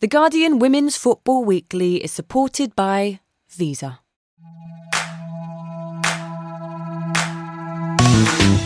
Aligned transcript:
The 0.00 0.08
Guardian 0.08 0.58
Women's 0.58 0.96
Football 0.96 1.44
Weekly 1.44 2.02
is 2.02 2.10
supported 2.10 2.74
by 2.74 3.20
Visa. 3.50 4.00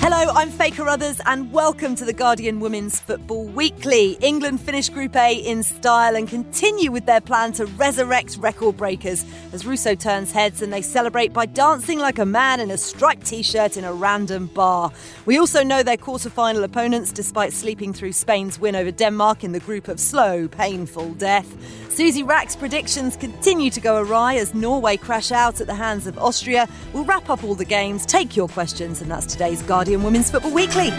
Hello, 0.06 0.34
I'm 0.34 0.50
Faye 0.50 0.70
Carruthers, 0.70 1.18
and 1.24 1.50
welcome 1.50 1.94
to 1.94 2.04
the 2.04 2.12
Guardian 2.12 2.60
Women's 2.60 3.00
Football 3.00 3.46
Weekly. 3.46 4.18
England 4.20 4.60
finish 4.60 4.90
Group 4.90 5.16
A 5.16 5.34
in 5.34 5.62
style 5.62 6.14
and 6.14 6.28
continue 6.28 6.92
with 6.92 7.06
their 7.06 7.22
plan 7.22 7.52
to 7.54 7.64
resurrect 7.64 8.36
record 8.36 8.76
breakers 8.76 9.24
as 9.54 9.64
Russo 9.64 9.94
turns 9.94 10.30
heads 10.30 10.60
and 10.60 10.70
they 10.70 10.82
celebrate 10.82 11.32
by 11.32 11.46
dancing 11.46 11.98
like 12.00 12.18
a 12.18 12.26
man 12.26 12.60
in 12.60 12.70
a 12.70 12.76
striped 12.76 13.24
t 13.24 13.42
shirt 13.42 13.78
in 13.78 13.84
a 13.84 13.94
random 13.94 14.48
bar. 14.48 14.92
We 15.24 15.38
also 15.38 15.62
know 15.62 15.82
their 15.82 15.96
quarter 15.96 16.28
final 16.28 16.64
opponents 16.64 17.10
despite 17.10 17.54
sleeping 17.54 17.94
through 17.94 18.12
Spain's 18.12 18.58
win 18.58 18.76
over 18.76 18.90
Denmark 18.90 19.42
in 19.42 19.52
the 19.52 19.60
group 19.60 19.88
of 19.88 19.98
slow, 19.98 20.48
painful 20.48 21.14
death. 21.14 21.50
Susie 21.90 22.24
Wrack's 22.24 22.56
predictions 22.56 23.16
continue 23.16 23.70
to 23.70 23.80
go 23.80 24.02
awry 24.02 24.34
as 24.34 24.52
Norway 24.52 24.98
crash 24.98 25.32
out 25.32 25.62
at 25.62 25.66
the 25.66 25.74
hands 25.74 26.06
of 26.06 26.18
Austria. 26.18 26.68
We'll 26.92 27.04
wrap 27.04 27.30
up 27.30 27.42
all 27.42 27.54
the 27.54 27.64
games, 27.64 28.04
take 28.04 28.36
your 28.36 28.48
questions, 28.48 29.00
and 29.00 29.10
that's 29.10 29.26
today's 29.26 29.62
Guardian 29.62 29.93
Women's 30.02 30.30
Football 30.30 30.52
Weekly. 30.52 30.90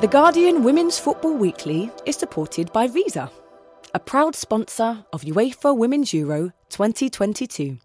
The 0.00 0.08
Guardian 0.10 0.64
Women's 0.64 0.98
Football 0.98 1.36
Weekly 1.36 1.90
is 2.04 2.16
supported 2.16 2.72
by 2.72 2.88
Visa, 2.88 3.30
a 3.94 3.98
proud 3.98 4.34
sponsor 4.34 5.04
of 5.12 5.22
UEFA 5.22 5.76
Women's 5.76 6.12
Euro 6.12 6.52
2022. 6.68 7.78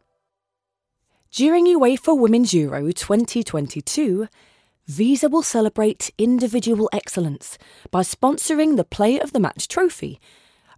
During 1.32 1.68
UEFA 1.68 2.20
Women's 2.20 2.54
Euro 2.54 2.92
2022, 2.92 4.28
Visa 4.88 5.30
will 5.30 5.44
celebrate 5.44 6.12
individual 6.17 6.90
excellence 6.92 7.58
by 7.92 8.02
sponsoring 8.02 8.76
the 8.76 8.84
Player 8.84 9.22
of 9.22 9.31
the 9.31 9.40
Match 9.40 9.67
trophy, 9.67 10.20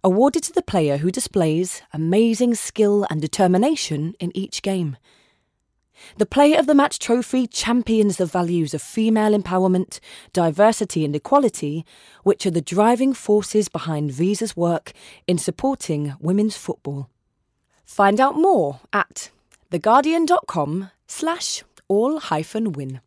awarded 0.04 0.42
to 0.44 0.52
the 0.52 0.62
player 0.62 0.96
who 0.96 1.10
displays 1.10 1.82
amazing 1.92 2.54
skill 2.54 3.06
and 3.08 3.20
determination 3.20 4.14
in 4.18 4.36
each 4.36 4.62
game. 4.62 4.96
The 6.16 6.26
Player 6.26 6.58
of 6.58 6.66
the 6.66 6.74
Match 6.74 6.98
trophy 6.98 7.46
champions 7.46 8.16
the 8.16 8.26
values 8.26 8.74
of 8.74 8.82
female 8.82 9.38
empowerment, 9.38 10.00
diversity, 10.32 11.04
and 11.04 11.14
equality, 11.14 11.86
which 12.24 12.44
are 12.44 12.50
the 12.50 12.60
driving 12.60 13.14
forces 13.14 13.68
behind 13.68 14.10
Visa's 14.10 14.56
work 14.56 14.92
in 15.26 15.38
supporting 15.38 16.14
women's 16.20 16.56
football. 16.56 17.08
Find 17.84 18.20
out 18.20 18.36
more 18.36 18.80
at 18.92 19.30
theguardian.com 19.70 20.90
slash 21.06 21.62
all 21.88 22.18
hyphen 22.18 22.72
win. 22.72 23.00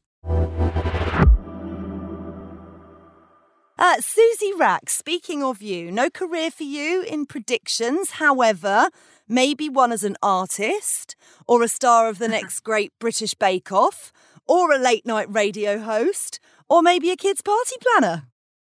Uh, 3.87 4.01
Susie 4.01 4.51
Wrack, 4.57 4.89
speaking 4.89 5.43
of 5.43 5.61
you, 5.61 5.91
no 5.91 6.09
career 6.09 6.49
for 6.49 6.63
you 6.63 7.03
in 7.03 7.27
predictions. 7.27 8.13
However, 8.13 8.89
maybe 9.27 9.69
one 9.69 9.91
as 9.91 10.03
an 10.03 10.17
artist, 10.23 11.15
or 11.47 11.61
a 11.61 11.67
star 11.67 12.09
of 12.09 12.17
the 12.17 12.27
next 12.27 12.61
great 12.63 12.93
British 12.97 13.35
Bake 13.35 13.71
Off, 13.71 14.11
or 14.47 14.71
a 14.71 14.79
late 14.79 15.05
night 15.05 15.27
radio 15.31 15.77
host, 15.77 16.39
or 16.67 16.81
maybe 16.81 17.11
a 17.11 17.15
kids' 17.15 17.43
party 17.43 17.75
planner. 17.79 18.23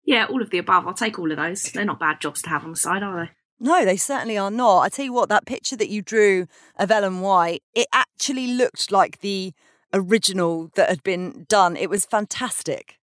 Yeah, 0.03 0.25
all 0.25 0.41
of 0.41 0.49
the 0.49 0.57
above. 0.57 0.85
I'll 0.85 0.93
take 0.93 1.17
all 1.17 1.31
of 1.31 1.37
those. 1.37 1.63
They're 1.63 1.85
not 1.85 2.01
bad 2.01 2.19
jobs 2.19 2.41
to 2.41 2.49
have 2.49 2.65
on 2.65 2.71
the 2.71 2.75
side, 2.75 3.01
are 3.01 3.27
they? 3.27 3.31
No, 3.61 3.85
they 3.85 3.95
certainly 3.95 4.37
are 4.37 4.51
not. 4.51 4.81
I 4.81 4.89
tell 4.89 5.05
you 5.05 5.13
what, 5.13 5.29
that 5.29 5.45
picture 5.45 5.77
that 5.77 5.87
you 5.87 6.01
drew 6.01 6.47
of 6.75 6.91
Ellen 6.91 7.21
White, 7.21 7.63
it 7.73 7.87
actually 7.93 8.47
looked 8.47 8.91
like 8.91 9.21
the 9.21 9.53
original 9.93 10.69
that 10.75 10.89
had 10.89 11.01
been 11.01 11.45
done. 11.47 11.77
It 11.77 11.89
was 11.89 12.05
fantastic. 12.05 12.97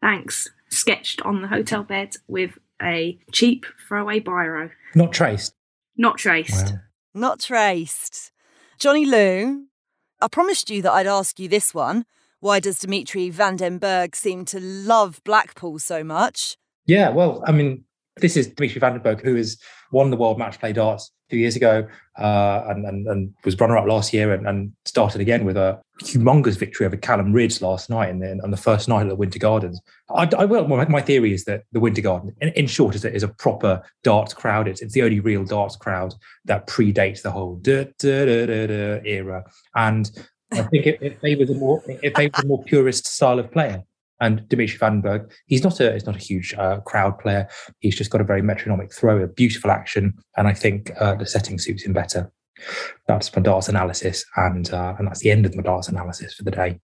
Thanks. 0.00 0.48
Sketched 0.76 1.22
on 1.22 1.40
the 1.40 1.48
hotel 1.48 1.82
bed 1.82 2.16
with 2.28 2.58
a 2.82 3.18
cheap 3.32 3.64
throwaway 3.88 4.20
biro. 4.20 4.70
Not 4.94 5.12
traced. 5.12 5.54
Not 5.96 6.18
traced. 6.18 6.66
Wow. 6.66 6.80
Not 7.14 7.40
traced. 7.40 8.30
Johnny 8.78 9.06
Liew, 9.06 9.64
I 10.20 10.28
promised 10.28 10.68
you 10.68 10.82
that 10.82 10.92
I'd 10.92 11.06
ask 11.06 11.40
you 11.40 11.48
this 11.48 11.72
one. 11.72 12.04
Why 12.40 12.60
does 12.60 12.78
Dimitri 12.78 13.30
Van 13.30 13.56
den 13.56 13.80
Bergh 13.80 14.14
seem 14.14 14.44
to 14.46 14.60
love 14.60 15.22
Blackpool 15.24 15.78
so 15.78 16.04
much? 16.04 16.58
Yeah, 16.84 17.08
well, 17.08 17.42
I 17.46 17.52
mean, 17.52 17.84
this 18.18 18.36
is 18.36 18.48
Dimitri 18.48 18.78
Van 18.78 18.92
den 18.92 19.02
Bergh, 19.02 19.22
who 19.22 19.34
has 19.36 19.58
won 19.92 20.10
the 20.10 20.16
World 20.18 20.38
Match 20.38 20.60
Play 20.60 20.74
Darts 20.74 21.10
two 21.30 21.36
years 21.36 21.56
ago 21.56 21.86
uh, 22.18 22.64
and, 22.68 22.86
and, 22.86 23.06
and 23.08 23.34
was 23.44 23.58
runner 23.58 23.76
up 23.76 23.86
last 23.86 24.12
year 24.12 24.32
and, 24.32 24.46
and 24.46 24.72
started 24.84 25.20
again 25.20 25.44
with 25.44 25.56
a 25.56 25.80
humongous 26.02 26.56
victory 26.56 26.86
over 26.86 26.96
Callan 26.96 27.32
Rydz 27.32 27.60
last 27.60 27.90
night 27.90 28.10
and 28.10 28.22
then 28.22 28.40
on 28.42 28.50
the 28.50 28.56
first 28.56 28.88
night 28.88 29.02
at 29.02 29.08
the 29.08 29.16
Winter 29.16 29.38
Gardens. 29.38 29.80
I, 30.10 30.28
I 30.38 30.44
will. 30.44 30.66
My, 30.68 30.86
my 30.88 31.00
theory 31.00 31.32
is 31.32 31.44
that 31.44 31.64
the 31.72 31.80
Winter 31.80 32.02
Garden, 32.02 32.34
in, 32.40 32.48
in 32.50 32.66
short, 32.66 32.94
is 32.94 33.04
a, 33.04 33.12
is 33.12 33.22
a 33.22 33.28
proper 33.28 33.82
darts 34.04 34.34
crowd. 34.34 34.68
It's, 34.68 34.80
it's 34.82 34.94
the 34.94 35.02
only 35.02 35.20
real 35.20 35.44
darts 35.44 35.76
crowd 35.76 36.14
that 36.44 36.66
predates 36.66 37.22
the 37.22 37.30
whole 37.30 37.56
duh, 37.56 37.84
duh, 37.98 38.24
duh 38.24 39.00
era. 39.04 39.44
And 39.74 40.10
I 40.52 40.62
think 40.62 40.86
it, 40.86 40.98
it 41.02 41.20
favors 41.20 41.50
a 41.50 41.54
more 41.54 41.82
it 41.86 42.16
favors 42.16 42.44
a 42.44 42.46
more 42.46 42.62
purist 42.62 43.06
style 43.06 43.38
of 43.38 43.50
player. 43.50 43.82
And 44.20 44.48
Dimitri 44.48 44.78
Van 44.78 45.00
den 45.00 45.02
Bergh, 45.02 45.30
he's 45.46 45.62
not 45.62 45.80
a 45.80 45.92
he's 45.92 46.06
not 46.06 46.16
a 46.16 46.20
huge 46.20 46.54
uh, 46.54 46.80
crowd 46.80 47.18
player. 47.18 47.48
He's 47.80 47.96
just 47.96 48.10
got 48.10 48.20
a 48.20 48.24
very 48.24 48.42
metronomic 48.42 48.92
throw, 48.92 49.22
a 49.22 49.26
beautiful 49.26 49.70
action, 49.70 50.14
and 50.36 50.48
I 50.48 50.54
think 50.54 50.90
uh, 51.00 51.14
the 51.14 51.26
setting 51.26 51.58
suits 51.58 51.84
him 51.84 51.92
better. 51.92 52.32
That's 53.06 53.34
my 53.36 53.42
darts 53.42 53.68
analysis, 53.68 54.24
and 54.36 54.72
uh, 54.72 54.94
and 54.98 55.06
that's 55.06 55.20
the 55.20 55.30
end 55.30 55.44
of 55.46 55.54
my 55.54 55.62
darts 55.62 55.88
analysis 55.88 56.34
for 56.34 56.44
the 56.44 56.50
day. 56.50 56.80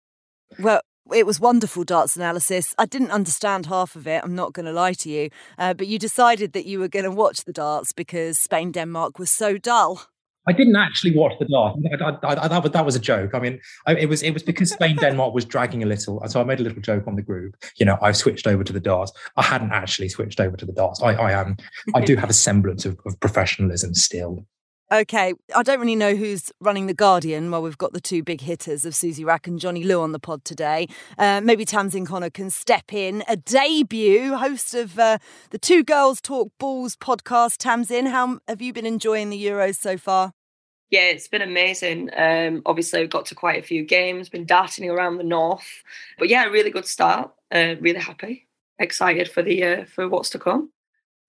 Well, 0.58 0.82
it 1.12 1.26
was 1.26 1.40
wonderful 1.40 1.84
darts 1.84 2.16
analysis. 2.16 2.74
I 2.78 2.86
didn't 2.86 3.10
understand 3.10 3.66
half 3.66 3.96
of 3.96 4.06
it. 4.06 4.22
I'm 4.22 4.34
not 4.34 4.52
going 4.52 4.66
to 4.66 4.72
lie 4.72 4.92
to 4.94 5.10
you, 5.10 5.30
uh, 5.58 5.74
but 5.74 5.86
you 5.86 5.98
decided 5.98 6.52
that 6.52 6.66
you 6.66 6.78
were 6.78 6.88
going 6.88 7.04
to 7.04 7.10
watch 7.10 7.44
the 7.44 7.52
darts 7.52 7.92
because 7.92 8.38
Spain 8.38 8.72
Denmark 8.72 9.18
was 9.18 9.30
so 9.30 9.58
dull. 9.58 10.06
I 10.46 10.52
didn't 10.52 10.76
actually 10.76 11.14
watch 11.16 11.34
the 11.38 11.44
dart. 11.46 11.76
I, 12.00 12.04
I, 12.04 12.44
I, 12.44 12.48
that, 12.48 12.62
was, 12.62 12.72
that 12.72 12.84
was 12.84 12.96
a 12.96 13.00
joke. 13.00 13.34
I 13.34 13.38
mean, 13.38 13.60
it 13.86 14.08
was 14.08 14.22
it 14.22 14.32
was 14.32 14.42
because 14.42 14.70
Spain 14.70 14.96
Denmark 14.96 15.34
was 15.34 15.44
dragging 15.44 15.82
a 15.82 15.86
little, 15.86 16.20
and 16.20 16.30
so 16.30 16.40
I 16.40 16.44
made 16.44 16.60
a 16.60 16.62
little 16.62 16.82
joke 16.82 17.06
on 17.06 17.14
the 17.14 17.22
group. 17.22 17.56
You 17.76 17.86
know, 17.86 17.96
I've 18.02 18.16
switched 18.16 18.46
over 18.46 18.64
to 18.64 18.72
the 18.72 18.80
darts. 18.80 19.12
I 19.36 19.42
hadn't 19.42 19.72
actually 19.72 20.08
switched 20.08 20.40
over 20.40 20.56
to 20.56 20.66
the 20.66 20.72
darts. 20.72 21.00
I, 21.02 21.12
I 21.14 21.32
am. 21.32 21.56
I 21.94 22.00
do 22.00 22.16
have 22.16 22.30
a 22.30 22.34
semblance 22.34 22.84
of, 22.84 22.98
of 23.06 23.18
professionalism 23.20 23.94
still. 23.94 24.46
Okay, 24.92 25.32
I 25.56 25.62
don't 25.62 25.80
really 25.80 25.96
know 25.96 26.14
who's 26.14 26.52
running 26.60 26.86
the 26.86 26.92
Guardian. 26.92 27.50
Well, 27.50 27.62
we've 27.62 27.78
got 27.78 27.94
the 27.94 28.00
two 28.00 28.22
big 28.22 28.42
hitters 28.42 28.84
of 28.84 28.94
Susie 28.94 29.24
Wrack 29.24 29.46
and 29.46 29.58
Johnny 29.58 29.82
Liew 29.82 30.02
on 30.02 30.12
the 30.12 30.18
pod 30.18 30.44
today. 30.44 30.86
Uh, 31.16 31.40
maybe 31.42 31.64
Tamsin 31.64 32.04
Connor 32.04 32.28
can 32.28 32.50
step 32.50 32.92
in. 32.92 33.24
A 33.26 33.38
debut 33.38 34.36
host 34.36 34.74
of 34.74 34.98
uh, 34.98 35.16
the 35.48 35.56
Two 35.56 35.82
Girls 35.82 36.20
Talk 36.20 36.52
Balls 36.58 36.94
podcast. 36.94 37.56
Tamsin, 37.56 38.04
how 38.04 38.40
have 38.46 38.60
you 38.60 38.74
been 38.74 38.84
enjoying 38.84 39.30
the 39.30 39.42
Euros 39.42 39.76
so 39.76 39.96
far? 39.96 40.34
Yeah, 40.90 41.08
it's 41.08 41.26
been 41.26 41.40
amazing. 41.40 42.10
Um, 42.14 42.60
obviously, 42.66 43.00
we've 43.00 43.08
got 43.08 43.24
to 43.26 43.34
quite 43.34 43.58
a 43.58 43.66
few 43.66 43.86
games, 43.86 44.28
been 44.28 44.44
darting 44.44 44.90
around 44.90 45.16
the 45.16 45.24
north, 45.24 45.84
but 46.18 46.28
yeah, 46.28 46.44
really 46.44 46.70
good 46.70 46.86
start. 46.86 47.32
Uh, 47.50 47.76
really 47.80 48.00
happy, 48.00 48.46
excited 48.78 49.30
for 49.30 49.42
the 49.42 49.64
uh, 49.64 49.84
for 49.86 50.06
what's 50.06 50.28
to 50.30 50.38
come. 50.38 50.70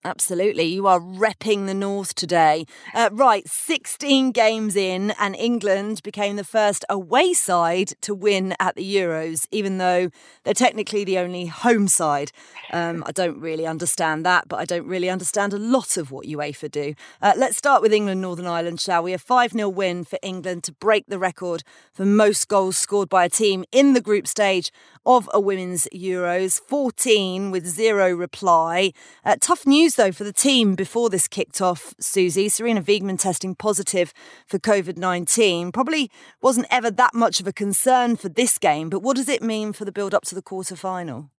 Absolutely. 0.06 0.64
You 0.64 0.86
are 0.86 1.00
repping 1.00 1.64
the 1.64 1.72
North 1.72 2.14
today. 2.14 2.66
Uh, 2.94 3.08
right, 3.10 3.48
16 3.48 4.32
games 4.32 4.76
in, 4.76 5.14
and 5.18 5.34
England 5.34 6.02
became 6.02 6.36
the 6.36 6.44
first 6.44 6.84
away 6.90 7.32
side 7.32 7.94
to 8.02 8.14
win 8.14 8.54
at 8.60 8.76
the 8.76 8.96
Euros, 8.96 9.46
even 9.50 9.78
though 9.78 10.10
they're 10.42 10.52
technically 10.52 11.04
the 11.04 11.18
only 11.18 11.46
home 11.46 11.88
side. 11.88 12.32
Um, 12.70 13.02
I 13.06 13.12
don't 13.12 13.40
really 13.40 13.66
understand 13.66 14.26
that, 14.26 14.46
but 14.46 14.56
I 14.56 14.66
don't 14.66 14.86
really 14.86 15.08
understand 15.08 15.54
a 15.54 15.58
lot 15.58 15.96
of 15.96 16.10
what 16.10 16.26
UEFA 16.26 16.70
do. 16.70 16.94
Uh, 17.22 17.32
let's 17.38 17.56
start 17.56 17.80
with 17.80 17.94
England 17.94 18.20
Northern 18.20 18.46
Ireland, 18.46 18.82
shall 18.82 19.04
we? 19.04 19.14
A 19.14 19.18
5 19.18 19.52
0 19.52 19.70
win 19.70 20.04
for 20.04 20.18
England 20.22 20.64
to 20.64 20.72
break 20.72 21.06
the 21.06 21.18
record 21.18 21.62
for 21.94 22.04
most 22.04 22.46
goals 22.48 22.76
scored 22.76 23.08
by 23.08 23.24
a 23.24 23.30
team 23.30 23.64
in 23.72 23.94
the 23.94 24.02
group 24.02 24.26
stage 24.26 24.70
of 25.06 25.28
a 25.32 25.40
women's 25.40 25.86
Euros, 25.94 26.60
14 26.60 27.50
with 27.50 27.66
zero 27.66 28.12
reply. 28.12 28.92
Uh, 29.24 29.36
tough 29.40 29.66
news, 29.66 29.94
though, 29.96 30.12
for 30.12 30.24
the 30.24 30.32
team 30.32 30.74
before 30.74 31.10
this 31.10 31.28
kicked 31.28 31.60
off, 31.60 31.94
Susie. 31.98 32.48
Sarina 32.48 32.82
Wiegman 32.82 33.18
testing 33.18 33.54
positive 33.54 34.12
for 34.46 34.58
COVID 34.58 34.96
19. 34.96 35.72
Probably 35.72 36.10
wasn't 36.40 36.66
ever 36.70 36.90
that 36.90 37.14
much 37.14 37.40
of 37.40 37.46
a 37.46 37.52
concern 37.52 38.16
for 38.16 38.28
this 38.28 38.58
game, 38.58 38.88
but 38.88 39.00
what 39.00 39.16
does 39.16 39.28
it 39.28 39.42
mean 39.42 39.72
for 39.72 39.84
the 39.84 39.92
build 39.92 40.14
up 40.14 40.24
to 40.24 40.34
the 40.34 40.42
quarter 40.42 40.76
final? 40.76 41.30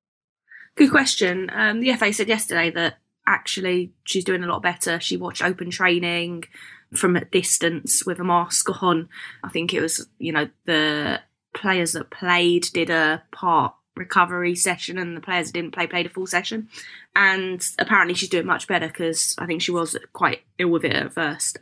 Good 0.77 0.91
question. 0.91 1.51
Um, 1.53 1.81
the 1.81 1.93
FA 1.95 2.13
said 2.13 2.29
yesterday 2.29 2.71
that 2.71 2.99
actually 3.27 3.93
she's 4.05 4.25
doing 4.25 4.43
a 4.43 4.47
lot 4.47 4.63
better. 4.63 5.01
She 5.01 5.17
watched 5.17 5.43
open 5.43 5.71
training 5.71 6.45
from 6.95 7.17
a 7.17 7.25
distance 7.25 8.05
with 8.05 8.19
a 8.19 8.25
mask 8.25 8.83
on. 8.83 9.09
I 9.43 9.49
think 9.49 9.73
it 9.73 9.81
was, 9.81 10.09
you 10.19 10.33
know, 10.33 10.49
the 10.65 11.21
players 11.55 11.93
that 11.93 12.11
played 12.11 12.69
did 12.73 12.91
a 12.91 13.23
part 13.33 13.75
recovery 13.97 14.55
session 14.55 14.99
and 14.99 15.17
the 15.17 15.21
players 15.21 15.47
that 15.47 15.55
didn't 15.55 15.73
play 15.75 15.87
played 15.87 16.07
a 16.07 16.11
full 16.11 16.27
session. 16.27 16.69
And 17.15 17.65
apparently 17.79 18.15
she's 18.15 18.29
doing 18.29 18.47
much 18.47 18.67
better 18.67 18.89
because 18.89 19.37
i 19.39 19.47
think 19.47 19.63
she 19.63 19.71
was 19.71 19.97
quite 20.13 20.43
ill 20.59 20.71
with 20.71 20.85
it 20.85 20.93
at 20.95 21.13
first. 21.13 21.59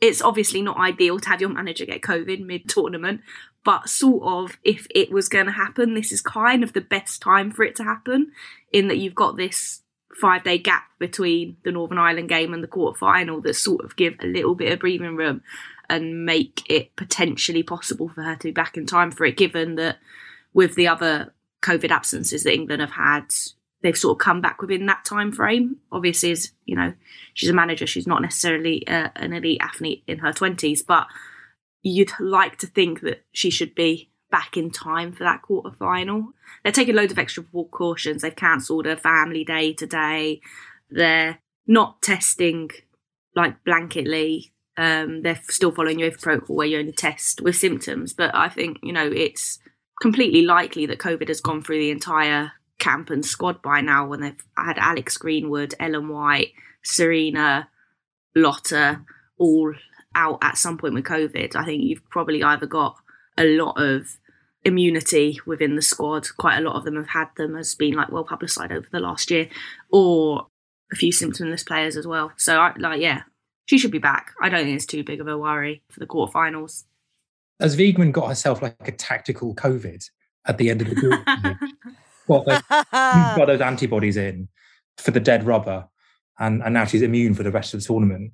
It's 0.00 0.22
obviously 0.22 0.62
not 0.62 0.78
ideal 0.78 1.18
to 1.20 1.28
have 1.28 1.42
your 1.42 1.50
manager 1.50 1.84
get 1.84 2.00
COVID 2.00 2.44
mid 2.44 2.68
tournament, 2.68 3.20
but 3.64 3.90
sort 3.90 4.22
of 4.22 4.56
if 4.64 4.86
it 4.94 5.12
was 5.12 5.28
going 5.28 5.46
to 5.46 5.52
happen, 5.52 5.94
this 5.94 6.10
is 6.10 6.22
kind 6.22 6.64
of 6.64 6.72
the 6.72 6.80
best 6.80 7.20
time 7.20 7.50
for 7.50 7.64
it 7.64 7.76
to 7.76 7.84
happen 7.84 8.32
in 8.72 8.88
that 8.88 8.96
you've 8.96 9.14
got 9.14 9.36
this 9.36 9.82
five 10.18 10.42
day 10.42 10.58
gap 10.58 10.84
between 10.98 11.56
the 11.64 11.72
Northern 11.72 11.98
Ireland 11.98 12.30
game 12.30 12.54
and 12.54 12.62
the 12.62 12.68
quarter 12.68 12.98
final 12.98 13.40
that 13.42 13.54
sort 13.54 13.84
of 13.84 13.96
give 13.96 14.14
a 14.20 14.26
little 14.26 14.54
bit 14.54 14.72
of 14.72 14.80
breathing 14.80 15.16
room 15.16 15.42
and 15.90 16.24
make 16.24 16.62
it 16.70 16.96
potentially 16.96 17.62
possible 17.62 18.08
for 18.08 18.22
her 18.22 18.36
to 18.36 18.44
be 18.44 18.52
back 18.52 18.76
in 18.76 18.86
time 18.86 19.10
for 19.10 19.26
it, 19.26 19.36
given 19.36 19.74
that 19.74 19.98
with 20.54 20.74
the 20.76 20.88
other 20.88 21.34
COVID 21.62 21.90
absences 21.90 22.44
that 22.44 22.54
England 22.54 22.80
have 22.80 22.92
had, 22.92 23.26
they've 23.82 23.98
sort 23.98 24.14
of 24.16 24.24
come 24.24 24.40
back 24.40 24.62
within 24.62 24.86
that 24.86 25.04
time 25.04 25.32
frame. 25.32 25.76
Obviously, 25.92 26.30
as 26.30 26.52
you 26.64 26.76
know, 26.76 26.94
she's 27.34 27.50
a 27.50 27.54
manager; 27.54 27.86
she's 27.86 28.06
not 28.06 28.22
necessarily 28.22 28.86
uh, 28.88 29.10
an 29.16 29.32
elite 29.32 29.60
athlete 29.60 30.04
in 30.06 30.18
her 30.18 30.32
twenties, 30.32 30.82
but 30.82 31.06
you'd 31.82 32.12
like 32.20 32.56
to 32.58 32.66
think 32.66 33.00
that 33.00 33.24
she 33.32 33.50
should 33.50 33.74
be 33.74 34.10
back 34.30 34.56
in 34.56 34.70
time 34.70 35.12
for 35.12 35.24
that 35.24 35.42
quarter 35.42 35.74
final. 35.76 36.32
They're 36.62 36.72
taking 36.72 36.94
loads 36.94 37.12
of 37.12 37.18
extra 37.18 37.42
precautions. 37.42 38.22
They've 38.22 38.34
cancelled 38.34 38.86
a 38.86 38.96
family 38.96 39.44
day 39.44 39.72
today. 39.72 40.40
They're 40.88 41.40
not 41.66 42.00
testing 42.02 42.70
like 43.34 43.62
blanketly. 43.64 44.50
Um, 44.80 45.20
they're 45.20 45.40
still 45.48 45.72
following 45.72 45.98
UEFA 45.98 46.22
protocol 46.22 46.56
where 46.56 46.66
you 46.66 46.78
only 46.78 46.92
test 46.92 47.42
with 47.42 47.54
symptoms. 47.56 48.14
But 48.14 48.34
I 48.34 48.48
think 48.48 48.78
you 48.82 48.92
know 48.92 49.06
it's 49.06 49.58
completely 50.00 50.42
likely 50.42 50.86
that 50.86 50.98
COVID 50.98 51.28
has 51.28 51.42
gone 51.42 51.62
through 51.62 51.80
the 51.80 51.90
entire 51.90 52.52
camp 52.78 53.10
and 53.10 53.24
squad 53.24 53.60
by 53.60 53.82
now 53.82 54.06
when 54.06 54.22
they've 54.22 54.42
had 54.56 54.78
Alex 54.78 55.18
Greenwood, 55.18 55.74
Ellen 55.78 56.08
White, 56.08 56.52
Sarina, 56.82 57.66
Lotta 58.34 59.02
all 59.36 59.74
out 60.14 60.38
at 60.42 60.56
some 60.56 60.78
point 60.78 60.94
with 60.94 61.04
COVID. 61.04 61.54
I 61.54 61.64
think 61.66 61.82
you've 61.82 62.08
probably 62.08 62.42
either 62.42 62.66
got 62.66 62.96
a 63.36 63.44
lot 63.44 63.74
of 63.80 64.16
immunity 64.64 65.38
within 65.46 65.76
the 65.76 65.82
squad. 65.82 66.26
Quite 66.38 66.58
a 66.58 66.62
lot 66.62 66.76
of 66.76 66.84
them 66.84 66.96
have 66.96 67.08
had 67.08 67.28
them 67.36 67.54
as 67.54 67.74
being 67.74 67.94
like 67.94 68.10
well 68.10 68.24
publicised 68.24 68.72
over 68.72 68.86
the 68.90 69.00
last 69.00 69.30
year, 69.30 69.48
or 69.90 70.46
a 70.90 70.96
few 70.96 71.12
symptomless 71.12 71.66
players 71.66 71.96
as 71.96 72.06
well. 72.06 72.32
So 72.36 72.58
I 72.58 72.72
like 72.78 73.00
yeah, 73.00 73.22
she 73.70 73.78
should 73.78 73.92
be 73.92 73.98
back. 73.98 74.32
I 74.42 74.48
don't 74.48 74.64
think 74.64 74.74
it's 74.74 74.84
too 74.84 75.04
big 75.04 75.20
of 75.20 75.28
a 75.28 75.38
worry 75.38 75.80
for 75.92 76.00
the 76.00 76.06
quarterfinals. 76.06 76.86
As 77.60 77.76
Wiegman 77.76 78.10
got 78.10 78.26
herself 78.26 78.60
like 78.60 78.74
a 78.80 78.90
tactical 78.90 79.54
COVID 79.54 80.10
at 80.44 80.58
the 80.58 80.70
end 80.70 80.82
of 80.82 80.88
the 80.88 80.94
group? 80.96 81.20
well, 82.26 82.42
got 82.90 83.46
those 83.46 83.60
antibodies 83.60 84.16
in 84.16 84.48
for 84.96 85.12
the 85.12 85.20
dead 85.20 85.46
rubber, 85.46 85.86
and, 86.40 86.64
and 86.64 86.74
now 86.74 86.84
she's 86.84 87.00
immune 87.00 87.32
for 87.32 87.44
the 87.44 87.52
rest 87.52 87.72
of 87.72 87.78
the 87.78 87.86
tournament. 87.86 88.32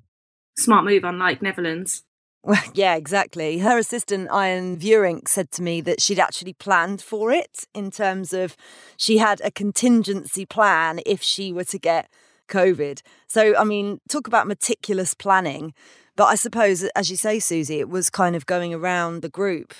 Smart 0.57 0.85
move, 0.85 1.03
unlike 1.03 1.43
Netherlands. 1.43 2.03
Well, 2.41 2.63
yeah, 2.73 2.95
exactly. 2.95 3.59
Her 3.59 3.77
assistant, 3.77 4.29
Arjan 4.29 4.79
Veurink, 4.79 5.27
said 5.27 5.51
to 5.51 5.61
me 5.61 5.81
that 5.81 6.01
she'd 6.01 6.17
actually 6.17 6.53
planned 6.53 6.99
for 6.99 7.31
it 7.31 7.65
in 7.75 7.91
terms 7.91 8.33
of 8.33 8.57
she 8.97 9.19
had 9.19 9.39
a 9.43 9.51
contingency 9.51 10.47
plan 10.47 10.99
if 11.05 11.21
she 11.21 11.53
were 11.53 11.65
to 11.65 11.77
get 11.77 12.09
COVID. 12.47 13.01
So, 13.27 13.55
I 13.55 13.63
mean, 13.63 13.99
talk 14.09 14.27
about 14.27 14.47
meticulous 14.47 15.13
planning. 15.13 15.73
But 16.15 16.25
I 16.25 16.35
suppose, 16.35 16.83
as 16.95 17.11
you 17.11 17.15
say, 17.15 17.39
Susie, 17.39 17.79
it 17.79 17.89
was 17.89 18.09
kind 18.09 18.35
of 18.35 18.45
going 18.47 18.73
around 18.73 19.21
the 19.21 19.29
group. 19.29 19.73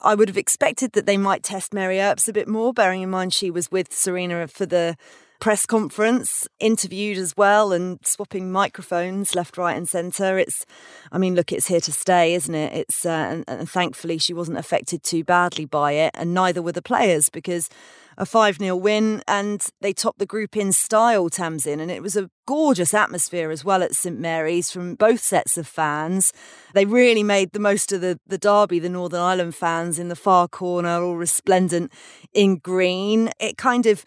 I 0.00 0.14
would 0.14 0.28
have 0.28 0.36
expected 0.36 0.92
that 0.92 1.06
they 1.06 1.16
might 1.16 1.42
test 1.42 1.74
Mary 1.74 2.00
Earps 2.00 2.28
a 2.28 2.32
bit 2.32 2.48
more, 2.48 2.72
bearing 2.72 3.02
in 3.02 3.10
mind 3.10 3.34
she 3.34 3.50
was 3.50 3.70
with 3.70 3.90
Sarina 3.90 4.50
for 4.50 4.66
the 4.66 4.96
press 5.40 5.66
conference, 5.66 6.46
interviewed 6.60 7.18
as 7.18 7.36
well, 7.36 7.72
and 7.72 7.98
swapping 8.06 8.52
microphones 8.52 9.34
left, 9.34 9.58
right, 9.58 9.76
and 9.76 9.88
centre. 9.88 10.38
It's, 10.38 10.64
I 11.10 11.18
mean, 11.18 11.34
look, 11.34 11.50
it's 11.50 11.66
here 11.66 11.80
to 11.80 11.90
stay, 11.90 12.34
isn't 12.34 12.54
it? 12.54 12.72
It's, 12.72 13.04
uh, 13.04 13.10
and, 13.10 13.44
and 13.48 13.68
thankfully 13.68 14.18
she 14.18 14.32
wasn't 14.32 14.58
affected 14.58 15.02
too 15.02 15.24
badly 15.24 15.64
by 15.64 15.92
it, 15.92 16.12
and 16.14 16.32
neither 16.32 16.62
were 16.62 16.70
the 16.70 16.80
players 16.80 17.28
because 17.28 17.68
a 18.16 18.26
5 18.26 18.58
0 18.58 18.76
win 18.76 19.22
and 19.26 19.64
they 19.80 19.92
topped 19.92 20.18
the 20.18 20.26
group 20.26 20.56
in 20.56 20.72
style, 20.72 21.28
Tamsin. 21.28 21.80
And 21.80 21.90
it 21.90 22.02
was 22.02 22.16
a 22.16 22.30
gorgeous 22.46 22.94
atmosphere 22.94 23.50
as 23.50 23.64
well 23.64 23.82
at 23.82 23.94
St 23.94 24.18
Mary's 24.18 24.70
from 24.70 24.94
both 24.94 25.20
sets 25.20 25.56
of 25.56 25.66
fans. 25.66 26.32
They 26.74 26.84
really 26.84 27.22
made 27.22 27.52
the 27.52 27.60
most 27.60 27.92
of 27.92 28.00
the, 28.00 28.18
the 28.26 28.38
derby, 28.38 28.78
the 28.78 28.88
Northern 28.88 29.20
Ireland 29.20 29.54
fans 29.54 29.98
in 29.98 30.08
the 30.08 30.16
far 30.16 30.48
corner, 30.48 31.02
all 31.02 31.16
resplendent 31.16 31.92
in 32.32 32.56
green. 32.56 33.30
It 33.38 33.56
kind 33.56 33.86
of 33.86 34.04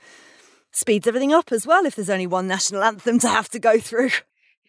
speeds 0.72 1.08
everything 1.08 1.34
up 1.34 1.52
as 1.52 1.66
well 1.66 1.86
if 1.86 1.96
there's 1.96 2.10
only 2.10 2.28
one 2.28 2.48
national 2.48 2.84
anthem 2.84 3.20
to 3.20 3.30
have 3.30 3.50
to 3.50 3.60
go 3.60 3.80
through. 3.80 4.12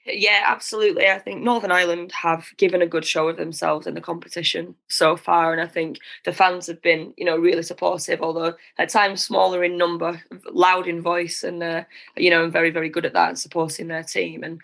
Yeah, 0.09 0.45
absolutely. 0.47 1.09
I 1.09 1.19
think 1.19 1.43
Northern 1.43 1.73
Ireland 1.73 2.13
have 2.13 2.47
given 2.59 2.81
a 2.81 2.87
good 2.87 3.05
show 3.05 3.29
of 3.29 3.37
themselves 3.37 3.89
in 3.89 3.95
the 3.95 4.01
competition 4.01 4.77
so 4.87 5.17
far, 5.17 5.53
and 5.53 5.61
I 5.61 5.67
think 5.67 5.99
the 6.25 6.33
fans 6.33 6.69
have 6.69 6.81
been, 6.81 7.13
you 7.17 7.25
know, 7.25 7.37
really 7.37 7.65
supportive. 7.65 8.23
Although 8.23 8.55
at 8.79 8.89
times 8.89 9.25
smaller 9.25 9.65
in 9.65 9.77
number, 9.77 10.23
loud 10.53 10.87
in 10.87 11.03
voice, 11.03 11.43
and 11.43 11.61
uh, 11.63 11.85
you 12.17 12.31
know, 12.31 12.45
and 12.45 12.53
very, 12.53 12.71
very 12.71 12.89
good 12.89 13.05
at 13.05 13.15
that 13.15 13.31
and 13.31 13.39
supporting 13.39 13.89
their 13.89 14.05
team. 14.05 14.45
And 14.45 14.61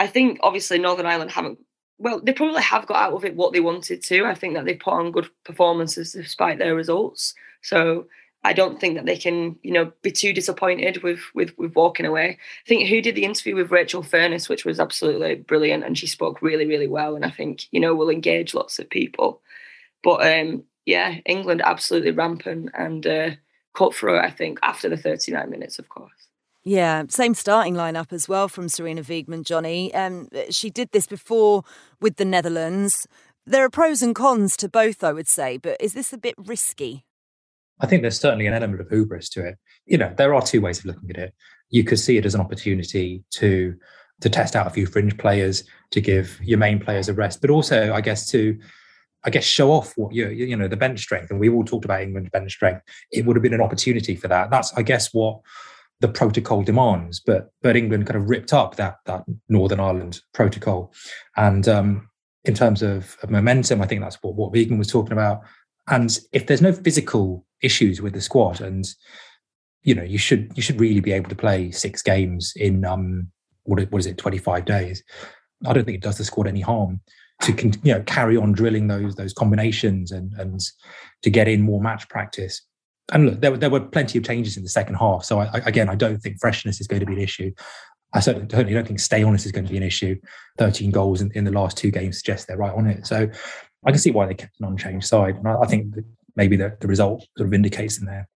I 0.00 0.06
think 0.06 0.38
obviously 0.42 0.78
Northern 0.78 1.06
Ireland 1.06 1.30
haven't. 1.30 1.58
Well, 1.98 2.20
they 2.22 2.32
probably 2.32 2.62
have 2.62 2.86
got 2.86 2.96
out 2.96 3.12
of 3.14 3.24
it 3.24 3.36
what 3.36 3.52
they 3.52 3.60
wanted 3.60 4.02
to. 4.04 4.24
I 4.24 4.34
think 4.34 4.54
that 4.54 4.64
they've 4.64 4.78
put 4.78 4.94
on 4.94 5.12
good 5.12 5.28
performances 5.44 6.12
despite 6.12 6.58
their 6.58 6.74
results. 6.74 7.34
So 7.62 8.06
I 8.46 8.52
don't 8.52 8.80
think 8.80 8.94
that 8.94 9.06
they 9.06 9.16
can, 9.16 9.58
you 9.64 9.72
know, 9.72 9.92
be 10.02 10.12
too 10.12 10.32
disappointed 10.32 11.02
with 11.02 11.20
with 11.34 11.52
with 11.58 11.74
walking 11.74 12.06
away. 12.06 12.38
I 12.38 12.68
think 12.68 12.88
who 12.88 13.02
did 13.02 13.16
the 13.16 13.24
interview 13.24 13.56
with 13.56 13.72
Rachel 13.72 14.04
Furness, 14.04 14.48
which 14.48 14.64
was 14.64 14.78
absolutely 14.78 15.34
brilliant, 15.34 15.82
and 15.82 15.98
she 15.98 16.06
spoke 16.06 16.40
really, 16.40 16.64
really 16.64 16.86
well, 16.86 17.16
and 17.16 17.24
I 17.24 17.30
think 17.30 17.66
you 17.72 17.80
know 17.80 17.92
will 17.92 18.08
engage 18.08 18.54
lots 18.54 18.78
of 18.78 18.88
people. 18.88 19.42
But 20.04 20.24
um, 20.24 20.62
yeah, 20.84 21.16
England 21.26 21.60
absolutely 21.64 22.12
rampant 22.12 22.70
and 22.74 23.04
uh, 23.04 23.30
cutthroat. 23.74 24.24
I 24.24 24.30
think 24.30 24.60
after 24.62 24.88
the 24.88 24.96
39 24.96 25.50
minutes, 25.50 25.80
of 25.80 25.88
course. 25.88 26.12
Yeah, 26.62 27.02
same 27.08 27.34
starting 27.34 27.74
lineup 27.74 28.12
as 28.12 28.28
well 28.28 28.46
from 28.48 28.68
Sarina 28.68 29.04
Wiegman, 29.04 29.44
Johnny. 29.44 29.92
Um, 29.92 30.28
she 30.50 30.70
did 30.70 30.92
this 30.92 31.08
before 31.08 31.64
with 32.00 32.14
the 32.14 32.24
Netherlands. 32.24 33.08
There 33.44 33.64
are 33.64 33.70
pros 33.70 34.02
and 34.02 34.14
cons 34.14 34.56
to 34.58 34.68
both, 34.68 35.02
I 35.02 35.12
would 35.12 35.28
say, 35.28 35.56
but 35.56 35.76
is 35.80 35.94
this 35.94 36.12
a 36.12 36.18
bit 36.18 36.34
risky? 36.36 37.05
I 37.80 37.86
think 37.86 38.02
there's 38.02 38.18
certainly 38.18 38.46
an 38.46 38.54
element 38.54 38.80
of 38.80 38.88
hubris 38.88 39.28
to 39.30 39.46
it. 39.46 39.58
You 39.84 39.98
know, 39.98 40.12
there 40.16 40.34
are 40.34 40.42
two 40.42 40.60
ways 40.60 40.78
of 40.78 40.86
looking 40.86 41.10
at 41.10 41.18
it. 41.18 41.34
You 41.70 41.84
could 41.84 41.98
see 41.98 42.16
it 42.16 42.26
as 42.26 42.34
an 42.34 42.40
opportunity 42.40 43.24
to 43.32 43.74
to 44.22 44.30
test 44.30 44.56
out 44.56 44.66
a 44.66 44.70
few 44.70 44.86
fringe 44.86 45.16
players, 45.18 45.64
to 45.90 46.00
give 46.00 46.40
your 46.42 46.58
main 46.58 46.78
players 46.78 47.08
a 47.08 47.12
rest, 47.12 47.42
but 47.42 47.50
also, 47.50 47.92
I 47.92 48.00
guess, 48.00 48.30
to 48.30 48.58
I 49.24 49.30
guess 49.30 49.44
show 49.44 49.72
off 49.72 49.92
what 49.96 50.14
you 50.14 50.28
you 50.28 50.56
know 50.56 50.68
the 50.68 50.76
bench 50.76 51.00
strength. 51.00 51.30
And 51.30 51.40
we 51.40 51.48
all 51.48 51.64
talked 51.64 51.84
about 51.84 52.02
England's 52.02 52.30
bench 52.30 52.52
strength. 52.52 52.82
It 53.10 53.26
would 53.26 53.36
have 53.36 53.42
been 53.42 53.54
an 53.54 53.60
opportunity 53.60 54.14
for 54.14 54.28
that. 54.28 54.50
That's 54.50 54.72
I 54.74 54.82
guess 54.82 55.12
what 55.12 55.40
the 56.00 56.08
protocol 56.08 56.62
demands. 56.62 57.20
But 57.20 57.50
but 57.62 57.76
England 57.76 58.06
kind 58.06 58.20
of 58.20 58.28
ripped 58.28 58.52
up 58.52 58.76
that 58.76 58.98
that 59.06 59.24
Northern 59.48 59.80
Ireland 59.80 60.20
protocol, 60.32 60.92
and 61.36 61.68
um, 61.68 62.08
in 62.44 62.54
terms 62.54 62.82
of, 62.82 63.16
of 63.22 63.30
momentum, 63.30 63.82
I 63.82 63.86
think 63.86 64.00
that's 64.00 64.22
what 64.22 64.34
what 64.34 64.52
Wiegman 64.52 64.78
was 64.78 64.88
talking 64.88 65.12
about. 65.12 65.42
And 65.88 66.18
if 66.32 66.46
there's 66.46 66.62
no 66.62 66.72
physical 66.72 67.45
issues 67.62 68.00
with 68.00 68.12
the 68.12 68.20
squad, 68.20 68.60
and 68.60 68.86
you 69.82 69.94
know, 69.94 70.02
you 70.02 70.18
should 70.18 70.52
you 70.56 70.62
should 70.62 70.80
really 70.80 71.00
be 71.00 71.12
able 71.12 71.28
to 71.28 71.36
play 71.36 71.70
six 71.70 72.02
games 72.02 72.52
in 72.56 72.84
um 72.84 73.28
what 73.64 73.80
what 73.90 73.98
is 73.98 74.06
it, 74.06 74.18
25 74.18 74.64
days. 74.64 75.02
I 75.64 75.72
don't 75.72 75.84
think 75.84 75.96
it 75.96 76.02
does 76.02 76.18
the 76.18 76.24
squad 76.24 76.46
any 76.46 76.60
harm 76.60 77.00
to 77.42 77.52
you 77.82 77.94
know 77.94 78.02
carry 78.02 78.36
on 78.36 78.52
drilling 78.52 78.88
those 78.88 79.14
those 79.14 79.32
combinations 79.32 80.10
and 80.10 80.32
and 80.34 80.60
to 81.22 81.30
get 81.30 81.48
in 81.48 81.62
more 81.62 81.80
match 81.80 82.08
practice. 82.08 82.62
And 83.12 83.26
look, 83.26 83.40
there, 83.40 83.56
there 83.56 83.70
were 83.70 83.80
plenty 83.80 84.18
of 84.18 84.24
changes 84.24 84.56
in 84.56 84.64
the 84.64 84.68
second 84.68 84.96
half. 84.96 85.24
So 85.24 85.38
I, 85.38 85.58
again, 85.64 85.88
I 85.88 85.94
don't 85.94 86.18
think 86.18 86.40
freshness 86.40 86.80
is 86.80 86.88
going 86.88 87.00
to 87.00 87.06
be 87.06 87.12
an 87.12 87.20
issue. 87.20 87.52
I 88.12 88.20
certainly, 88.20 88.48
certainly 88.50 88.74
don't 88.74 88.86
think 88.86 88.98
stay 88.98 89.18
staleness 89.18 89.46
is 89.46 89.52
going 89.52 89.66
to 89.66 89.70
be 89.70 89.76
an 89.76 89.84
issue. 89.84 90.16
13 90.58 90.90
goals 90.90 91.20
in, 91.20 91.30
in 91.32 91.44
the 91.44 91.52
last 91.52 91.76
two 91.76 91.92
games 91.92 92.18
suggest 92.18 92.48
they're 92.48 92.56
right 92.56 92.74
on 92.74 92.88
it. 92.88 93.06
So 93.06 93.28
I 93.84 93.90
can 93.90 94.00
see 94.00 94.10
why 94.10 94.26
they 94.26 94.34
kept 94.34 94.58
an 94.58 94.66
unchanged 94.66 95.06
side. 95.06 95.36
And 95.36 95.46
I, 95.46 95.56
I 95.60 95.66
think 95.66 95.94
maybe 96.36 96.56
the, 96.56 96.76
the 96.80 96.86
result 96.86 97.26
sort 97.36 97.48
of 97.48 97.54
indicates 97.54 97.98
in 97.98 98.06
there. 98.06 98.28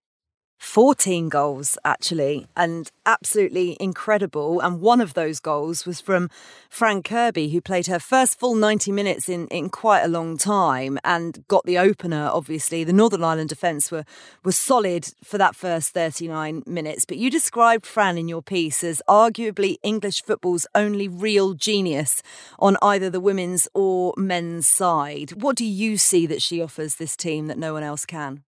14 0.60 1.30
goals, 1.30 1.78
actually, 1.86 2.46
and 2.54 2.92
absolutely 3.06 3.78
incredible. 3.80 4.60
And 4.60 4.82
one 4.82 5.00
of 5.00 5.14
those 5.14 5.40
goals 5.40 5.86
was 5.86 6.02
from 6.02 6.28
Fran 6.68 7.02
Kirby, 7.02 7.48
who 7.48 7.62
played 7.62 7.86
her 7.86 7.98
first 7.98 8.38
full 8.38 8.54
90 8.54 8.92
minutes 8.92 9.28
in, 9.30 9.48
in 9.48 9.70
quite 9.70 10.02
a 10.02 10.08
long 10.08 10.36
time 10.36 10.98
and 11.02 11.42
got 11.48 11.64
the 11.64 11.78
opener, 11.78 12.28
obviously. 12.30 12.84
The 12.84 12.92
Northern 12.92 13.24
Ireland 13.24 13.48
defence 13.48 13.90
were, 13.90 14.04
were 14.44 14.52
solid 14.52 15.08
for 15.24 15.38
that 15.38 15.56
first 15.56 15.94
39 15.94 16.62
minutes. 16.66 17.06
But 17.06 17.16
you 17.16 17.30
described 17.30 17.86
Fran 17.86 18.18
in 18.18 18.28
your 18.28 18.42
piece 18.42 18.84
as 18.84 19.00
arguably 19.08 19.78
English 19.82 20.22
football's 20.22 20.66
only 20.74 21.08
real 21.08 21.54
genius 21.54 22.22
on 22.58 22.76
either 22.82 23.08
the 23.08 23.18
women's 23.18 23.66
or 23.72 24.12
men's 24.18 24.68
side. 24.68 25.42
What 25.42 25.56
do 25.56 25.64
you 25.64 25.96
see 25.96 26.26
that 26.26 26.42
she 26.42 26.60
offers 26.60 26.96
this 26.96 27.16
team 27.16 27.46
that 27.46 27.58
no 27.58 27.72
one 27.72 27.82
else 27.82 28.04
can? 28.04 28.44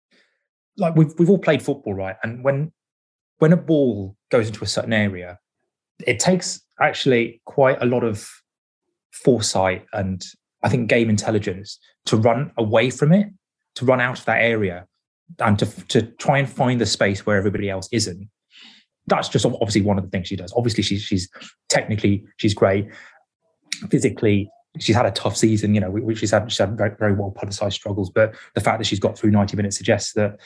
Like 0.77 0.95
we've 0.95 1.13
we've 1.17 1.29
all 1.29 1.39
played 1.39 1.61
football, 1.61 1.93
right? 1.93 2.15
And 2.23 2.43
when 2.43 2.71
when 3.39 3.53
a 3.53 3.57
ball 3.57 4.15
goes 4.29 4.47
into 4.47 4.63
a 4.63 4.67
certain 4.67 4.93
area, 4.93 5.39
it 6.05 6.19
takes 6.19 6.61
actually 6.81 7.41
quite 7.45 7.81
a 7.81 7.85
lot 7.85 8.03
of 8.03 8.29
foresight 9.11 9.85
and 9.93 10.23
I 10.63 10.69
think, 10.69 10.89
game 10.89 11.09
intelligence 11.09 11.79
to 12.05 12.17
run 12.17 12.51
away 12.57 12.89
from 12.89 13.13
it, 13.13 13.27
to 13.75 13.85
run 13.85 14.01
out 14.01 14.19
of 14.19 14.25
that 14.25 14.41
area, 14.41 14.85
and 15.39 15.57
to 15.59 15.65
to 15.87 16.01
try 16.01 16.39
and 16.39 16.49
find 16.49 16.81
the 16.81 16.85
space 16.85 17.25
where 17.25 17.37
everybody 17.37 17.69
else 17.69 17.87
isn't. 17.91 18.29
That's 19.05 19.29
just 19.29 19.45
obviously 19.45 19.81
one 19.81 19.97
of 19.97 20.03
the 20.03 20.09
things 20.09 20.27
she 20.27 20.35
does. 20.35 20.53
Obviously, 20.57 20.83
she's 20.83 21.01
she's 21.01 21.29
technically 21.69 22.25
she's 22.37 22.53
great. 22.53 22.87
Physically, 23.89 24.49
she's 24.79 24.95
had 24.95 25.05
a 25.05 25.11
tough 25.11 25.37
season. 25.37 25.75
You 25.75 25.81
know, 25.81 25.91
which 25.91 26.19
she's 26.19 26.31
had 26.31 26.51
she's 26.51 26.57
had 26.57 26.77
very, 26.77 26.91
very 26.97 27.13
well 27.13 27.31
publicized 27.31 27.75
struggles. 27.75 28.09
But 28.09 28.35
the 28.55 28.61
fact 28.61 28.79
that 28.79 28.85
she's 28.85 28.99
got 28.99 29.17
through 29.17 29.31
ninety 29.31 29.55
minutes 29.55 29.77
suggests 29.77 30.13
that 30.13 30.39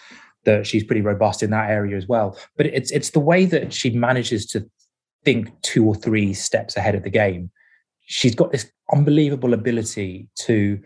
that 0.46 0.66
she's 0.66 0.84
pretty 0.84 1.02
robust 1.02 1.44
in 1.44 1.52
that 1.52 1.70
area 1.70 1.96
as 1.98 2.08
well. 2.08 2.38
But 2.58 2.68
it's 2.68 2.92
it's 2.92 3.12
the 3.12 3.20
way 3.20 3.46
that 3.46 3.74
she 3.74 3.92
manages 3.92 4.46
to 4.48 4.70
think 5.24 5.50
two 5.62 5.86
or 5.86 5.96
three 5.96 6.34
steps 6.34 6.76
ahead 6.76 6.96
of 6.96 7.04
the 7.04 7.10
game. 7.10 7.52
She's 8.02 8.36
got 8.36 8.52
this 8.52 8.72
unbelievable 8.92 9.54
ability 9.54 10.28
to 10.40 10.82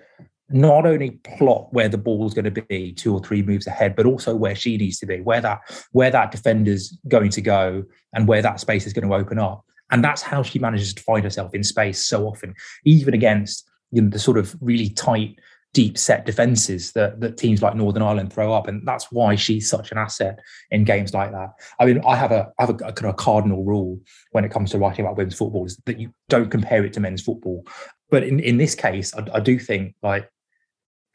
not 0.49 0.85
only 0.85 1.11
plot 1.23 1.67
where 1.73 1.89
the 1.89 1.97
ball's 1.97 2.33
going 2.33 2.45
to 2.45 2.61
be 2.61 2.93
two 2.93 3.13
or 3.13 3.19
three 3.19 3.41
moves 3.41 3.65
ahead, 3.65 3.95
but 3.95 4.05
also 4.05 4.35
where 4.35 4.55
she 4.55 4.77
needs 4.77 4.99
to 4.99 5.05
be, 5.05 5.19
where 5.21 5.41
that 5.41 5.59
where 5.91 6.11
that 6.11 6.31
defender's 6.31 6.97
going 7.07 7.31
to 7.31 7.41
go, 7.41 7.83
and 8.13 8.27
where 8.27 8.41
that 8.41 8.59
space 8.59 8.85
is 8.85 8.93
going 8.93 9.07
to 9.07 9.15
open 9.15 9.39
up. 9.39 9.64
And 9.91 10.03
that's 10.03 10.21
how 10.21 10.43
she 10.43 10.59
manages 10.59 10.93
to 10.93 11.03
find 11.03 11.23
herself 11.23 11.53
in 11.53 11.63
space 11.63 12.05
so 12.05 12.27
often, 12.27 12.55
even 12.85 13.13
against 13.13 13.69
you 13.91 14.01
know 14.01 14.09
the 14.09 14.19
sort 14.19 14.37
of 14.37 14.55
really 14.61 14.89
tight 14.89 15.39
deep 15.75 15.97
set 15.97 16.25
defenses 16.25 16.93
that, 16.93 17.19
that 17.19 17.35
teams 17.35 17.61
like 17.61 17.75
Northern 17.75 18.01
Ireland 18.01 18.31
throw 18.31 18.53
up. 18.53 18.67
And 18.67 18.87
that's 18.87 19.11
why 19.11 19.35
she's 19.35 19.69
such 19.69 19.91
an 19.91 19.97
asset 19.97 20.39
in 20.71 20.85
games 20.85 21.13
like 21.13 21.33
that. 21.33 21.49
I 21.79 21.85
mean, 21.85 22.01
I 22.07 22.15
have 22.15 22.31
a 22.31 22.51
I 22.57 22.65
have 22.65 22.81
a, 22.81 22.85
a 22.85 22.93
kind 22.93 23.09
of 23.09 23.17
cardinal 23.17 23.63
rule 23.63 23.99
when 24.31 24.45
it 24.45 24.51
comes 24.51 24.71
to 24.71 24.79
writing 24.79 25.05
about 25.05 25.17
women's 25.17 25.35
football 25.35 25.65
is 25.65 25.77
that 25.85 25.99
you 25.99 26.11
don't 26.29 26.49
compare 26.49 26.83
it 26.85 26.93
to 26.93 27.01
men's 27.01 27.21
football. 27.21 27.67
But 28.09 28.23
in, 28.23 28.39
in 28.39 28.57
this 28.57 28.73
case, 28.73 29.13
I, 29.13 29.27
I 29.33 29.39
do 29.41 29.59
think 29.59 29.95
like 30.01 30.29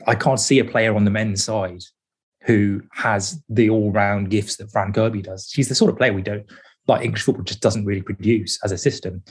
I 0.07 0.15
can't 0.15 0.39
see 0.39 0.59
a 0.59 0.65
player 0.65 0.95
on 0.95 1.05
the 1.05 1.11
men's 1.11 1.43
side 1.43 1.83
who 2.43 2.83
has 2.93 3.43
the 3.49 3.69
all-round 3.69 4.31
gifts 4.31 4.57
that 4.57 4.71
Fran 4.71 4.93
Kirby 4.93 5.23
does. 5.23 5.49
She's 5.51 5.69
the 5.69 5.75
sort 5.75 5.91
of 5.91 5.99
player 5.99 6.13
we 6.13 6.23
don't 6.23 6.47
like 6.91 7.05
English 7.05 7.23
football 7.23 7.45
just 7.45 7.61
doesn't 7.61 7.85
really 7.85 8.03
produce 8.03 8.59
as 8.63 8.73
a 8.73 8.79
system, 8.79 9.23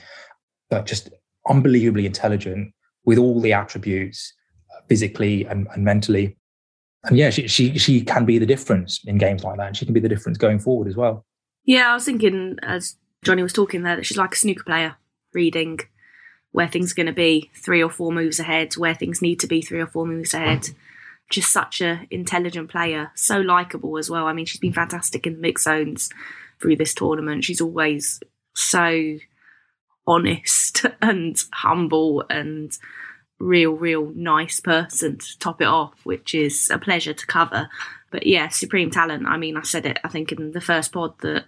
but 0.68 0.86
just 0.86 1.10
unbelievably 1.48 2.06
intelligent 2.06 2.72
with 3.04 3.18
all 3.18 3.40
the 3.40 3.52
attributes 3.52 4.34
uh, 4.74 4.80
physically 4.88 5.44
and, 5.46 5.68
and 5.72 5.84
mentally. 5.84 6.36
And 7.04 7.16
yeah, 7.16 7.30
she, 7.30 7.48
she 7.48 7.78
she 7.78 8.02
can 8.02 8.26
be 8.26 8.38
the 8.38 8.46
difference 8.46 9.00
in 9.06 9.16
games 9.16 9.42
like 9.42 9.56
that. 9.56 9.68
And 9.68 9.76
she 9.76 9.86
can 9.86 9.94
be 9.94 10.00
the 10.00 10.08
difference 10.08 10.36
going 10.36 10.58
forward 10.58 10.88
as 10.88 10.96
well. 10.96 11.24
Yeah, 11.64 11.90
I 11.90 11.94
was 11.94 12.04
thinking 12.04 12.58
as 12.62 12.96
Johnny 13.24 13.42
was 13.42 13.52
talking 13.52 13.82
there 13.82 13.96
that 13.96 14.04
she's 14.04 14.18
like 14.18 14.34
a 14.34 14.36
snooker 14.36 14.64
player, 14.64 14.96
reading 15.32 15.78
where 16.52 16.68
things 16.68 16.92
are 16.92 16.96
going 16.96 17.06
to 17.06 17.12
be 17.12 17.50
three 17.54 17.82
or 17.82 17.90
four 17.90 18.12
moves 18.12 18.40
ahead, 18.40 18.76
where 18.76 18.94
things 18.94 19.22
need 19.22 19.38
to 19.40 19.46
be 19.46 19.62
three 19.62 19.80
or 19.80 19.86
four 19.86 20.04
moves 20.04 20.34
ahead. 20.34 20.70
Just 21.30 21.52
such 21.52 21.80
a 21.80 22.06
intelligent 22.10 22.68
player, 22.68 23.12
so 23.14 23.38
likable 23.40 23.96
as 23.98 24.10
well. 24.10 24.26
I 24.26 24.32
mean, 24.32 24.46
she's 24.46 24.60
been 24.60 24.72
fantastic 24.72 25.28
in 25.28 25.34
the 25.34 25.38
mix 25.38 25.62
zones 25.62 26.10
through 26.60 26.76
this 26.76 26.94
tournament. 26.94 27.44
She's 27.44 27.60
always 27.60 28.20
so 28.54 29.16
honest 30.06 30.84
and 31.02 31.36
humble 31.52 32.24
and 32.28 32.76
real, 33.38 33.72
real 33.72 34.12
nice 34.14 34.60
person 34.60 35.18
to 35.18 35.38
top 35.38 35.62
it 35.62 35.68
off, 35.68 35.94
which 36.04 36.34
is 36.34 36.70
a 36.70 36.78
pleasure 36.78 37.14
to 37.14 37.26
cover. 37.26 37.68
But 38.10 38.26
yeah, 38.26 38.48
supreme 38.48 38.90
talent. 38.90 39.26
I 39.26 39.36
mean, 39.36 39.56
I 39.56 39.62
said 39.62 39.86
it, 39.86 39.98
I 40.04 40.08
think, 40.08 40.32
in 40.32 40.52
the 40.52 40.60
first 40.60 40.92
pod 40.92 41.14
that 41.20 41.44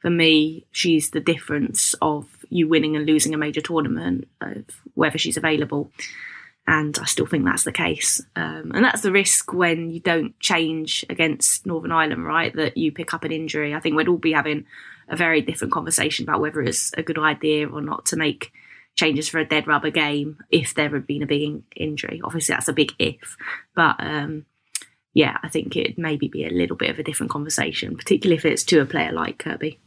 for 0.00 0.10
me, 0.10 0.66
she's 0.72 1.10
the 1.10 1.20
difference 1.20 1.94
of 2.02 2.26
you 2.48 2.68
winning 2.68 2.96
and 2.96 3.06
losing 3.06 3.34
a 3.34 3.38
major 3.38 3.60
tournament, 3.60 4.28
of 4.40 4.64
whether 4.94 5.18
she's 5.18 5.36
available. 5.36 5.90
And 6.68 6.98
I 7.00 7.04
still 7.04 7.26
think 7.26 7.44
that's 7.44 7.62
the 7.62 7.72
case. 7.72 8.20
Um, 8.34 8.72
and 8.74 8.84
that's 8.84 9.02
the 9.02 9.12
risk 9.12 9.52
when 9.52 9.90
you 9.90 10.00
don't 10.00 10.38
change 10.40 11.04
against 11.08 11.64
Northern 11.64 11.92
Ireland, 11.92 12.24
right? 12.24 12.54
That 12.56 12.76
you 12.76 12.90
pick 12.90 13.14
up 13.14 13.22
an 13.22 13.30
injury. 13.30 13.72
I 13.72 13.80
think 13.80 13.96
we'd 13.96 14.08
all 14.08 14.16
be 14.16 14.32
having 14.32 14.66
a 15.08 15.16
very 15.16 15.40
different 15.40 15.72
conversation 15.72 16.24
about 16.24 16.40
whether 16.40 16.60
it's 16.60 16.92
a 16.94 17.02
good 17.02 17.18
idea 17.18 17.68
or 17.68 17.80
not 17.80 18.06
to 18.06 18.16
make 18.16 18.52
changes 18.96 19.28
for 19.28 19.38
a 19.38 19.44
dead 19.44 19.66
rubber 19.68 19.90
game 19.90 20.38
if 20.50 20.74
there 20.74 20.88
had 20.88 21.06
been 21.06 21.22
a 21.22 21.26
big 21.26 21.62
injury. 21.76 22.20
Obviously, 22.24 22.54
that's 22.54 22.68
a 22.68 22.72
big 22.72 22.92
if, 22.98 23.36
but 23.74 23.96
um, 24.00 24.46
yeah, 25.14 25.38
I 25.42 25.48
think 25.48 25.76
it'd 25.76 25.98
maybe 25.98 26.28
be 26.28 26.44
a 26.44 26.50
little 26.50 26.76
bit 26.76 26.90
of 26.90 26.98
a 26.98 27.02
different 27.02 27.30
conversation, 27.30 27.96
particularly 27.96 28.36
if 28.36 28.44
it's 28.44 28.64
to 28.64 28.80
a 28.80 28.86
player 28.86 29.12
like 29.12 29.38
Kirby. 29.38 29.78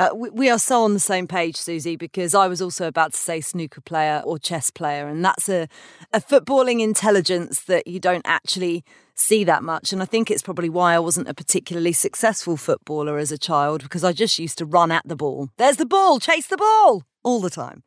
Uh, 0.00 0.14
we, 0.14 0.30
we, 0.30 0.48
are 0.48 0.58
so 0.58 0.82
on 0.82 0.94
the 0.94 0.98
same 0.98 1.26
page, 1.26 1.56
Susie, 1.56 1.94
because 1.94 2.34
I 2.34 2.48
was 2.48 2.62
also 2.62 2.86
about 2.86 3.12
to 3.12 3.18
say 3.18 3.42
snooker 3.42 3.82
player 3.82 4.22
or 4.24 4.38
chess 4.38 4.70
player, 4.70 5.06
and 5.06 5.22
that's 5.22 5.46
a, 5.46 5.68
a 6.10 6.22
footballing 6.22 6.80
intelligence 6.80 7.64
that 7.64 7.86
you 7.86 8.00
don't 8.00 8.24
actually 8.24 8.82
see 9.14 9.44
that 9.44 9.62
much. 9.62 9.92
And 9.92 10.00
I 10.00 10.06
think 10.06 10.30
it's 10.30 10.40
probably 10.40 10.70
why 10.70 10.94
I 10.94 11.00
wasn't 11.00 11.28
a 11.28 11.34
particularly 11.34 11.92
successful 11.92 12.56
footballer 12.56 13.18
as 13.18 13.30
a 13.30 13.36
child, 13.36 13.82
because 13.82 14.02
I 14.02 14.14
just 14.14 14.38
used 14.38 14.56
to 14.56 14.64
run 14.64 14.90
at 14.90 15.06
the 15.06 15.16
ball. 15.16 15.50
There's 15.58 15.76
the 15.76 15.84
ball, 15.84 16.18
chase 16.18 16.46
the 16.46 16.56
ball 16.56 17.04
all 17.22 17.40
the 17.40 17.50
time. 17.50 17.82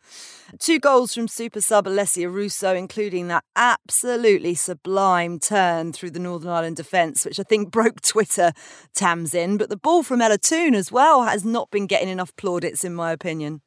Two 0.60 0.80
goals 0.80 1.13
from 1.13 1.28
super 1.28 1.62
sub 1.62 1.86
Alessia 1.86 2.32
Russo, 2.32 2.75
including 2.75 3.28
that 3.28 3.44
absolutely 3.56 4.54
sublime 4.54 5.40
turn 5.40 5.94
through 5.94 6.12
the 6.12 6.20
Northern 6.20 6.52
Ireland 6.52 6.75
defence, 6.75 7.25
which 7.25 7.40
I 7.40 7.44
think 7.44 7.72
broke 7.72 8.02
Twitter 8.02 8.54
Tamsin. 8.94 9.58
But 9.58 9.70
the 9.70 9.78
ball 9.78 10.04
from 10.04 10.22
Ella 10.22 10.38
Toone 10.38 10.75
as 10.75 10.92
well 10.92 11.24
has 11.24 11.44
not 11.44 11.72
been 11.72 11.88
getting 11.88 12.10
enough 12.10 12.36
plaudits, 12.36 12.84
in 12.84 12.94
my 12.94 13.12
opinion. 13.12 13.62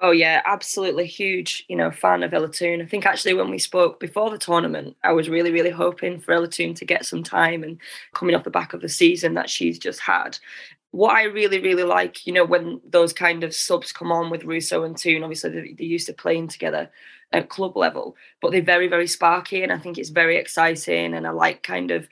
Oh 0.00 0.12
yeah, 0.12 0.42
absolutely 0.44 1.06
huge, 1.06 1.64
you 1.68 1.74
know, 1.74 1.90
fan 1.90 2.22
of 2.22 2.32
Ella 2.32 2.48
Toone. 2.48 2.80
I 2.80 2.86
think 2.86 3.04
actually 3.04 3.34
when 3.34 3.50
we 3.50 3.58
spoke 3.58 3.98
before 3.98 4.30
the 4.30 4.38
tournament, 4.38 4.96
I 5.02 5.10
was 5.12 5.28
really, 5.28 5.50
really 5.50 5.70
hoping 5.70 6.20
for 6.20 6.30
Ella 6.30 6.46
Toone 6.46 6.74
to 6.74 6.84
get 6.84 7.04
some 7.04 7.24
time 7.24 7.64
and 7.64 7.80
coming 8.14 8.36
off 8.36 8.44
the 8.44 8.50
back 8.50 8.74
of 8.74 8.80
the 8.80 8.88
season 8.88 9.34
that 9.34 9.50
she's 9.50 9.76
just 9.76 9.98
had 9.98 10.38
what 10.90 11.14
I 11.14 11.24
really, 11.24 11.60
really 11.60 11.82
like, 11.82 12.26
you 12.26 12.32
know, 12.32 12.44
when 12.44 12.80
those 12.88 13.12
kind 13.12 13.44
of 13.44 13.54
subs 13.54 13.92
come 13.92 14.10
on 14.10 14.30
with 14.30 14.44
Russo 14.44 14.84
and 14.84 14.96
Toone, 14.96 15.22
obviously 15.22 15.50
they're, 15.50 15.66
they're 15.76 15.86
used 15.86 16.06
to 16.06 16.12
playing 16.12 16.48
together 16.48 16.90
at 17.32 17.50
club 17.50 17.76
level, 17.76 18.16
but 18.40 18.52
they're 18.52 18.62
very, 18.62 18.88
very 18.88 19.06
sparky. 19.06 19.62
And 19.62 19.70
I 19.70 19.78
think 19.78 19.98
it's 19.98 20.08
very 20.08 20.36
exciting. 20.36 21.14
And 21.14 21.26
I 21.26 21.30
like 21.30 21.62
kind 21.62 21.90
of 21.90 22.08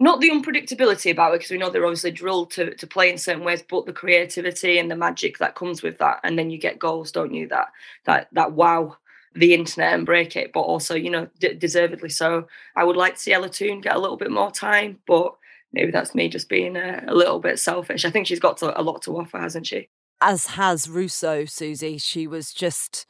not 0.00 0.20
the 0.20 0.30
unpredictability 0.30 1.12
about 1.12 1.32
it, 1.32 1.38
because 1.38 1.50
we 1.52 1.58
know 1.58 1.70
they're 1.70 1.86
obviously 1.86 2.10
drilled 2.10 2.50
to, 2.50 2.74
to 2.74 2.86
play 2.88 3.08
in 3.08 3.18
certain 3.18 3.44
ways, 3.44 3.62
but 3.62 3.86
the 3.86 3.92
creativity 3.92 4.78
and 4.78 4.90
the 4.90 4.96
magic 4.96 5.38
that 5.38 5.54
comes 5.54 5.80
with 5.80 5.98
that. 5.98 6.18
And 6.24 6.36
then 6.36 6.50
you 6.50 6.58
get 6.58 6.80
goals, 6.80 7.12
don't 7.12 7.32
you? 7.32 7.46
That, 7.48 7.68
that, 8.04 8.28
that 8.32 8.52
wow 8.52 8.96
the 9.34 9.54
internet 9.54 9.94
and 9.94 10.04
break 10.04 10.36
it, 10.36 10.52
but 10.52 10.60
also, 10.60 10.94
you 10.94 11.08
know, 11.08 11.26
d- 11.38 11.54
deservedly 11.54 12.10
so. 12.10 12.46
I 12.76 12.84
would 12.84 12.96
like 12.96 13.14
to 13.14 13.20
see 13.20 13.32
Ella 13.32 13.48
Toone 13.48 13.80
get 13.80 13.96
a 13.96 13.98
little 13.98 14.18
bit 14.18 14.30
more 14.30 14.50
time, 14.50 14.98
but 15.06 15.34
maybe 15.72 15.90
that's 15.90 16.14
me 16.14 16.28
just 16.28 16.48
being 16.48 16.76
a, 16.76 17.04
a 17.06 17.14
little 17.14 17.38
bit 17.38 17.58
selfish. 17.58 18.04
I 18.04 18.10
think 18.10 18.26
she's 18.26 18.40
got 18.40 18.58
to, 18.58 18.78
a 18.78 18.82
lot 18.82 19.02
to 19.02 19.16
offer, 19.16 19.38
hasn't 19.38 19.66
she? 19.66 19.88
As 20.20 20.46
has 20.48 20.88
Russo, 20.88 21.44
Susie. 21.44 21.98
She 21.98 22.26
was 22.26 22.52
just 22.52 23.06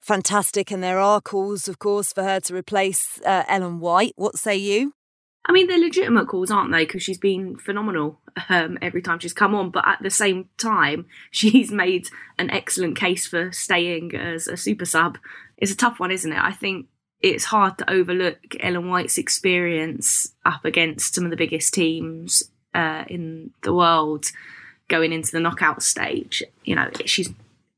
fantastic, 0.00 0.70
and 0.70 0.82
there 0.82 1.00
are 1.00 1.20
calls, 1.20 1.68
of 1.68 1.78
course, 1.78 2.12
for 2.12 2.22
her 2.22 2.40
to 2.40 2.54
replace 2.54 3.20
uh, 3.26 3.44
Ellen 3.48 3.80
White. 3.80 4.12
What 4.16 4.38
say 4.38 4.56
you? 4.56 4.94
I 5.48 5.52
mean, 5.52 5.66
they're 5.66 5.78
legitimate 5.78 6.28
calls, 6.28 6.50
aren't 6.50 6.72
they? 6.72 6.84
Because 6.84 7.02
she's 7.02 7.18
been 7.18 7.56
phenomenal 7.56 8.20
um, 8.50 8.78
every 8.82 9.00
time 9.00 9.18
she's 9.18 9.32
come 9.32 9.54
on. 9.54 9.70
But 9.70 9.88
at 9.88 9.98
the 10.02 10.10
same 10.10 10.50
time, 10.58 11.06
she's 11.30 11.72
made 11.72 12.08
an 12.38 12.50
excellent 12.50 12.96
case 12.96 13.26
for 13.26 13.50
staying 13.50 14.14
as 14.14 14.46
a 14.46 14.56
super 14.56 14.84
sub. 14.84 15.18
It's 15.56 15.72
a 15.72 15.76
tough 15.76 15.98
one, 15.98 16.10
isn't 16.10 16.32
it? 16.32 16.38
I 16.38 16.52
think 16.52 16.86
it's 17.20 17.44
hard 17.44 17.78
to 17.78 17.90
overlook 17.90 18.38
Ellen 18.60 18.88
White's 18.88 19.18
experience 19.18 20.32
up 20.44 20.64
against 20.64 21.14
some 21.14 21.24
of 21.24 21.30
the 21.30 21.36
biggest 21.36 21.74
teams 21.74 22.42
uh, 22.74 23.04
in 23.08 23.50
the 23.62 23.74
world 23.74 24.26
going 24.88 25.12
into 25.12 25.32
the 25.32 25.40
knockout 25.40 25.82
stage. 25.82 26.42
You 26.64 26.76
know, 26.76 26.90
she's 27.04 27.30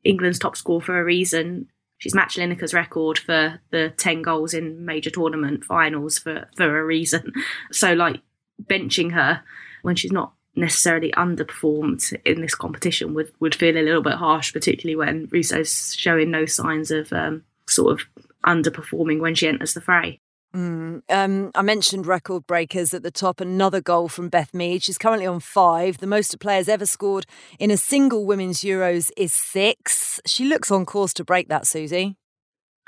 England's 0.05 0.39
top 0.39 0.57
scorer 0.57 0.81
for 0.81 1.01
a 1.01 1.05
reason. 1.05 1.69
She's 1.99 2.15
matched 2.15 2.39
Lineker's 2.39 2.73
record 2.73 3.19
for 3.19 3.61
the 3.71 3.93
10 3.97 4.23
goals 4.23 4.55
in 4.55 4.85
major 4.85 5.11
tournament 5.11 5.65
finals 5.65 6.19
for, 6.19 6.49
for 6.57 6.79
a 6.79 6.85
reason. 6.85 7.33
So, 7.73 7.93
like, 7.93 8.21
benching 8.63 9.13
her 9.13 9.43
when 9.83 9.97
she's 9.97 10.13
not 10.13 10.33
necessarily 10.57 11.13
underperformed 11.13 12.15
in 12.25 12.41
this 12.41 12.55
competition 12.55 13.15
would, 13.15 13.33
would 13.39 13.55
feel 13.55 13.77
a 13.77 13.85
little 13.85 14.03
bit 14.03 14.15
harsh, 14.15 14.53
particularly 14.53 14.97
when 14.97 15.29
Russo's 15.31 15.95
showing 15.95 16.31
no 16.31 16.47
signs 16.47 16.91
of 16.91 17.13
um, 17.13 17.45
sort 17.67 17.93
of 17.93 18.07
underperforming 18.47 19.21
when 19.21 19.35
she 19.35 19.49
enters 19.49 19.75
the 19.75 19.81
fray. 19.81 20.21
Mm, 20.55 21.03
um, 21.09 21.53
I 21.55 21.63
mentioned 21.63 22.07
record 22.07 22.47
breakers 22.47 22.93
at 22.93 23.03
the 23.03 23.11
top. 23.11 23.41
Another 23.41 23.81
goal 23.81 24.09
from 24.09 24.29
Beth 24.29 24.53
Mead. 24.53 24.83
She's 24.83 24.99
currently 24.99 25.27
on 25.27 25.39
five. 25.39 25.99
The 25.99 26.09
most 26.09 26.35
a 26.35 26.39
player's 26.39 26.69
ever 26.69 26.87
scored 26.87 27.27
in 27.59 27.71
a 27.71 27.77
single 27.77 28.27
women's 28.27 28.61
Euros 28.63 29.11
is 29.17 29.33
six. 29.33 30.21
She 30.27 30.45
looks 30.45 30.71
on 30.71 30.87
course 30.87 31.13
to 31.15 31.25
break 31.25 31.49
that, 31.49 31.67
Susie. 31.67 32.17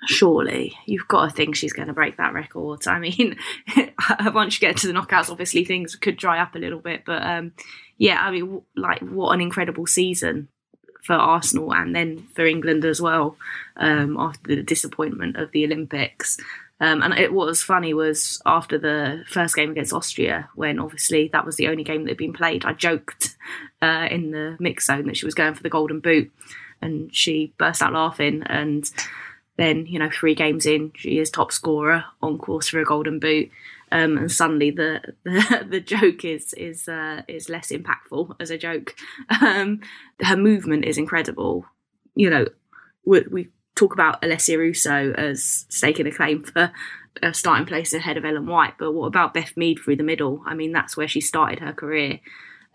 Surely, 0.08 0.76
you've 0.86 1.06
got 1.06 1.26
to 1.26 1.30
think 1.30 1.54
she's 1.54 1.72
going 1.72 1.86
to 1.86 1.94
break 1.94 2.16
that 2.16 2.32
record. 2.32 2.88
I 2.88 2.98
mean, 2.98 3.36
once 4.34 4.60
you 4.60 4.66
get 4.66 4.76
to 4.78 4.88
the 4.88 4.92
knockouts, 4.92 5.30
obviously 5.30 5.64
things 5.64 5.94
could 5.94 6.16
dry 6.16 6.40
up 6.40 6.56
a 6.56 6.58
little 6.58 6.80
bit. 6.80 7.04
But 7.06 7.22
um, 7.22 7.52
yeah, 7.98 8.20
I 8.20 8.32
mean, 8.32 8.62
like 8.76 8.98
what 8.98 9.32
an 9.32 9.40
incredible 9.40 9.86
season 9.86 10.48
for 11.02 11.14
Arsenal 11.14 11.74
and 11.74 11.94
then 11.94 12.26
for 12.34 12.46
England 12.46 12.84
as 12.84 13.00
well 13.00 13.36
um, 13.76 14.16
after 14.18 14.56
the 14.56 14.62
disappointment 14.62 15.36
of 15.36 15.50
the 15.50 15.64
Olympics. 15.64 16.38
Um, 16.80 17.00
and 17.00 17.14
it 17.14 17.32
was 17.32 17.62
funny 17.62 17.94
was 17.94 18.42
after 18.44 18.76
the 18.76 19.24
first 19.28 19.54
game 19.54 19.70
against 19.70 19.92
Austria, 19.92 20.48
when 20.56 20.80
obviously 20.80 21.28
that 21.32 21.46
was 21.46 21.56
the 21.56 21.68
only 21.68 21.84
game 21.84 22.02
that 22.04 22.10
had 22.10 22.18
been 22.18 22.32
played. 22.32 22.64
I 22.64 22.72
joked 22.72 23.36
uh, 23.80 24.08
in 24.10 24.32
the 24.32 24.56
mix 24.58 24.86
zone 24.86 25.06
that 25.06 25.16
she 25.16 25.24
was 25.24 25.34
going 25.34 25.54
for 25.54 25.62
the 25.62 25.70
golden 25.70 26.00
boot, 26.00 26.32
and 26.80 27.14
she 27.14 27.52
burst 27.56 27.82
out 27.82 27.92
laughing. 27.92 28.42
And 28.46 28.90
then 29.56 29.86
you 29.86 30.00
know, 30.00 30.10
three 30.10 30.34
games 30.34 30.66
in, 30.66 30.90
she 30.96 31.20
is 31.20 31.30
top 31.30 31.52
scorer 31.52 32.04
on 32.20 32.36
course 32.36 32.68
for 32.68 32.80
a 32.80 32.84
golden 32.84 33.20
boot. 33.20 33.50
Um, 33.92 34.16
and 34.16 34.32
suddenly 34.32 34.70
the, 34.70 35.02
the, 35.24 35.66
the 35.68 35.80
joke 35.80 36.24
is 36.24 36.54
is 36.54 36.88
uh, 36.88 37.22
is 37.28 37.50
less 37.50 37.70
impactful 37.70 38.34
as 38.40 38.50
a 38.50 38.58
joke. 38.58 38.96
Um, 39.40 39.80
her 40.20 40.36
movement 40.36 40.86
is 40.86 40.96
incredible. 40.96 41.66
You 42.14 42.30
know, 42.30 42.46
we, 43.04 43.20
we 43.30 43.48
talk 43.74 43.92
about 43.92 44.22
Alessia 44.22 44.58
Russo 44.58 45.12
as 45.12 45.66
staking 45.68 46.06
a 46.06 46.10
claim 46.10 46.42
for 46.42 46.72
a 47.22 47.34
starting 47.34 47.66
place 47.66 47.92
ahead 47.92 48.16
of 48.16 48.24
Ellen 48.24 48.46
White, 48.46 48.74
but 48.78 48.92
what 48.92 49.06
about 49.06 49.34
Beth 49.34 49.56
Mead 49.56 49.78
through 49.78 49.96
the 49.96 50.02
middle? 50.02 50.42
I 50.46 50.54
mean, 50.54 50.72
that's 50.72 50.96
where 50.96 51.08
she 51.08 51.20
started 51.20 51.58
her 51.58 51.74
career, 51.74 52.20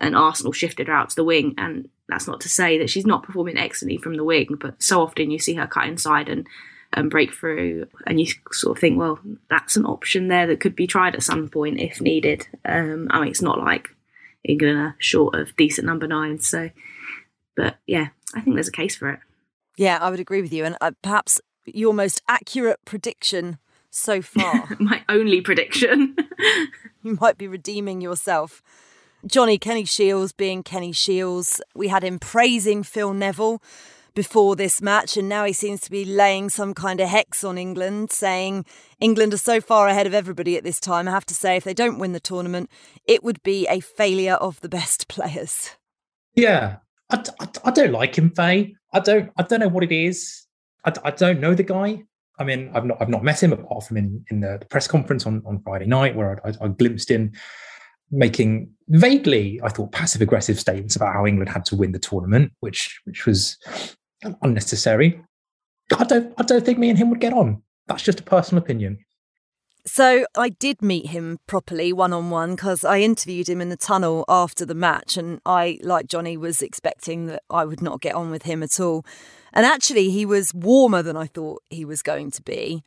and 0.00 0.14
Arsenal 0.14 0.52
shifted 0.52 0.86
her 0.86 0.94
out 0.94 1.10
to 1.10 1.16
the 1.16 1.24
wing. 1.24 1.54
And 1.58 1.88
that's 2.08 2.28
not 2.28 2.40
to 2.42 2.48
say 2.48 2.78
that 2.78 2.90
she's 2.90 3.06
not 3.06 3.24
performing 3.24 3.58
excellently 3.58 3.98
from 3.98 4.16
the 4.16 4.24
wing, 4.24 4.56
but 4.60 4.80
so 4.80 5.02
often 5.02 5.32
you 5.32 5.40
see 5.40 5.54
her 5.54 5.66
cut 5.66 5.88
inside 5.88 6.28
and 6.28 6.46
and 6.92 7.10
breakthrough. 7.10 7.84
and 8.06 8.20
you 8.20 8.26
sort 8.52 8.76
of 8.76 8.80
think, 8.80 8.98
well, 8.98 9.18
that's 9.50 9.76
an 9.76 9.84
option 9.84 10.28
there 10.28 10.46
that 10.46 10.60
could 10.60 10.74
be 10.74 10.86
tried 10.86 11.14
at 11.14 11.22
some 11.22 11.48
point 11.48 11.80
if 11.80 12.00
needed. 12.00 12.46
Um, 12.64 13.08
I 13.10 13.20
mean, 13.20 13.28
it's 13.28 13.42
not 13.42 13.58
like 13.58 13.88
England 14.44 14.78
are 14.78 14.96
short 14.98 15.34
of 15.34 15.54
decent 15.56 15.86
number 15.86 16.06
nine, 16.06 16.40
so, 16.40 16.70
but 17.56 17.76
yeah, 17.86 18.08
I 18.34 18.40
think 18.40 18.56
there's 18.56 18.68
a 18.68 18.72
case 18.72 18.96
for 18.96 19.10
it. 19.10 19.20
Yeah, 19.76 19.98
I 20.00 20.10
would 20.10 20.20
agree 20.20 20.42
with 20.42 20.52
you. 20.52 20.64
And 20.64 20.76
uh, 20.80 20.92
perhaps 21.02 21.40
your 21.64 21.94
most 21.94 22.22
accurate 22.28 22.80
prediction 22.84 23.58
so 23.90 24.22
far. 24.22 24.76
My 24.78 25.02
only 25.08 25.40
prediction. 25.40 26.16
you 27.02 27.18
might 27.20 27.38
be 27.38 27.48
redeeming 27.48 28.00
yourself. 28.00 28.62
Johnny 29.26 29.58
Kenny 29.58 29.84
Shiels 29.84 30.32
being 30.32 30.62
Kenny 30.62 30.92
Shiels. 30.92 31.60
We 31.74 31.88
had 31.88 32.04
him 32.04 32.18
praising 32.18 32.82
Phil 32.82 33.12
Neville 33.12 33.60
before 34.18 34.56
this 34.56 34.82
match, 34.82 35.16
and 35.16 35.28
now 35.28 35.44
he 35.44 35.52
seems 35.52 35.80
to 35.80 35.92
be 35.92 36.04
laying 36.04 36.50
some 36.50 36.74
kind 36.74 36.98
of 36.98 37.08
hex 37.08 37.44
on 37.44 37.56
England, 37.56 38.10
saying 38.10 38.64
England 38.98 39.32
are 39.32 39.36
so 39.36 39.60
far 39.60 39.86
ahead 39.86 40.08
of 40.08 40.12
everybody 40.12 40.56
at 40.56 40.64
this 40.64 40.80
time. 40.80 41.06
I 41.06 41.12
have 41.12 41.24
to 41.26 41.36
say, 41.36 41.56
if 41.56 41.62
they 41.62 41.72
don't 41.72 42.00
win 42.00 42.10
the 42.10 42.18
tournament, 42.18 42.68
it 43.06 43.22
would 43.22 43.40
be 43.44 43.68
a 43.68 43.78
failure 43.78 44.34
of 44.34 44.60
the 44.60 44.68
best 44.68 45.06
players. 45.14 45.76
Yeah, 46.34 46.78
I, 47.10 47.22
I, 47.38 47.48
I 47.66 47.70
don't 47.70 47.92
like 47.92 48.18
him, 48.18 48.30
Faye. 48.30 48.74
I 48.92 48.98
don't 48.98 49.30
I 49.36 49.44
don't 49.44 49.60
know 49.60 49.68
what 49.68 49.84
it 49.84 49.92
is. 49.92 50.46
I, 50.84 50.92
I 51.04 51.10
don't 51.12 51.38
know 51.38 51.54
the 51.54 51.62
guy. 51.62 52.02
I 52.40 52.42
mean, 52.42 52.72
I've 52.74 52.86
not 52.86 53.00
I've 53.00 53.08
not 53.08 53.22
met 53.22 53.40
him 53.40 53.52
apart 53.52 53.84
from 53.84 53.98
in 53.98 54.24
in 54.32 54.40
the 54.40 54.60
press 54.68 54.88
conference 54.88 55.26
on 55.26 55.44
on 55.46 55.62
Friday 55.62 55.86
night 55.86 56.16
where 56.16 56.44
I, 56.44 56.52
I 56.60 56.66
glimpsed 56.66 57.12
in 57.12 57.36
making 58.10 58.70
vaguely, 58.88 59.60
I 59.62 59.68
thought, 59.68 59.92
passive 59.92 60.22
aggressive 60.22 60.58
statements 60.58 60.96
about 60.96 61.12
how 61.12 61.24
England 61.24 61.50
had 61.50 61.64
to 61.66 61.76
win 61.76 61.92
the 61.92 62.00
tournament, 62.00 62.50
which 62.58 63.00
which 63.04 63.26
was 63.26 63.56
unnecessary. 64.42 65.22
I 65.96 66.04
don't 66.04 66.34
I 66.38 66.42
don't 66.42 66.64
think 66.64 66.78
me 66.78 66.90
and 66.90 66.98
him 66.98 67.10
would 67.10 67.20
get 67.20 67.32
on. 67.32 67.62
That's 67.86 68.02
just 68.02 68.20
a 68.20 68.24
personal 68.24 68.62
opinion. 68.62 68.98
So 69.86 70.26
I 70.36 70.50
did 70.50 70.82
meet 70.82 71.06
him 71.06 71.38
properly 71.46 71.94
one 71.94 72.12
on 72.12 72.28
one 72.28 72.56
because 72.56 72.84
I 72.84 73.00
interviewed 73.00 73.48
him 73.48 73.62
in 73.62 73.70
the 73.70 73.76
tunnel 73.76 74.26
after 74.28 74.66
the 74.66 74.74
match, 74.74 75.16
and 75.16 75.40
I, 75.46 75.78
like 75.82 76.08
Johnny, 76.08 76.36
was 76.36 76.60
expecting 76.60 77.26
that 77.26 77.42
I 77.48 77.64
would 77.64 77.80
not 77.80 78.02
get 78.02 78.14
on 78.14 78.30
with 78.30 78.42
him 78.42 78.62
at 78.62 78.78
all. 78.78 79.06
And 79.50 79.64
actually, 79.64 80.10
he 80.10 80.26
was 80.26 80.52
warmer 80.52 81.02
than 81.02 81.16
I 81.16 81.26
thought 81.26 81.62
he 81.70 81.86
was 81.86 82.02
going 82.02 82.30
to 82.32 82.42
be 82.42 82.84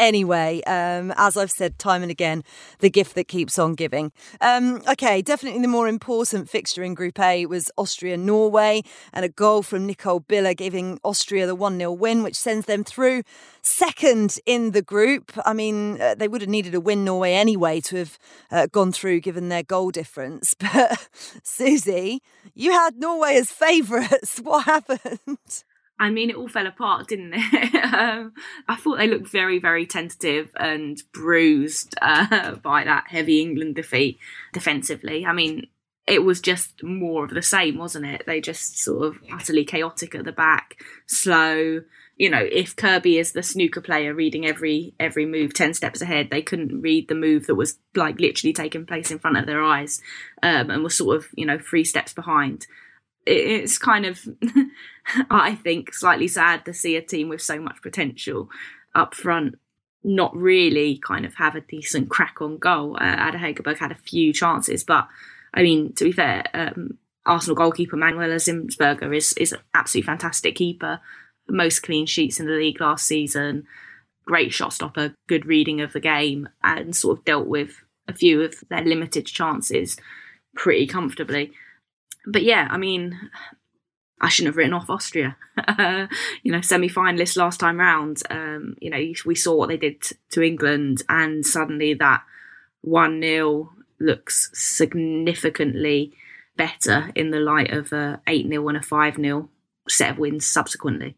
anyway, 0.00 0.62
um, 0.62 1.12
as 1.16 1.36
I've 1.36 1.50
said 1.50 1.78
time 1.78 2.02
and 2.02 2.10
again, 2.10 2.42
the 2.80 2.90
gift 2.90 3.14
that 3.14 3.28
keeps 3.28 3.58
on 3.58 3.74
giving. 3.74 4.10
Um, 4.40 4.82
okay, 4.88 5.22
definitely 5.22 5.60
the 5.60 5.68
more 5.68 5.86
important 5.86 6.48
fixture 6.50 6.82
in 6.82 6.94
Group 6.94 7.20
A 7.20 7.46
was 7.46 7.70
Austria 7.78 8.16
Norway, 8.16 8.82
and 9.12 9.24
a 9.24 9.28
goal 9.28 9.62
from 9.62 9.86
Nicole 9.86 10.22
Billa 10.22 10.56
giving 10.56 10.98
Austria 11.04 11.46
the 11.46 11.54
1 11.54 11.78
0 11.78 11.92
win, 11.92 12.22
which 12.22 12.36
sends 12.36 12.66
them 12.66 12.82
through 12.82 13.22
second 13.62 14.38
in 14.46 14.72
the 14.72 14.82
group. 14.82 15.32
I 15.44 15.52
mean, 15.52 16.00
uh, 16.00 16.14
they 16.14 16.28
would 16.28 16.40
have 16.40 16.50
needed 16.50 16.74
a 16.74 16.80
win 16.80 17.04
Norway 17.04 17.32
anyway 17.34 17.80
to 17.82 17.96
have 17.96 18.18
uh, 18.50 18.66
gone 18.66 18.92
through 18.92 19.20
given 19.20 19.48
their 19.48 19.62
goal 19.62 19.90
difference. 19.90 20.54
But 20.72 21.08
Susie, 21.42 22.22
you 22.54 22.72
had 22.72 22.96
Norway 22.96 23.34
as 23.36 23.50
favourites. 23.50 24.40
What 24.50 24.64
happened? 24.64 25.64
I 26.00 26.08
mean, 26.08 26.30
it 26.30 26.36
all 26.36 26.48
fell 26.48 26.66
apart, 26.66 27.08
didn't 27.08 27.34
it? 27.36 27.74
um, 27.94 28.32
I 28.66 28.76
thought 28.76 28.96
they 28.96 29.06
looked 29.06 29.28
very, 29.28 29.58
very 29.58 29.86
tentative 29.86 30.50
and 30.56 31.00
bruised 31.12 31.94
uh, 32.00 32.54
by 32.62 32.84
that 32.84 33.04
heavy 33.08 33.42
England 33.42 33.74
defeat 33.74 34.18
defensively. 34.54 35.26
I 35.26 35.34
mean, 35.34 35.66
it 36.06 36.24
was 36.24 36.40
just 36.40 36.82
more 36.82 37.24
of 37.24 37.30
the 37.30 37.42
same, 37.42 37.76
wasn't 37.76 38.06
it? 38.06 38.24
They 38.26 38.40
just 38.40 38.78
sort 38.78 39.04
of 39.04 39.18
utterly 39.30 39.62
chaotic 39.66 40.14
at 40.14 40.24
the 40.24 40.32
back, 40.32 40.82
slow. 41.06 41.82
You 42.16 42.30
know, 42.30 42.48
if 42.50 42.76
Kirby 42.76 43.18
is 43.18 43.32
the 43.32 43.42
snooker 43.42 43.82
player 43.82 44.14
reading 44.14 44.46
every 44.46 44.94
every 44.98 45.26
move 45.26 45.52
ten 45.52 45.74
steps 45.74 46.00
ahead, 46.00 46.30
they 46.30 46.42
couldn't 46.42 46.80
read 46.80 47.08
the 47.08 47.14
move 47.14 47.46
that 47.46 47.54
was 47.56 47.78
like 47.94 48.18
literally 48.18 48.54
taking 48.54 48.86
place 48.86 49.10
in 49.10 49.18
front 49.18 49.36
of 49.36 49.44
their 49.44 49.62
eyes, 49.62 50.00
um, 50.42 50.70
and 50.70 50.82
was 50.82 50.96
sort 50.96 51.16
of 51.16 51.28
you 51.34 51.44
know 51.44 51.58
three 51.58 51.84
steps 51.84 52.14
behind 52.14 52.66
it's 53.30 53.78
kind 53.78 54.06
of, 54.06 54.20
I 55.30 55.54
think, 55.54 55.94
slightly 55.94 56.28
sad 56.28 56.64
to 56.64 56.74
see 56.74 56.96
a 56.96 57.02
team 57.02 57.28
with 57.28 57.42
so 57.42 57.60
much 57.60 57.82
potential 57.82 58.48
up 58.94 59.14
front 59.14 59.56
not 60.02 60.34
really 60.34 60.98
kind 60.98 61.26
of 61.26 61.34
have 61.34 61.54
a 61.54 61.60
decent 61.60 62.08
crack 62.08 62.40
on 62.40 62.58
goal. 62.58 62.96
Uh, 62.98 63.28
Ada 63.28 63.38
Hegerberg 63.38 63.78
had 63.78 63.92
a 63.92 63.96
few 63.96 64.32
chances, 64.32 64.82
but 64.82 65.06
I 65.52 65.62
mean, 65.62 65.92
to 65.94 66.04
be 66.04 66.12
fair, 66.12 66.44
um, 66.54 66.98
Arsenal 67.26 67.56
goalkeeper 67.56 67.96
Manuela 67.96 68.36
Zinsberger 68.36 69.14
is 69.14 69.34
is 69.34 69.52
an 69.52 69.60
absolutely 69.74 70.06
fantastic 70.06 70.54
keeper. 70.54 71.00
Most 71.48 71.80
clean 71.80 72.06
sheets 72.06 72.40
in 72.40 72.46
the 72.46 72.52
league 72.52 72.80
last 72.80 73.06
season. 73.06 73.66
Great 74.24 74.52
shot 74.52 74.72
stopper, 74.72 75.14
good 75.28 75.44
reading 75.44 75.80
of 75.80 75.92
the 75.92 76.00
game, 76.00 76.48
and 76.62 76.96
sort 76.96 77.18
of 77.18 77.24
dealt 77.24 77.46
with 77.46 77.82
a 78.08 78.14
few 78.14 78.42
of 78.42 78.54
their 78.70 78.84
limited 78.84 79.26
chances 79.26 79.96
pretty 80.54 80.86
comfortably 80.86 81.52
but 82.26 82.42
yeah, 82.42 82.68
I 82.70 82.76
mean, 82.76 83.18
I 84.20 84.28
shouldn't 84.28 84.48
have 84.48 84.56
written 84.56 84.74
off 84.74 84.90
Austria. 84.90 85.36
you 86.42 86.52
know, 86.52 86.60
semi-finalists 86.60 87.36
last 87.36 87.60
time 87.60 87.78
round. 87.78 88.22
Um, 88.28 88.76
you 88.80 88.90
know, 88.90 89.12
we 89.24 89.34
saw 89.34 89.54
what 89.54 89.68
they 89.68 89.76
did 89.76 90.02
to 90.30 90.42
England, 90.42 91.02
and 91.08 91.44
suddenly 91.44 91.94
that 91.94 92.22
one 92.82 93.20
0 93.22 93.72
looks 93.98 94.50
significantly 94.52 96.12
better 96.56 97.10
in 97.14 97.30
the 97.30 97.40
light 97.40 97.72
of 97.72 97.92
a 97.92 98.20
eight 98.26 98.46
0 98.46 98.68
and 98.68 98.76
a 98.76 98.82
five 98.82 99.16
0 99.16 99.48
set 99.88 100.10
of 100.10 100.18
wins 100.18 100.46
subsequently. 100.46 101.16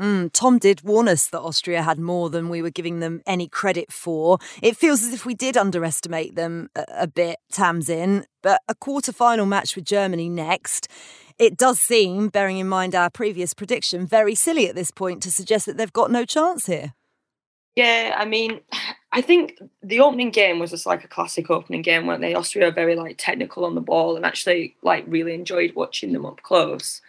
Mm, 0.00 0.30
Tom 0.32 0.58
did 0.58 0.82
warn 0.82 1.06
us 1.06 1.28
that 1.28 1.40
Austria 1.40 1.82
had 1.82 1.98
more 1.98 2.28
than 2.28 2.48
we 2.48 2.62
were 2.62 2.70
giving 2.70 3.00
them 3.00 3.22
any 3.26 3.46
credit 3.46 3.92
for. 3.92 4.38
It 4.60 4.76
feels 4.76 5.02
as 5.04 5.12
if 5.12 5.24
we 5.24 5.34
did 5.34 5.56
underestimate 5.56 6.34
them 6.34 6.68
a, 6.74 6.84
a 7.00 7.06
bit, 7.06 7.38
Tamsin. 7.52 8.24
But 8.42 8.60
a 8.68 8.74
quarter 8.74 9.12
final 9.12 9.46
match 9.46 9.76
with 9.76 9.84
Germany 9.84 10.28
next. 10.28 10.88
It 11.38 11.56
does 11.56 11.80
seem, 11.80 12.28
bearing 12.28 12.58
in 12.58 12.68
mind 12.68 12.94
our 12.94 13.10
previous 13.10 13.54
prediction, 13.54 14.06
very 14.06 14.34
silly 14.34 14.68
at 14.68 14.74
this 14.74 14.90
point 14.90 15.22
to 15.22 15.30
suggest 15.30 15.66
that 15.66 15.76
they've 15.76 15.92
got 15.92 16.10
no 16.10 16.24
chance 16.24 16.66
here. 16.66 16.94
Yeah, 17.76 18.14
I 18.16 18.24
mean, 18.24 18.60
I 19.12 19.20
think 19.20 19.58
the 19.82 20.00
opening 20.00 20.30
game 20.30 20.60
was 20.60 20.70
just 20.70 20.86
like 20.86 21.02
a 21.02 21.08
classic 21.08 21.50
opening 21.50 21.82
game, 21.82 22.06
weren't 22.06 22.20
they? 22.20 22.34
Austria 22.34 22.70
very 22.70 22.94
like 22.94 23.16
technical 23.18 23.64
on 23.64 23.74
the 23.74 23.80
ball 23.80 24.16
and 24.16 24.24
actually 24.24 24.76
like 24.82 25.04
really 25.08 25.34
enjoyed 25.34 25.74
watching 25.74 26.12
them 26.12 26.24
up 26.24 26.40
close. 26.42 27.00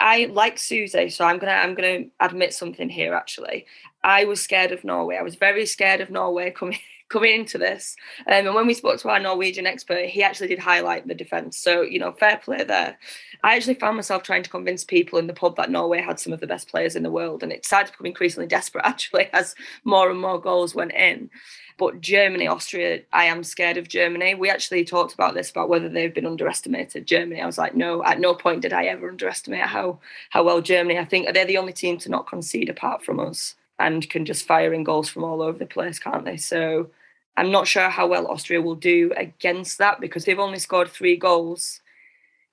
I 0.00 0.26
like 0.26 0.58
Susie, 0.58 1.08
so 1.08 1.24
I'm 1.24 1.38
gonna 1.38 1.52
I'm 1.52 1.74
gonna 1.74 2.04
admit 2.20 2.54
something 2.54 2.88
here. 2.88 3.14
Actually, 3.14 3.66
I 4.04 4.24
was 4.24 4.40
scared 4.40 4.70
of 4.70 4.84
Norway. 4.84 5.16
I 5.16 5.22
was 5.22 5.34
very 5.34 5.66
scared 5.66 6.00
of 6.00 6.10
Norway 6.10 6.50
coming 6.56 6.78
coming 7.08 7.40
into 7.40 7.58
this. 7.58 7.96
Um, 8.26 8.46
and 8.46 8.54
when 8.54 8.66
we 8.66 8.74
spoke 8.74 9.00
to 9.00 9.08
our 9.08 9.18
Norwegian 9.18 9.66
expert, 9.66 10.06
he 10.06 10.22
actually 10.22 10.48
did 10.48 10.58
highlight 10.58 11.08
the 11.08 11.14
defence. 11.14 11.58
So 11.58 11.82
you 11.82 11.98
know, 11.98 12.12
fair 12.12 12.36
play 12.36 12.62
there. 12.62 12.96
I 13.42 13.56
actually 13.56 13.74
found 13.74 13.96
myself 13.96 14.22
trying 14.22 14.42
to 14.44 14.50
convince 14.50 14.84
people 14.84 15.18
in 15.18 15.26
the 15.26 15.34
pub 15.34 15.56
that 15.56 15.70
Norway 15.70 16.00
had 16.00 16.20
some 16.20 16.32
of 16.32 16.40
the 16.40 16.46
best 16.46 16.68
players 16.68 16.94
in 16.94 17.02
the 17.02 17.10
world, 17.10 17.42
and 17.42 17.52
it 17.52 17.66
started 17.66 17.86
to 17.86 17.92
become 17.92 18.06
increasingly 18.06 18.46
desperate 18.46 18.84
actually 18.86 19.28
as 19.32 19.56
more 19.84 20.10
and 20.10 20.20
more 20.20 20.40
goals 20.40 20.74
went 20.76 20.92
in. 20.92 21.30
But 21.78 22.00
Germany, 22.00 22.48
Austria, 22.48 23.02
I 23.12 23.24
am 23.26 23.44
scared 23.44 23.76
of 23.76 23.88
Germany. 23.88 24.34
We 24.34 24.50
actually 24.50 24.84
talked 24.84 25.14
about 25.14 25.34
this 25.34 25.50
about 25.50 25.68
whether 25.68 25.88
they've 25.88 26.12
been 26.12 26.26
underestimated. 26.26 27.06
Germany, 27.06 27.40
I 27.40 27.46
was 27.46 27.56
like, 27.56 27.76
no, 27.76 28.04
at 28.04 28.18
no 28.18 28.34
point 28.34 28.62
did 28.62 28.72
I 28.72 28.86
ever 28.86 29.08
underestimate 29.08 29.60
how 29.60 30.00
how 30.30 30.42
well 30.42 30.60
Germany. 30.60 30.98
I 30.98 31.04
think 31.04 31.32
they're 31.32 31.46
the 31.46 31.56
only 31.56 31.72
team 31.72 31.96
to 31.98 32.10
not 32.10 32.26
concede 32.26 32.68
apart 32.68 33.04
from 33.04 33.20
us 33.20 33.54
and 33.78 34.10
can 34.10 34.24
just 34.24 34.44
fire 34.46 34.74
in 34.74 34.82
goals 34.82 35.08
from 35.08 35.22
all 35.22 35.40
over 35.40 35.56
the 35.56 35.66
place, 35.66 36.00
can't 36.00 36.24
they? 36.24 36.36
So 36.36 36.90
I'm 37.36 37.52
not 37.52 37.68
sure 37.68 37.88
how 37.88 38.08
well 38.08 38.26
Austria 38.26 38.60
will 38.60 38.74
do 38.74 39.12
against 39.16 39.78
that 39.78 40.00
because 40.00 40.24
they've 40.24 40.38
only 40.40 40.58
scored 40.58 40.88
three 40.88 41.16
goals 41.16 41.80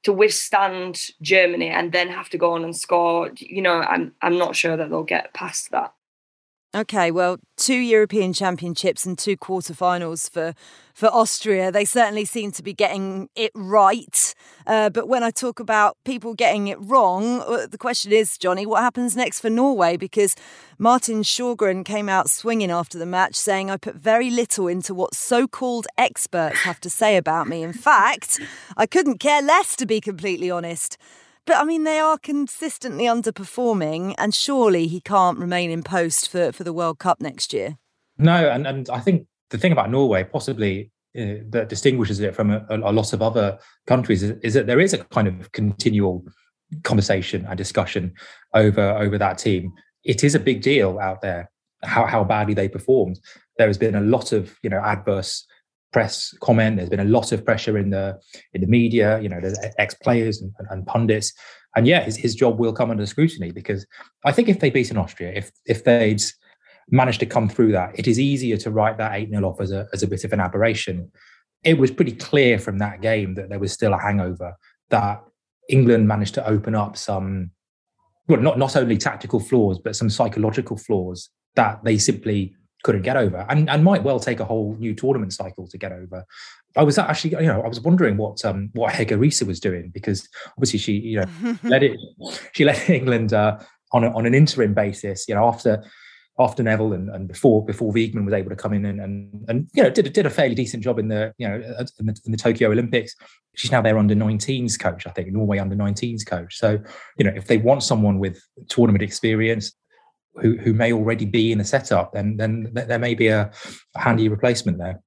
to 0.04 0.14
withstand 0.14 1.08
Germany 1.24 1.70
and 1.70 1.92
then 1.92 2.10
have 2.10 2.30
to 2.30 2.38
go 2.38 2.54
on 2.54 2.64
and 2.64 2.78
score. 2.78 3.32
You 3.38 3.64
know, 3.64 3.82
I'm 3.82 4.14
I'm 4.22 4.38
not 4.38 4.56
sure 4.56 4.78
that 4.78 4.92
they'll 4.92 5.04
get 5.04 5.34
past 5.34 5.72
that. 5.72 5.95
Okay, 6.76 7.10
well, 7.10 7.38
two 7.56 7.78
European 7.78 8.34
Championships 8.34 9.06
and 9.06 9.18
two 9.18 9.38
quarterfinals 9.38 10.30
for 10.30 10.54
for 10.94 11.08
Austria. 11.08 11.72
They 11.72 11.86
certainly 11.86 12.26
seem 12.26 12.52
to 12.52 12.64
be 12.64 12.74
getting 12.74 13.30
it 13.36 13.52
right. 13.56 14.36
Uh, 14.68 14.90
but 14.90 15.08
when 15.08 15.24
I 15.24 15.32
talk 15.32 15.62
about 15.62 15.98
people 16.04 16.34
getting 16.34 16.68
it 16.68 16.78
wrong, 16.82 17.42
uh, 17.42 17.68
the 17.68 17.78
question 17.78 18.12
is, 18.12 18.38
Johnny, 18.38 18.66
what 18.66 18.82
happens 18.82 19.16
next 19.16 19.40
for 19.40 19.50
Norway? 19.50 19.96
Because 19.96 20.36
Martin 20.78 21.22
Sjögren 21.22 21.86
came 21.86 22.10
out 22.10 22.30
swinging 22.30 22.72
after 22.72 22.98
the 22.98 23.06
match, 23.06 23.36
saying, 23.36 23.72
"I 23.72 23.78
put 23.78 23.96
very 23.96 24.30
little 24.30 24.68
into 24.68 24.94
what 24.94 25.16
so-called 25.16 25.88
experts 25.98 26.60
have 26.60 26.82
to 26.82 26.90
say 26.90 27.16
about 27.16 27.48
me. 27.48 27.64
In 27.64 27.74
fact, 27.74 28.38
I 28.76 28.86
couldn't 28.86 29.20
care 29.20 29.42
less, 29.42 29.78
to 29.78 29.86
be 29.86 30.02
completely 30.02 30.52
honest." 30.52 30.98
But 31.46 31.58
I 31.58 31.64
mean, 31.64 31.84
they 31.84 32.00
are 32.00 32.18
consistently 32.18 33.06
underperforming, 33.06 34.16
and 34.18 34.34
surely 34.34 34.88
he 34.88 35.00
can't 35.00 35.38
remain 35.38 35.70
in 35.70 35.84
post 35.84 36.30
for, 36.30 36.52
for 36.52 36.64
the 36.64 36.74
World 36.74 37.00
Cup 37.00 37.22
next 37.22 37.54
year. 37.54 37.78
No, 38.18 38.50
and, 38.50 38.66
and 38.66 38.90
I 38.90 39.00
think 39.00 39.28
the 39.50 39.58
thing 39.58 39.72
about 39.72 39.92
Norway, 39.92 40.24
possibly 40.24 40.92
uh, 41.18 41.46
that 41.50 41.70
distinguishes 41.70 42.20
it 42.20 42.36
from 42.36 42.50
a, 42.52 42.66
a 42.70 42.92
lot 42.92 43.14
of 43.14 43.22
other 43.22 43.60
countries, 43.86 44.24
is, 44.24 44.38
is, 44.42 44.54
that 44.56 44.68
there 44.68 44.80
is 44.80 44.94
a 44.94 45.04
kind 45.06 45.28
of 45.28 45.52
continual 45.52 46.26
conversation 46.84 47.46
and 47.48 47.58
discussion 47.58 48.14
over 48.54 48.82
over 48.82 49.18
that 49.18 49.38
team. 49.38 49.72
It 50.04 50.24
is 50.24 50.34
a 50.34 50.40
big 50.40 50.62
deal 50.62 51.00
out 51.00 51.22
there 51.22 51.52
how 51.84 52.06
how 52.06 52.24
badly 52.24 52.54
they 52.54 52.68
performed. 52.68 53.20
There 53.58 53.68
has 53.68 53.78
been 53.78 53.96
a 53.96 54.02
lot 54.02 54.32
of 54.32 54.58
you 54.64 54.70
know 54.70 54.80
adverse 54.80 55.46
press 55.96 56.36
comment. 56.42 56.76
There's 56.76 56.90
been 56.90 57.00
a 57.00 57.06
lot 57.18 57.32
of 57.32 57.46
pressure 57.46 57.78
in 57.78 57.90
the 57.90 58.20
in 58.54 58.60
the 58.60 58.68
media. 58.68 59.18
You 59.22 59.30
know, 59.30 59.40
there's 59.40 59.58
ex 59.78 59.94
players 59.94 60.42
and, 60.42 60.52
and, 60.70 60.86
pundits, 60.86 61.32
and 61.78 61.88
yeah, 61.88 62.02
his, 62.04 62.18
his 62.18 62.36
job 62.36 62.60
will 62.60 62.74
come 62.74 62.92
under 62.92 63.06
scrutiny 63.06 63.52
because 63.52 63.88
I 64.26 64.34
think 64.34 64.50
if 64.50 64.60
they 64.60 64.70
beat 64.70 64.92
in 64.92 64.98
Austria, 64.98 65.32
if 65.34 65.52
if 65.66 65.86
they'd 65.86 66.22
managed 66.90 67.22
to 67.22 67.26
come 67.26 67.48
through 67.48 67.72
that, 67.72 67.98
it 67.98 68.08
is 68.08 68.20
easier 68.20 68.58
to 68.58 68.72
write 68.72 68.98
that 68.98 69.14
eight 69.14 69.30
0 69.30 69.50
off 69.50 69.62
as 69.62 69.72
a 69.72 69.88
as 69.94 70.04
a 70.04 70.08
bit 70.08 70.26
of 70.26 70.34
an 70.34 70.42
aberration. 70.42 71.10
It 71.64 71.78
was 71.78 71.92
pretty 71.92 72.12
clear 72.12 72.60
from 72.60 72.78
that 72.80 73.00
game 73.00 73.36
that 73.36 73.48
there 73.48 73.60
was 73.60 73.72
still 73.72 73.94
a 73.94 73.98
hangover. 74.08 74.54
That 74.90 75.24
England 75.70 76.10
managed 76.10 76.34
to 76.34 76.46
open 76.46 76.76
up 76.76 76.98
some, 76.98 77.52
well, 78.28 78.42
not 78.42 78.60
not 78.60 78.76
only 78.76 78.98
tactical 78.98 79.40
flaws, 79.40 79.80
but 79.80 79.96
some 79.96 80.10
psychological 80.10 80.76
flaws 80.76 81.30
that 81.56 81.86
they 81.86 81.98
simply 81.98 82.54
couldn't 82.86 83.02
get 83.02 83.18
over 83.18 83.48
and, 83.50 83.68
and 83.68 83.84
might 83.84 84.04
well 84.04 84.20
take 84.20 84.40
a 84.40 84.46
whole 84.46 84.76
new 84.80 84.94
tournament 84.94 85.34
cycle 85.34 85.68
to 85.68 85.76
get 85.76 85.92
over. 85.92 86.24
I 86.78 86.84
was 86.84 87.00
actually, 87.00 87.32
you 87.32 87.48
know, 87.48 87.64
I 87.64 87.68
was 87.68 87.82
wondering 87.82 88.16
what 88.16 88.46
um, 88.46 88.70
what 88.74 88.94
Hege 88.94 89.18
Riise 89.18 89.42
was 89.46 89.60
doing 89.60 89.90
because 89.92 90.30
obviously 90.52 90.78
she, 90.78 90.94
you 90.94 91.20
know, 91.20 91.58
led 91.64 91.82
it, 91.82 91.98
she 92.54 92.64
led 92.64 92.78
England 92.90 93.34
uh, 93.34 93.58
on 93.92 94.04
a, 94.04 94.16
on 94.16 94.28
an 94.28 94.36
interim 94.36 94.76
basis, 94.76 95.28
you 95.28 95.34
know, 95.34 95.48
after 95.48 95.84
after 96.38 96.62
Neville 96.62 96.94
and, 96.94 97.10
and 97.10 97.28
before 97.28 97.66
before 97.66 97.92
Wiegman 97.92 98.24
was 98.24 98.36
able 98.36 98.52
to 98.52 98.56
come 98.56 98.74
in 98.74 98.86
and 98.86 99.02
and, 99.02 99.46
and 99.48 99.68
you 99.74 99.82
know 99.82 99.90
did 99.90 100.14
did 100.14 100.28
a 100.28 100.30
fairly 100.30 100.54
decent 100.54 100.84
job 100.84 101.00
in 101.00 101.08
the 101.08 101.34
you 101.40 101.48
know 101.48 101.56
in 102.00 102.06
the, 102.06 102.22
in 102.28 102.32
the 102.34 102.38
Tokyo 102.38 102.70
Olympics. 102.70 103.16
She's 103.56 103.72
now 103.72 103.82
their 103.82 103.98
under 103.98 104.14
19s 104.14 104.78
coach, 104.78 105.08
I 105.08 105.12
think, 105.12 105.30
Norway 105.30 105.58
under 105.58 105.76
19s 105.76 106.24
coach. 106.24 106.56
So 106.60 106.78
you 107.18 107.26
know 107.26 107.34
if 107.36 107.48
they 107.48 107.58
want 107.58 107.82
someone 107.82 108.20
with 108.20 108.40
tournament 108.68 109.02
experience, 109.02 109.74
who, 110.42 110.58
who 110.58 110.74
may 110.74 110.92
already 110.92 111.26
be 111.26 111.52
in 111.52 111.58
the 111.58 111.66
setup, 111.66 112.14
then 112.14 112.38
then 112.38 112.72
there 112.74 113.00
may 113.00 113.16
be 113.16 113.28
a, 113.28 113.52
a 113.96 114.00
handy 114.00 114.30
replacement 114.30 114.78
there. 114.78 115.02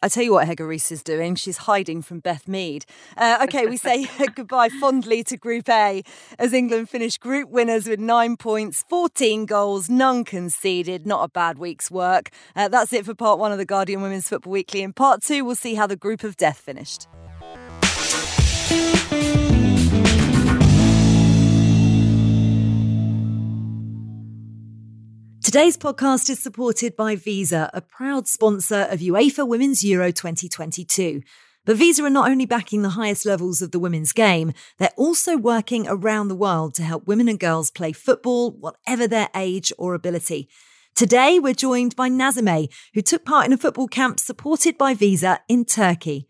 I 0.00 0.08
tell 0.08 0.22
you 0.22 0.32
what 0.32 0.46
Riise 0.46 0.92
is 0.92 1.02
doing. 1.02 1.34
She's 1.34 1.56
hiding 1.56 2.02
from 2.02 2.20
Beth 2.20 2.46
Mead. 2.46 2.86
Uh, 3.16 3.38
okay, 3.42 3.66
we 3.66 3.76
say 3.76 4.06
goodbye 4.34 4.68
fondly 4.68 5.24
to 5.24 5.36
Group 5.36 5.68
A 5.68 6.04
as 6.38 6.52
England 6.52 6.88
finish 6.88 7.18
group 7.18 7.50
winners 7.50 7.88
with 7.88 7.98
nine 7.98 8.36
points, 8.36 8.84
14 8.88 9.44
goals, 9.44 9.90
none 9.90 10.22
conceded. 10.22 11.04
Not 11.04 11.24
a 11.24 11.28
bad 11.28 11.58
week's 11.58 11.90
work. 11.90 12.30
Uh, 12.54 12.68
that's 12.68 12.92
it 12.92 13.06
for 13.06 13.14
part 13.14 13.40
one 13.40 13.50
of 13.50 13.58
the 13.58 13.64
Guardian 13.64 14.00
Women's 14.00 14.28
Football 14.28 14.52
Weekly. 14.52 14.82
In 14.82 14.92
part 14.92 15.20
two, 15.20 15.44
we'll 15.44 15.56
see 15.56 15.74
how 15.74 15.88
the 15.88 15.96
group 15.96 16.22
of 16.22 16.36
death 16.36 16.58
finished. 16.58 17.08
Today's 25.48 25.78
podcast 25.78 26.28
is 26.28 26.38
supported 26.38 26.94
by 26.94 27.16
Visa, 27.16 27.70
a 27.72 27.80
proud 27.80 28.28
sponsor 28.28 28.86
of 28.90 29.00
UEFA 29.00 29.48
Women's 29.48 29.82
Euro 29.82 30.12
2022. 30.12 31.22
But 31.64 31.78
Visa 31.78 32.04
are 32.04 32.10
not 32.10 32.30
only 32.30 32.44
backing 32.44 32.82
the 32.82 32.90
highest 32.90 33.24
levels 33.24 33.62
of 33.62 33.70
the 33.70 33.78
women's 33.78 34.12
game, 34.12 34.52
they're 34.76 34.90
also 34.98 35.38
working 35.38 35.86
around 35.88 36.28
the 36.28 36.34
world 36.34 36.74
to 36.74 36.82
help 36.82 37.06
women 37.06 37.28
and 37.28 37.40
girls 37.40 37.70
play 37.70 37.92
football, 37.92 38.50
whatever 38.50 39.08
their 39.08 39.30
age 39.34 39.72
or 39.78 39.94
ability. 39.94 40.50
Today, 40.94 41.38
we're 41.38 41.54
joined 41.54 41.96
by 41.96 42.10
Nazime, 42.10 42.70
who 42.92 43.00
took 43.00 43.24
part 43.24 43.46
in 43.46 43.54
a 43.54 43.56
football 43.56 43.88
camp 43.88 44.20
supported 44.20 44.76
by 44.76 44.92
Visa 44.92 45.40
in 45.48 45.64
Turkey. 45.64 46.28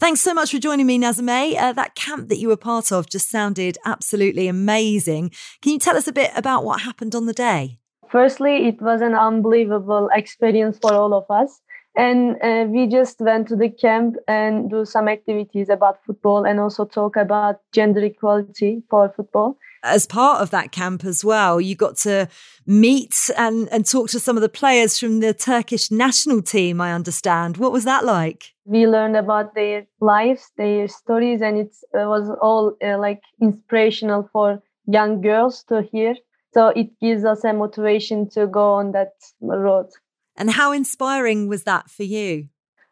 Thanks 0.00 0.20
so 0.20 0.34
much 0.34 0.50
for 0.50 0.58
joining 0.58 0.86
me, 0.86 0.98
Nazime. 0.98 1.56
Uh, 1.56 1.72
that 1.74 1.94
camp 1.94 2.28
that 2.28 2.38
you 2.38 2.48
were 2.48 2.56
part 2.56 2.90
of 2.90 3.08
just 3.08 3.30
sounded 3.30 3.78
absolutely 3.84 4.48
amazing. 4.48 5.30
Can 5.60 5.70
you 5.70 5.78
tell 5.78 5.96
us 5.96 6.08
a 6.08 6.12
bit 6.12 6.32
about 6.34 6.64
what 6.64 6.80
happened 6.80 7.14
on 7.14 7.26
the 7.26 7.32
day? 7.32 7.78
Firstly, 8.12 8.68
it 8.68 8.80
was 8.80 9.00
an 9.00 9.14
unbelievable 9.14 10.08
experience 10.14 10.78
for 10.80 10.92
all 10.92 11.14
of 11.14 11.24
us. 11.30 11.60
And 11.94 12.36
uh, 12.42 12.66
we 12.70 12.86
just 12.86 13.20
went 13.20 13.48
to 13.48 13.56
the 13.56 13.68
camp 13.68 14.16
and 14.26 14.70
do 14.70 14.84
some 14.84 15.08
activities 15.08 15.68
about 15.68 16.02
football 16.06 16.44
and 16.44 16.58
also 16.58 16.86
talk 16.86 17.16
about 17.16 17.60
gender 17.72 18.02
equality 18.02 18.82
for 18.88 19.12
football. 19.14 19.58
As 19.82 20.06
part 20.06 20.40
of 20.40 20.50
that 20.50 20.72
camp 20.72 21.04
as 21.04 21.24
well, 21.24 21.60
you 21.60 21.74
got 21.74 21.96
to 21.98 22.28
meet 22.66 23.14
and, 23.36 23.68
and 23.70 23.84
talk 23.84 24.08
to 24.10 24.20
some 24.20 24.36
of 24.36 24.40
the 24.42 24.48
players 24.48 24.98
from 24.98 25.20
the 25.20 25.34
Turkish 25.34 25.90
national 25.90 26.40
team, 26.40 26.80
I 26.80 26.92
understand. 26.92 27.56
What 27.58 27.72
was 27.72 27.84
that 27.84 28.04
like? 28.04 28.54
We 28.64 28.86
learned 28.86 29.16
about 29.16 29.54
their 29.54 29.86
lives, 30.00 30.50
their 30.56 30.88
stories, 30.88 31.42
and 31.42 31.58
it 31.58 31.74
was 31.92 32.30
all 32.40 32.74
uh, 32.82 32.96
like 32.98 33.20
inspirational 33.40 34.30
for 34.32 34.62
young 34.86 35.20
girls 35.20 35.64
to 35.64 35.82
hear 35.82 36.14
so 36.52 36.68
it 36.68 36.88
gives 37.00 37.24
us 37.24 37.44
a 37.44 37.52
motivation 37.52 38.28
to 38.30 38.46
go 38.46 38.74
on 38.74 38.92
that 38.92 39.12
road. 39.40 39.88
And 40.36 40.50
how 40.50 40.72
inspiring 40.72 41.48
was 41.48 41.64
that 41.64 41.90
for 41.90 42.04
you? 42.04 42.48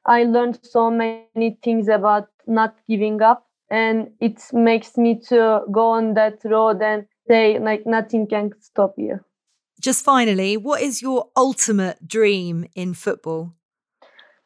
I 0.06 0.24
learned 0.24 0.60
so 0.62 0.90
many 0.90 1.58
things 1.62 1.88
about 1.88 2.28
not 2.46 2.76
giving 2.88 3.20
up 3.22 3.46
and 3.70 4.10
it 4.20 4.40
makes 4.52 4.96
me 4.96 5.20
to 5.28 5.62
go 5.70 5.90
on 5.90 6.14
that 6.14 6.38
road 6.44 6.82
and 6.82 7.06
say 7.28 7.58
like 7.58 7.86
nothing 7.86 8.26
can 8.26 8.50
stop 8.60 8.94
you. 8.96 9.20
Just 9.80 10.04
finally, 10.04 10.56
what 10.56 10.82
is 10.82 11.00
your 11.00 11.28
ultimate 11.36 12.06
dream 12.06 12.66
in 12.74 12.92
football? 12.92 13.54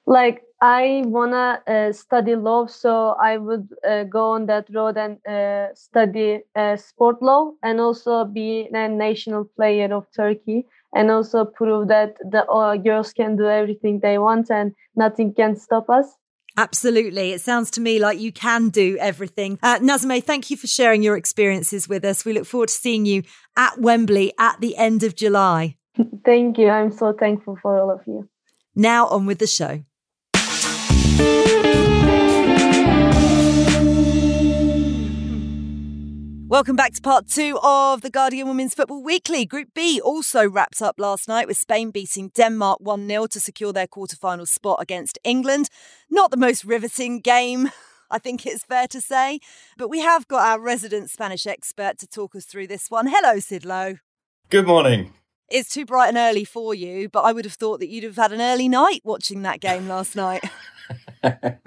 Like 0.07 0.43
I 0.65 1.03
wanna 1.05 1.61
uh, 1.67 1.93
study 1.93 2.37
law, 2.37 2.65
so 2.65 3.17
I 3.21 3.37
would 3.37 3.69
uh, 3.87 4.05
go 4.05 4.31
on 4.31 4.47
that 4.47 4.67
road 4.73 4.97
and 4.97 5.19
uh, 5.27 5.75
study 5.75 6.41
uh, 6.57 6.77
sport 6.77 7.21
law, 7.21 7.53
and 7.63 7.81
also 7.81 8.25
be 8.25 8.71
a 8.73 8.89
national 8.89 9.45
player 9.45 9.93
of 9.95 10.07
Turkey, 10.17 10.65
and 10.95 11.11
also 11.11 11.45
prove 11.45 11.89
that 11.89 12.17
the 12.31 12.47
uh, 12.47 12.79
girls 12.79 13.13
can 13.13 13.37
do 13.37 13.47
everything 13.47 14.01
they 14.01 14.17
want 14.17 14.51
and 14.51 14.73
nothing 14.97 15.35
can 15.35 15.55
stop 15.55 15.91
us. 15.91 16.07
Absolutely. 16.57 17.33
It 17.33 17.43
sounds 17.43 17.71
to 17.73 17.83
me 17.83 17.99
like 17.99 18.19
you 18.19 18.33
can 18.33 18.71
do 18.71 18.97
everything. 18.99 19.59
Uh, 19.63 19.81
Nazime, 19.81 20.25
thank 20.25 20.51
you 20.51 20.57
for 20.57 20.67
sharing 20.67 21.03
your 21.03 21.19
experiences 21.19 21.91
with 21.91 22.07
us. 22.07 22.25
We 22.25 22.33
look 22.33 22.47
forward 22.47 22.71
to 22.71 22.75
seeing 22.75 23.05
you 23.05 23.25
at 23.55 23.79
Wembley 23.83 24.33
at 24.39 24.63
the 24.63 24.79
end 24.79 25.03
of 25.03 25.15
July. 25.15 25.77
thank 26.25 26.57
you. 26.57 26.71
I'm 26.71 26.91
so 26.91 27.13
thankful 27.13 27.59
for 27.61 27.79
all 27.79 27.91
of 27.91 28.01
you. 28.07 28.31
Now 28.75 29.09
on 29.09 29.27
with 29.27 29.41
the 29.41 29.47
show. 29.47 29.85
Welcome 36.55 36.77
back 36.77 36.93
to 36.93 37.03
part 37.03 37.27
two 37.27 37.59
of 37.65 38.03
the 38.03 38.11
Guardian 38.11 38.47
Women's 38.47 38.75
Football 38.75 39.03
Weekly. 39.03 39.45
Group 39.45 39.71
B 39.75 40.01
also 40.01 40.49
wrapped 40.49 40.81
up 40.81 41.01
last 41.01 41.27
night 41.27 41.49
with 41.49 41.57
Spain 41.57 41.91
beating 41.91 42.31
Denmark 42.33 42.79
1 42.79 43.09
0 43.09 43.27
to 43.27 43.41
secure 43.41 43.73
their 43.73 43.89
quarterfinal 43.89 44.47
spot 44.47 44.81
against 44.81 45.19
England. 45.25 45.69
Not 46.09 46.31
the 46.31 46.37
most 46.37 46.65
riveting 46.65 47.19
game. 47.19 47.73
I 48.11 48.21
think 48.21 48.47
it's 48.47 48.63
fair 48.63 48.87
to 48.87 49.01
say. 49.01 49.41
But 49.77 49.89
we 49.89 49.99
have 49.99 50.29
got 50.29 50.47
our 50.47 50.61
resident 50.61 51.11
Spanish 51.11 51.45
expert 51.45 51.99
to 51.99 52.07
talk 52.07 52.37
us 52.37 52.45
through 52.45 52.69
this 52.69 52.89
one. 52.89 53.09
Hello, 53.09 53.41
Sid 53.41 53.65
Lowe. 53.65 53.97
Good 54.49 54.69
morning. 54.69 55.13
It's 55.49 55.71
too 55.71 55.85
bright 55.85 56.11
and 56.11 56.17
early 56.17 56.45
for 56.45 56.73
you, 56.73 57.09
but 57.09 57.23
I 57.23 57.33
would 57.33 57.47
have 57.47 57.55
thought 57.55 57.81
that 57.81 57.89
you'd 57.89 58.05
have 58.05 58.15
had 58.15 58.31
an 58.31 58.41
early 58.41 58.69
night 58.69 59.01
watching 59.03 59.43
that 59.43 59.59
game 59.59 59.89
last 59.89 60.15
night. 60.15 60.45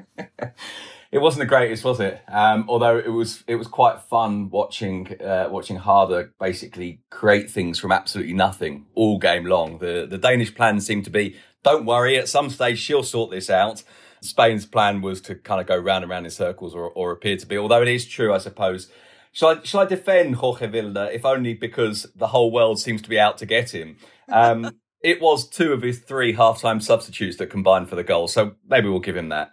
it 1.12 1.20
wasn't 1.20 1.42
the 1.42 1.46
greatest, 1.46 1.84
was 1.84 2.00
it? 2.00 2.22
Um, 2.28 2.66
although 2.68 2.98
it 2.98 3.12
was, 3.12 3.44
it 3.48 3.56
was 3.56 3.68
quite 3.68 4.02
fun 4.02 4.50
watching 4.50 5.16
uh, 5.22 5.48
watching 5.50 5.78
Harder 5.78 6.34
basically 6.40 7.02
create 7.10 7.50
things 7.50 7.80
from 7.80 7.92
absolutely 7.92 8.34
nothing 8.34 8.86
all 8.96 9.18
game 9.18 9.46
long. 9.46 9.80
The 9.80 10.06
the 10.10 10.18
Danish 10.18 10.54
plan 10.54 10.82
seemed 10.82 11.06
to 11.06 11.10
be, 11.10 11.36
don't 11.64 11.86
worry, 11.86 12.18
at 12.18 12.28
some 12.28 12.50
stage 12.50 12.80
she'll 12.80 13.04
sort 13.04 13.32
this 13.32 13.50
out. 13.50 13.84
Spain's 14.22 14.66
plan 14.66 15.02
was 15.02 15.22
to 15.22 15.36
kind 15.36 15.62
of 15.62 15.68
go 15.68 15.78
round 15.78 16.04
and 16.04 16.10
round 16.10 16.26
in 16.26 16.32
circles, 16.32 16.74
or, 16.76 16.90
or 16.90 17.12
appear 17.12 17.38
to 17.38 17.46
be. 17.46 17.58
Although 17.58 17.82
it 17.82 17.88
is 17.88 18.06
true, 18.06 18.34
I 18.34 18.40
suppose, 18.40 18.90
shall 19.32 19.50
I, 19.50 19.64
shall 19.64 19.82
I 19.82 19.86
defend 19.86 20.36
Jorge 20.36 20.68
Vilda, 20.68 21.14
if 21.14 21.26
only 21.26 21.54
because 21.54 22.08
the 22.16 22.28
whole 22.28 22.52
world 22.52 22.80
seems 22.80 23.02
to 23.04 23.10
be 23.10 23.20
out 23.20 23.38
to 23.40 23.46
get 23.46 23.74
him? 23.74 23.98
Um, 24.30 24.72
it 25.04 25.22
was 25.22 25.48
two 25.48 25.74
of 25.74 25.82
his 25.82 26.00
three 26.00 26.34
halftime 26.36 26.82
substitutes 26.82 27.38
that 27.38 27.50
combined 27.50 27.90
for 27.90 27.96
the 27.96 28.04
goal, 28.04 28.28
so 28.28 28.56
maybe 28.68 28.90
we'll 28.90 29.00
give 29.00 29.18
him 29.18 29.30
that. 29.30 29.52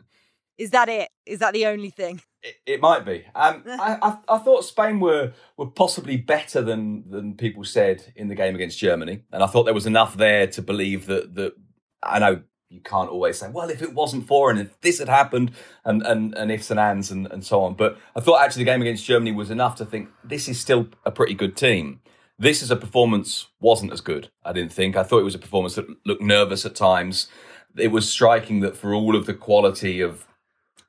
Is 0.59 0.71
that 0.71 0.89
it? 0.89 1.09
Is 1.27 1.41
that 1.41 1.53
the 1.53 1.67
only 1.67 1.91
thing? 1.91 2.21
It, 2.43 2.55
it 2.67 2.81
might 2.81 3.05
be. 3.05 3.25
Um, 3.35 3.65
I, 3.67 3.99
I, 4.01 4.19
I 4.29 4.39
thought 4.39 4.65
Spain 4.65 5.01
were 5.01 5.33
were 5.57 5.67
possibly 5.67 6.17
better 6.17 6.63
than 6.63 7.11
than 7.11 7.37
people 7.37 7.65
said 7.65 8.13
in 8.17 8.29
the 8.29 8.35
game 8.35 8.55
against 8.55 8.79
Germany, 8.79 9.23
and 9.33 9.43
I 9.43 9.47
thought 9.47 9.65
there 9.65 9.75
was 9.75 9.87
enough 9.87 10.17
there 10.17 10.47
to 10.49 10.63
believe 10.63 11.07
that 11.07 11.35
that 11.35 11.55
I 12.03 12.19
know 12.19 12.43
you 12.71 12.81
can't 12.81 13.11
always 13.11 13.39
say, 13.39 13.49
well, 13.49 13.71
if 13.71 13.83
it 13.83 13.95
wasn't 13.95 14.27
for 14.27 14.51
and 14.51 14.59
if 14.59 14.81
this 14.81 14.99
had 14.99 15.09
happened, 15.09 15.53
and 15.85 16.03
and 16.03 16.35
and 16.35 16.51
ifs 16.51 16.71
and 16.71 16.81
ands 16.81 17.11
and, 17.11 17.27
and 17.31 17.45
so 17.45 17.63
on. 17.63 17.75
But 17.75 17.99
I 18.15 18.21
thought 18.21 18.43
actually 18.43 18.65
the 18.65 18.71
game 18.71 18.83
against 18.83 19.05
Germany 19.05 19.33
was 19.33 19.51
enough 19.51 19.77
to 19.77 19.85
think 19.85 20.09
this 20.23 20.49
is 20.49 20.61
still 20.61 20.89
a 21.05 21.11
pretty 21.11 21.35
good 21.35 21.57
team. 21.57 22.01
This 22.37 22.63
is 22.63 22.71
a 22.71 22.77
performance 22.77 23.49
wasn't 23.61 23.93
as 23.93 24.01
good. 24.01 24.29
I 24.45 24.53
didn't 24.53 24.73
think. 24.73 24.97
I 24.97 25.05
thought 25.05 25.21
it 25.21 25.25
was 25.25 25.37
a 25.37 25.39
performance 25.39 25.77
that 25.77 25.87
looked 26.05 26.23
nervous 26.23 26.67
at 26.67 26.75
times. 26.75 27.29
It 27.77 27.89
was 27.89 28.11
striking 28.11 28.61
that 28.61 28.77
for 28.77 28.93
all 28.93 29.15
of 29.15 29.27
the 29.27 29.35
quality 29.35 30.01
of 30.01 30.27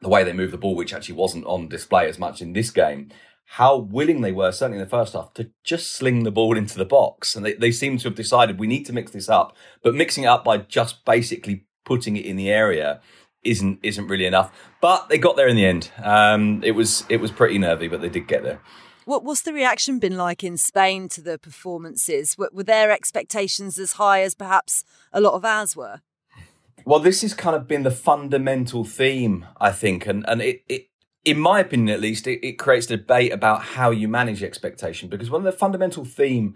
the 0.06 0.10
way 0.10 0.24
they 0.24 0.34
moved 0.34 0.54
the 0.54 0.58
ball, 0.60 0.76
which 0.76 0.94
actually 0.94 1.16
wasn't 1.16 1.44
on 1.48 1.68
display 1.68 2.08
as 2.08 2.20
much 2.20 2.40
in 2.40 2.54
this 2.54 2.70
game, 2.70 3.10
how 3.46 3.76
willing 3.76 4.22
they 4.22 4.32
were, 4.32 4.52
certainly 4.52 4.78
in 4.78 4.84
the 4.84 4.90
first 4.90 5.14
half, 5.14 5.34
to 5.34 5.50
just 5.64 5.94
sling 5.94 6.22
the 6.22 6.32
ball 6.32 6.56
into 6.56 6.78
the 6.78 6.86
box. 6.86 7.36
And 7.36 7.44
they, 7.44 7.54
they 7.54 7.72
seem 7.72 7.98
to 7.98 8.04
have 8.10 8.16
decided 8.16 8.60
we 8.60 8.68
need 8.68 8.86
to 8.86 8.94
mix 8.94 9.12
this 9.12 9.30
up. 9.30 9.58
But 9.82 9.96
mixing 9.96 10.26
it 10.26 10.28
up 10.28 10.44
by 10.44 10.60
just 10.60 11.04
basically 11.06 11.66
putting 11.86 12.18
it 12.18 12.26
in 12.26 12.36
the 12.36 12.52
area 12.52 13.02
isn't 13.44 13.80
isn't 13.82 14.08
really 14.08 14.28
enough. 14.28 14.52
But 14.80 15.10
they 15.10 15.18
got 15.18 15.38
there 15.38 15.48
in 15.48 15.56
the 15.56 15.66
end. 15.66 15.90
Um, 16.04 16.64
it 16.64 16.72
was 16.72 17.04
it 17.10 17.18
was 17.18 17.32
pretty 17.32 17.58
nervy, 17.58 17.88
but 17.88 18.02
they 18.02 18.10
did 18.10 18.28
get 18.28 18.44
there. 18.44 18.62
What 19.06 19.24
what's 19.24 19.42
the 19.42 19.54
reaction 19.54 19.98
been 19.98 20.18
like 20.18 20.44
in 20.44 20.58
Spain 20.58 21.10
to 21.10 21.22
the 21.22 21.40
performances? 21.40 22.38
Were, 22.38 22.52
were 22.54 22.64
their 22.64 22.92
expectations 22.92 23.80
as 23.80 23.94
high 23.94 24.22
as 24.22 24.36
perhaps 24.36 24.84
a 25.12 25.20
lot 25.20 25.34
of 25.34 25.44
ours 25.44 25.76
were? 25.76 26.02
Well, 26.86 27.00
this 27.00 27.24
has 27.24 27.34
kind 27.34 27.56
of 27.56 27.68
been 27.68 27.84
the 27.84 27.92
fundamental 27.92 28.84
theme, 28.84 29.48
I 29.60 29.72
think, 29.72 30.06
and 30.06 30.24
and 30.28 30.42
it, 30.42 30.64
it 30.70 30.90
in 31.26 31.40
my 31.40 31.60
opinion 31.60 31.90
at 31.90 32.00
least, 32.00 32.28
it, 32.28 32.46
it 32.48 32.60
creates 32.60 32.86
debate 32.86 33.34
about 33.34 33.64
how 33.64 33.90
you 33.90 34.08
manage 34.08 34.44
expectation 34.44 35.10
because 35.10 35.30
one 35.30 35.42
of 35.42 35.52
the 35.52 35.58
fundamental 35.58 36.06
theme 36.06 36.54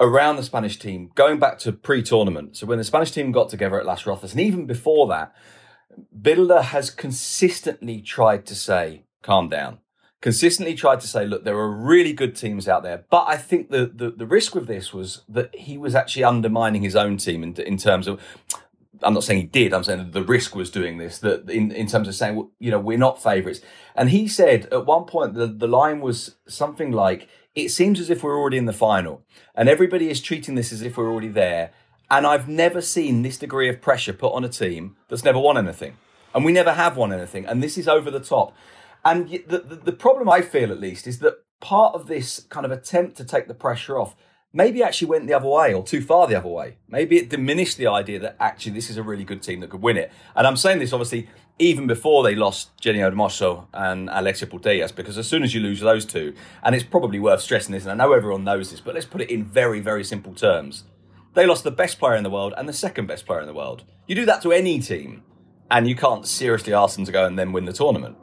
around 0.00 0.36
the 0.36 0.42
Spanish 0.42 0.78
team, 0.78 1.10
going 1.14 1.38
back 1.38 1.58
to 1.58 1.72
pre-tournament, 1.72 2.56
so 2.56 2.66
when 2.66 2.78
the 2.78 2.84
Spanish 2.84 3.10
team 3.10 3.32
got 3.32 3.48
together 3.50 3.78
at 3.78 3.86
Las 3.86 4.04
Rozas, 4.04 4.32
and 4.32 4.40
even 4.40 4.66
before 4.66 5.06
that, 5.08 5.34
Bielsa 6.18 6.62
has 6.62 6.90
consistently 6.90 8.00
tried 8.00 8.44
to 8.46 8.54
say, 8.54 9.04
calm 9.22 9.48
down. 9.48 9.78
Consistently 10.20 10.74
tried 10.74 11.00
to 11.00 11.06
say, 11.06 11.26
look, 11.26 11.44
there 11.44 11.56
are 11.56 11.70
really 11.70 12.12
good 12.12 12.34
teams 12.34 12.68
out 12.68 12.82
there. 12.82 13.04
But 13.10 13.26
I 13.28 13.36
think 13.36 13.70
the, 13.70 13.86
the, 13.86 14.10
the 14.10 14.26
risk 14.26 14.54
with 14.54 14.66
this 14.66 14.92
was 14.92 15.22
that 15.28 15.54
he 15.54 15.78
was 15.78 15.94
actually 15.94 16.24
undermining 16.24 16.82
his 16.82 16.96
own 16.96 17.16
team 17.16 17.42
in, 17.42 17.54
in 17.54 17.76
terms 17.76 18.08
of, 18.08 18.20
I'm 19.02 19.14
not 19.14 19.24
saying 19.24 19.40
he 19.40 19.46
did. 19.46 19.72
I'm 19.72 19.84
saying 19.84 20.10
the 20.10 20.22
risk 20.22 20.54
was 20.54 20.70
doing 20.70 20.98
this. 20.98 21.18
That 21.18 21.48
in, 21.50 21.72
in 21.72 21.86
terms 21.86 22.08
of 22.08 22.14
saying, 22.14 22.48
you 22.58 22.70
know, 22.70 22.78
we're 22.78 22.98
not 22.98 23.22
favourites. 23.22 23.60
And 23.94 24.10
he 24.10 24.28
said 24.28 24.66
at 24.72 24.86
one 24.86 25.04
point 25.04 25.34
the, 25.34 25.46
the 25.46 25.68
line 25.68 26.00
was 26.00 26.36
something 26.46 26.92
like, 26.92 27.28
"It 27.54 27.70
seems 27.70 28.00
as 28.00 28.10
if 28.10 28.22
we're 28.22 28.38
already 28.38 28.56
in 28.56 28.66
the 28.66 28.72
final, 28.72 29.22
and 29.54 29.68
everybody 29.68 30.10
is 30.10 30.20
treating 30.20 30.54
this 30.54 30.72
as 30.72 30.82
if 30.82 30.96
we're 30.96 31.10
already 31.10 31.28
there." 31.28 31.72
And 32.08 32.26
I've 32.26 32.48
never 32.48 32.80
seen 32.80 33.22
this 33.22 33.36
degree 33.36 33.68
of 33.68 33.80
pressure 33.80 34.12
put 34.12 34.32
on 34.32 34.44
a 34.44 34.48
team 34.48 34.96
that's 35.08 35.24
never 35.24 35.40
won 35.40 35.58
anything, 35.58 35.96
and 36.34 36.44
we 36.44 36.52
never 36.52 36.72
have 36.72 36.96
won 36.96 37.12
anything. 37.12 37.46
And 37.46 37.62
this 37.62 37.76
is 37.76 37.88
over 37.88 38.10
the 38.10 38.20
top. 38.20 38.54
And 39.04 39.28
the, 39.28 39.58
the, 39.58 39.76
the 39.76 39.92
problem 39.92 40.28
I 40.28 40.40
feel, 40.40 40.72
at 40.72 40.80
least, 40.80 41.06
is 41.06 41.20
that 41.20 41.34
part 41.60 41.94
of 41.94 42.06
this 42.06 42.40
kind 42.48 42.66
of 42.66 42.72
attempt 42.72 43.16
to 43.16 43.24
take 43.24 43.48
the 43.48 43.54
pressure 43.54 43.98
off 43.98 44.16
maybe 44.56 44.82
actually 44.82 45.08
went 45.08 45.26
the 45.26 45.34
other 45.34 45.46
way 45.46 45.74
or 45.74 45.84
too 45.84 46.00
far 46.00 46.26
the 46.26 46.34
other 46.34 46.48
way. 46.48 46.78
Maybe 46.88 47.18
it 47.18 47.28
diminished 47.28 47.76
the 47.76 47.88
idea 47.88 48.18
that 48.20 48.36
actually 48.40 48.72
this 48.72 48.88
is 48.88 48.96
a 48.96 49.02
really 49.02 49.22
good 49.22 49.42
team 49.42 49.60
that 49.60 49.68
could 49.68 49.82
win 49.82 49.98
it. 49.98 50.10
And 50.34 50.46
I'm 50.46 50.56
saying 50.56 50.78
this 50.78 50.94
obviously 50.94 51.28
even 51.58 51.86
before 51.86 52.22
they 52.22 52.34
lost 52.34 52.70
Jenni 52.80 52.98
Hermoso 52.98 53.66
and 53.72 54.08
Alexia 54.12 54.48
Putellas, 54.48 54.94
because 54.94 55.16
as 55.18 55.28
soon 55.28 55.42
as 55.42 55.54
you 55.54 55.60
lose 55.60 55.80
those 55.80 56.04
two, 56.04 56.34
and 56.62 56.74
it's 56.74 56.84
probably 56.84 57.18
worth 57.18 57.40
stressing 57.40 57.72
this, 57.72 57.84
and 57.84 57.92
I 57.92 58.04
know 58.04 58.12
everyone 58.12 58.44
knows 58.44 58.70
this, 58.70 58.80
but 58.80 58.94
let's 58.94 59.06
put 59.06 59.22
it 59.22 59.30
in 59.30 59.44
very, 59.44 59.80
very 59.80 60.04
simple 60.04 60.34
terms. 60.34 60.84
They 61.34 61.46
lost 61.46 61.64
the 61.64 61.70
best 61.70 61.98
player 61.98 62.16
in 62.16 62.24
the 62.24 62.30
world 62.30 62.52
and 62.56 62.68
the 62.68 62.74
second 62.74 63.06
best 63.06 63.26
player 63.26 63.40
in 63.40 63.46
the 63.46 63.54
world. 63.54 63.84
You 64.06 64.14
do 64.14 64.26
that 64.26 64.42
to 64.42 64.52
any 64.52 64.80
team, 64.80 65.22
and 65.70 65.88
you 65.88 65.96
can't 65.96 66.26
seriously 66.26 66.74
ask 66.74 66.96
them 66.96 67.06
to 67.06 67.12
go 67.12 67.24
and 67.24 67.38
then 67.38 67.52
win 67.52 67.64
the 67.64 67.72
tournament. 67.72 68.16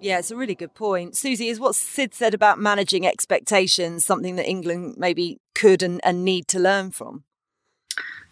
Yeah, 0.00 0.18
it's 0.18 0.30
a 0.30 0.36
really 0.36 0.54
good 0.54 0.74
point. 0.74 1.16
Susie, 1.16 1.48
is 1.48 1.58
what 1.58 1.74
Sid 1.74 2.14
said 2.14 2.34
about 2.34 2.58
managing 2.58 3.06
expectations 3.06 4.04
something 4.04 4.36
that 4.36 4.48
England 4.48 4.96
maybe 4.98 5.38
could 5.54 5.82
and, 5.82 6.00
and 6.04 6.24
need 6.24 6.48
to 6.48 6.58
learn 6.58 6.90
from? 6.90 7.24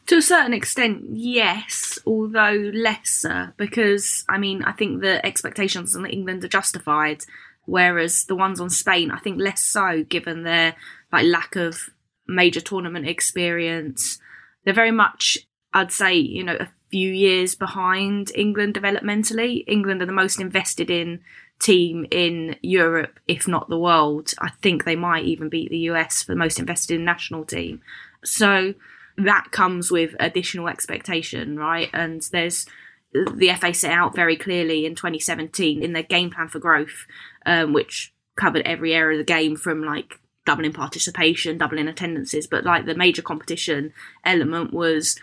To 0.08 0.18
a 0.18 0.22
certain 0.22 0.52
extent, 0.52 1.04
yes, 1.12 1.98
although 2.06 2.70
lesser, 2.74 3.54
because 3.56 4.24
I 4.28 4.36
mean, 4.36 4.62
I 4.62 4.72
think 4.72 5.00
the 5.00 5.24
expectations 5.24 5.96
on 5.96 6.04
England 6.04 6.44
are 6.44 6.48
justified, 6.48 7.22
whereas 7.64 8.26
the 8.26 8.36
ones 8.36 8.60
on 8.60 8.68
Spain, 8.68 9.10
I 9.10 9.18
think 9.18 9.40
less 9.40 9.64
so, 9.64 10.04
given 10.04 10.42
their 10.42 10.76
like 11.10 11.24
lack 11.24 11.56
of 11.56 11.88
major 12.26 12.60
tournament 12.60 13.08
experience. 13.08 14.18
They're 14.64 14.74
very 14.74 14.90
much, 14.90 15.38
I'd 15.72 15.92
say, 15.92 16.14
you 16.14 16.44
know, 16.44 16.56
a 16.56 16.68
few 16.90 17.10
years 17.10 17.54
behind 17.54 18.30
England 18.34 18.74
developmentally. 18.74 19.64
England 19.66 20.02
are 20.02 20.06
the 20.06 20.12
most 20.12 20.40
invested 20.40 20.90
in 20.90 21.20
team 21.60 22.06
in 22.10 22.56
Europe, 22.62 23.18
if 23.26 23.48
not 23.48 23.68
the 23.68 23.78
world. 23.78 24.32
I 24.40 24.50
think 24.62 24.84
they 24.84 24.96
might 24.96 25.24
even 25.24 25.48
beat 25.48 25.70
the 25.70 25.78
US 25.90 26.22
for 26.22 26.32
the 26.32 26.38
most 26.38 26.58
invested 26.58 26.94
in 26.96 27.04
national 27.04 27.44
team. 27.44 27.80
So 28.24 28.74
that 29.16 29.50
comes 29.52 29.90
with 29.90 30.14
additional 30.18 30.68
expectation, 30.68 31.56
right? 31.56 31.88
And 31.92 32.22
there's 32.32 32.66
the 33.12 33.54
FA 33.60 33.72
set 33.72 33.92
out 33.92 34.14
very 34.14 34.36
clearly 34.36 34.84
in 34.84 34.94
2017 34.94 35.82
in 35.82 35.92
their 35.92 36.02
game 36.02 36.30
plan 36.30 36.48
for 36.48 36.58
growth, 36.58 37.06
um, 37.46 37.72
which 37.72 38.12
covered 38.36 38.66
every 38.66 38.92
area 38.92 39.18
of 39.18 39.24
the 39.24 39.32
game 39.32 39.56
from 39.56 39.82
like 39.84 40.18
doubling 40.44 40.72
participation, 40.72 41.56
doubling 41.56 41.88
attendances, 41.88 42.46
but 42.46 42.64
like 42.64 42.86
the 42.86 42.94
major 42.94 43.22
competition 43.22 43.92
element 44.24 44.72
was 44.72 45.18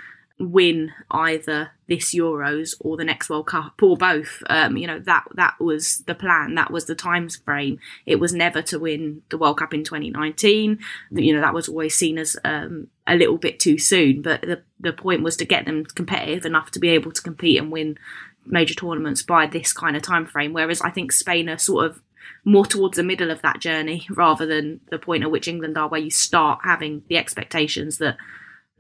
win 0.50 0.92
either 1.10 1.72
this 1.88 2.16
Euros 2.16 2.74
or 2.80 2.96
the 2.98 3.04
next 3.04 3.30
World 3.30 3.48
Cup 3.48 3.82
or 3.82 3.98
both. 3.98 4.42
Um, 4.50 4.78
you 4.78 4.88
know 4.88 5.00
that 5.00 5.26
that 5.36 5.60
was 5.60 6.00
the 6.08 6.16
plan. 6.16 6.56
That 6.56 6.72
was 6.72 6.86
the 6.86 6.96
time 6.96 7.30
frame. 7.30 7.80
It 8.06 8.20
was 8.20 8.34
never 8.34 8.62
to 8.64 8.80
win 8.80 9.22
the 9.30 9.38
World 9.38 9.58
Cup 9.58 9.74
in 9.74 9.84
2019. 9.84 10.80
You 11.12 11.34
know 11.34 11.42
that 11.42 11.54
was 11.54 11.70
always 11.70 11.96
seen 11.96 12.18
as 12.18 12.38
um, 12.44 12.88
a 13.06 13.16
little 13.16 13.38
bit 13.38 13.60
too 13.60 13.78
soon. 13.78 14.22
But 14.22 14.42
the 14.42 14.64
the 14.80 14.94
point 14.94 15.24
was 15.24 15.38
to 15.38 15.46
get 15.46 15.66
them 15.66 15.86
competitive 15.86 16.46
enough 16.46 16.72
to 16.72 16.80
be 16.80 16.90
able 16.90 17.12
to 17.12 17.22
compete 17.22 17.60
and 17.60 17.72
win 17.72 17.98
major 18.46 18.74
tournaments 18.74 19.22
by 19.22 19.46
this 19.46 19.74
kind 19.74 19.96
of 19.96 20.02
time 20.02 20.26
frame. 20.26 20.54
Whereas 20.54 20.82
I 20.82 20.90
think 20.90 21.12
Spain 21.12 21.50
are 21.50 21.58
sort 21.58 21.86
of 21.86 22.02
more 22.44 22.66
towards 22.66 22.98
the 22.98 23.04
middle 23.04 23.32
of 23.32 23.42
that 23.42 23.60
journey 23.60 24.08
rather 24.10 24.46
than 24.46 24.80
the 24.90 24.98
point 24.98 25.24
at 25.24 25.32
which 25.32 25.48
England 25.48 25.78
are, 25.78 25.88
where 25.88 26.00
you 26.00 26.10
start 26.10 26.62
having 26.64 27.04
the 27.08 27.18
expectations 27.18 27.98
that 28.00 28.18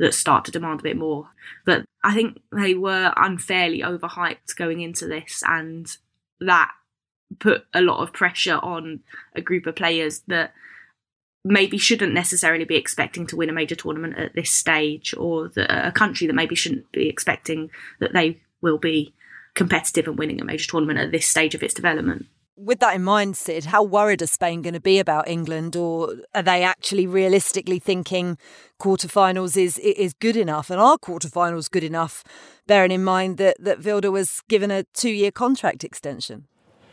that 0.02 0.16
start 0.16 0.44
to 0.44 0.52
demand 0.52 0.80
a 0.80 0.84
bit 0.84 0.98
more. 0.98 1.30
But 1.64 1.86
I 2.04 2.16
think 2.16 2.42
they 2.52 2.74
were 2.74 3.14
unfairly 3.16 3.82
overhyped 3.82 4.56
going 4.58 4.82
into 4.82 5.06
this, 5.06 5.44
and 5.46 5.96
that 6.40 6.72
put 7.40 7.66
a 7.74 7.82
lot 7.82 8.02
of 8.02 8.12
pressure 8.12 8.58
on 8.58 9.02
a 9.36 9.42
group 9.42 9.68
of 9.68 9.76
players 9.76 10.22
that 10.28 10.54
maybe 11.46 11.78
shouldn't 11.78 12.16
necessarily 12.16 12.66
be 12.66 12.76
expecting 12.76 13.28
to 13.28 13.36
win 13.36 13.50
a 13.50 13.54
major 13.54 13.76
tournament 13.76 14.18
at 14.18 14.34
this 14.34 14.50
stage, 14.50 15.14
or 15.16 15.50
the, 15.50 15.72
uh, 15.72 15.90
a 15.90 15.92
country 15.92 16.26
that 16.26 16.34
maybe 16.34 16.56
shouldn't 16.56 16.92
be 16.92 17.08
expecting 17.08 17.70
that 18.00 18.12
they 18.12 18.42
will 18.60 18.80
be 18.80 19.14
competitive 19.54 20.08
and 20.08 20.18
winning 20.18 20.42
a 20.42 20.46
major 20.46 20.68
tournament 20.68 20.98
at 20.98 21.12
this 21.12 21.28
stage 21.28 21.54
of 21.54 21.62
its 21.62 21.76
development 21.76 22.26
with 22.62 22.80
that 22.80 22.96
in 22.96 23.04
mind, 23.04 23.36
Sid, 23.36 23.66
how 23.66 23.84
worried 23.84 24.22
are 24.22 24.28
Spain 24.28 24.62
going 24.62 24.74
to 24.74 24.80
be 24.80 25.00
about 25.00 25.28
England, 25.28 25.76
or 25.76 26.16
are 26.36 26.44
they 26.44 26.64
actually 26.64 27.08
realistically 27.08 27.80
thinking 27.80 28.38
quarterfinals 28.80 29.58
is 29.58 29.78
is 29.80 30.14
good 30.14 30.38
enough, 30.38 30.70
and 30.70 30.80
are 30.80 30.98
quarterfinals 30.98 31.70
good 31.70 31.84
enough? 31.84 32.24
Bearing 32.68 32.92
in 32.92 33.04
mind 33.04 33.38
that 33.38 33.58
that 33.60 33.80
Vilda 33.80 34.12
was 34.12 34.42
given 34.48 34.72
a 34.72 34.84
two 34.94 35.10
year 35.10 35.32
contract 35.32 35.84
extension. 35.84 36.48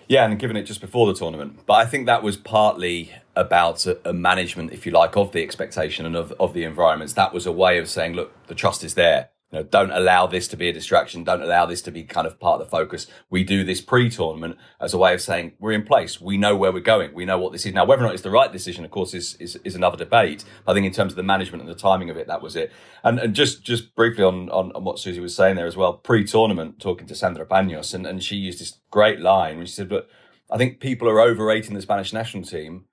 Yeah, 0.08 0.24
and 0.24 0.38
given 0.38 0.56
it 0.56 0.62
just 0.62 0.80
before 0.80 1.06
the 1.06 1.12
tournament, 1.12 1.60
but 1.66 1.74
I 1.74 1.84
think 1.84 2.06
that 2.06 2.22
was 2.22 2.38
partly 2.38 3.12
about 3.36 3.84
a, 3.84 3.98
a 4.08 4.14
management, 4.14 4.72
if 4.72 4.86
you 4.86 4.92
like, 4.92 5.18
of 5.18 5.32
the 5.32 5.42
expectation 5.42 6.06
and 6.06 6.16
of 6.16 6.32
of 6.40 6.54
the 6.54 6.64
environments. 6.64 7.12
That 7.12 7.34
was 7.34 7.46
a 7.46 7.52
way 7.52 7.78
of 7.78 7.88
saying, 7.88 8.14
look, 8.14 8.32
the 8.46 8.54
trust 8.54 8.82
is 8.82 8.94
there 8.94 9.28
you 9.50 9.58
know, 9.58 9.64
don't 9.64 9.90
allow 9.90 10.26
this 10.26 10.46
to 10.48 10.56
be 10.56 10.68
a 10.68 10.72
distraction. 10.72 11.24
Don't 11.24 11.40
allow 11.42 11.64
this 11.64 11.80
to 11.82 11.90
be 11.90 12.04
kind 12.04 12.26
of 12.26 12.38
part 12.38 12.60
of 12.60 12.66
the 12.66 12.70
focus. 12.70 13.06
We 13.30 13.44
do 13.44 13.64
this 13.64 13.80
pre-tournament 13.80 14.58
as 14.78 14.92
a 14.92 14.98
way 14.98 15.14
of 15.14 15.22
saying 15.22 15.52
we're 15.58 15.72
in 15.72 15.84
place. 15.84 16.20
We 16.20 16.36
know 16.36 16.54
where 16.54 16.70
we're 16.70 16.80
going. 16.80 17.14
We 17.14 17.24
know 17.24 17.38
what 17.38 17.52
this 17.52 17.64
is. 17.64 17.72
Now, 17.72 17.86
whether 17.86 18.02
or 18.02 18.06
not 18.06 18.14
it's 18.14 18.22
the 18.22 18.30
right 18.30 18.52
decision, 18.52 18.84
of 18.84 18.90
course, 18.90 19.14
is, 19.14 19.36
is, 19.36 19.56
is 19.64 19.74
another 19.74 19.96
debate. 19.96 20.44
I 20.66 20.74
think 20.74 20.84
in 20.84 20.92
terms 20.92 21.12
of 21.12 21.16
the 21.16 21.22
management 21.22 21.62
and 21.62 21.70
the 21.70 21.74
timing 21.74 22.10
of 22.10 22.18
it, 22.18 22.26
that 22.26 22.42
was 22.42 22.56
it. 22.56 22.70
And, 23.02 23.18
and 23.18 23.34
just, 23.34 23.62
just 23.62 23.94
briefly 23.94 24.22
on, 24.22 24.50
on, 24.50 24.70
on 24.72 24.84
what 24.84 24.98
Susie 24.98 25.20
was 25.20 25.34
saying 25.34 25.56
there 25.56 25.66
as 25.66 25.76
well, 25.76 25.94
pre-tournament, 25.94 26.78
talking 26.78 27.06
to 27.06 27.14
Sandra 27.14 27.46
Paños, 27.46 27.94
and, 27.94 28.06
and 28.06 28.22
she 28.22 28.36
used 28.36 28.60
this 28.60 28.80
great 28.90 29.20
line, 29.20 29.64
she 29.64 29.72
said, 29.72 29.88
but 29.88 30.10
I 30.50 30.58
think 30.58 30.78
people 30.78 31.08
are 31.08 31.20
overrating 31.20 31.74
the 31.74 31.82
Spanish 31.82 32.12
national 32.12 32.44
team 32.44 32.84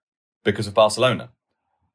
because 0.46 0.68
of 0.68 0.74
Barcelona 0.74 1.32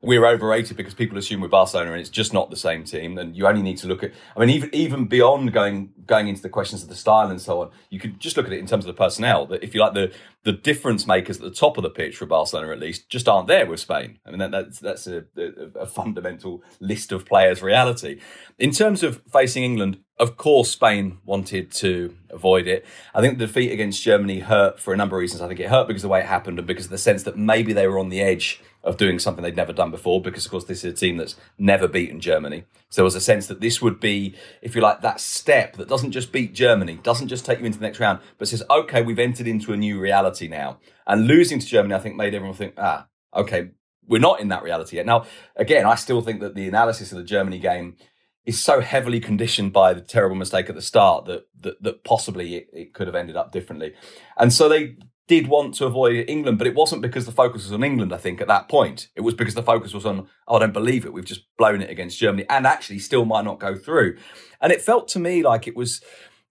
we're 0.03 0.25
overrated 0.27 0.77
because 0.77 0.95
people 0.95 1.19
assume 1.19 1.41
we're 1.41 1.49
Barcelona 1.49 1.93
and 1.93 2.01
it's 2.01 2.09
just 2.09 2.33
not 2.33 2.49
the 2.49 2.57
same 2.57 2.85
team. 2.85 3.19
And 3.19 3.37
you 3.37 3.47
only 3.47 3.63
need 3.63 3.77
to 3.79 3.87
look 3.87 4.03
at, 4.03 4.13
I 4.35 4.41
mean, 4.41 4.51
even 4.51 4.75
even 4.75 5.05
beyond 5.07 5.53
going 5.53 5.93
going 6.07 6.29
into 6.29 6.41
the 6.41 6.49
questions 6.49 6.83
of 6.83 6.89
the 6.89 6.95
style 6.95 7.29
and 7.29 7.41
so 7.41 7.61
on, 7.63 7.71
you 7.91 8.01
could 8.01 8.19
just 8.19 8.37
look 8.37 8.47
at 8.47 8.53
it 8.53 8.59
in 8.59 8.67
terms 8.67 8.85
of 8.85 8.95
the 8.95 8.99
personnel. 8.99 9.47
That 9.47 9.63
if 9.63 9.75
you 9.75 9.81
like 9.81 9.95
the 9.95 10.13
the 10.43 10.53
difference 10.53 11.07
makers 11.07 11.37
at 11.37 11.43
the 11.43 11.51
top 11.51 11.77
of 11.77 11.83
the 11.83 11.91
pitch 11.91 12.17
for 12.17 12.27
Barcelona, 12.27 12.73
at 12.73 12.81
least, 12.81 13.09
just 13.11 13.29
aren't 13.29 13.47
there 13.47 13.67
with 13.67 13.81
Spain. 13.81 14.19
I 14.27 14.31
mean, 14.31 14.39
that, 14.39 14.51
that's 14.51 14.79
that's 14.79 15.07
a, 15.07 15.25
a, 15.37 15.81
a 15.81 15.87
fundamental 15.87 16.63
list 16.81 17.13
of 17.13 17.27
players' 17.27 17.63
reality. 17.63 18.21
In 18.59 18.71
terms 18.71 19.03
of 19.03 19.23
facing 19.31 19.65
England, 19.65 19.99
of 20.19 20.37
course, 20.37 20.71
Spain 20.71 21.19
wanted 21.25 21.73
to 21.73 22.15
avoid 22.29 22.67
it. 22.67 22.85
I 23.15 23.23
think 23.23 23.39
the 23.39 23.47
defeat 23.47 23.73
against 23.73 24.03
Germany 24.03 24.41
hurt 24.41 24.79
for 24.79 24.93
a 24.93 24.97
number 24.97 25.17
of 25.17 25.21
reasons. 25.21 25.41
I 25.41 25.49
think 25.49 25.61
it 25.61 25.71
hurt 25.71 25.89
because 25.89 26.05
of 26.05 26.09
the 26.09 26.13
way 26.13 26.21
it 26.21 26.27
happened 26.27 26.59
and 26.59 26.67
because 26.67 26.85
of 26.85 26.91
the 26.91 26.99
sense 26.99 27.23
that 27.23 27.39
maybe 27.39 27.73
they 27.73 27.87
were 27.87 27.99
on 27.99 28.11
the 28.11 28.21
edge 28.21 28.63
of 28.83 28.97
doing 28.97 29.19
something 29.19 29.43
they'd 29.43 29.57
never 29.57 29.73
done 29.73 29.91
before 29.91 30.23
because, 30.23 30.45
of 30.45 30.51
course, 30.51 30.65
this 30.65 30.85
is 30.85 30.93
a 30.93 30.97
team 30.97 31.17
that's 31.17 31.37
never 31.59 31.89
beaten 31.89 32.21
Germany. 32.21 32.65
So 32.89 33.01
there 33.01 33.05
was 33.05 33.15
a 33.15 33.21
sense 33.21 33.47
that 33.47 33.61
this 33.61 33.81
would 33.83 34.01
be, 34.01 34.35
if 34.63 34.75
you 34.75 34.81
like, 34.81 35.01
that 35.03 35.21
step 35.21 35.77
that 35.77 35.89
doesn't 35.89 36.13
just 36.13 36.33
beat 36.33 36.55
Germany, 36.55 36.99
doesn't 37.03 37.29
just 37.29 37.45
take 37.45 37.61
you 37.61 37.67
into 37.67 37.79
the 37.79 37.87
next 37.87 38.01
round, 38.01 38.21
but 38.39 38.49
says, 38.49 38.63
okay, 38.71 39.03
we've 39.03 39.19
entered 39.19 39.47
into 39.47 39.73
a 39.73 39.77
new 39.77 39.99
reality 39.99 40.30
now. 40.49 40.79
And 41.07 41.27
losing 41.27 41.59
to 41.59 41.67
Germany, 41.67 41.95
I 41.95 41.99
think, 41.99 42.17
made 42.17 42.35
everyone 42.35 42.57
think, 42.57 42.75
ah, 42.77 43.09
okay, 43.35 43.71
we're 44.07 44.21
not 44.21 44.41
in 44.41 44.49
that 44.49 44.63
reality 44.63 44.97
yet. 44.97 45.07
Now, 45.07 45.27
again, 45.57 45.87
I 45.87 45.95
still 45.95 46.21
think 46.21 46.41
that 46.41 46.55
the 46.55 46.69
analysis 46.69 47.13
of 47.13 47.19
the 47.19 47.25
Germany 47.25 47.59
game 47.59 47.97
is 48.45 48.61
so 48.61 48.81
heavily 48.81 49.21
conditioned 49.21 49.73
by 49.73 49.93
the 49.93 50.01
terrible 50.01 50.37
mistake 50.37 50.69
at 50.69 50.75
the 50.75 50.83
start 50.83 51.27
that 51.27 51.47
that, 51.61 51.83
that 51.83 52.05
possibly 52.05 52.57
it, 52.57 52.69
it 52.73 52.95
could 52.95 53.07
have 53.07 53.15
ended 53.15 53.37
up 53.37 53.53
differently. 53.53 53.95
And 54.37 54.53
so 54.53 54.69
they 54.69 54.97
did 55.29 55.47
want 55.47 55.75
to 55.75 55.87
avoid 55.87 56.25
England, 56.27 56.59
but 56.59 56.67
it 56.67 56.75
wasn't 56.75 57.03
because 57.03 57.25
the 57.25 57.31
focus 57.31 57.63
was 57.63 57.73
on 57.73 57.85
England, 57.85 58.13
I 58.13 58.17
think, 58.17 58.41
at 58.41 58.49
that 58.49 58.69
point. 58.69 59.09
It 59.15 59.21
was 59.21 59.35
because 59.35 59.55
the 59.55 59.63
focus 59.63 59.95
was 59.95 60.05
on, 60.05 60.27
oh, 60.49 60.57
I 60.57 60.59
don't 60.59 60.73
believe 60.73 61.05
it. 61.05 61.13
We've 61.13 61.25
just 61.25 61.47
blown 61.57 61.83
it 61.83 61.89
against 61.89 62.19
Germany 62.19 62.47
and 62.51 62.67
actually 62.67 62.99
still 62.99 63.25
might 63.25 63.45
not 63.45 63.61
go 63.61 63.77
through. 63.77 64.17
And 64.61 64.73
it 64.73 64.83
felt 64.83 65.07
to 65.09 65.21
me 65.21 65.45
like 65.45 65.69
it 65.69 65.77
was 65.77 66.03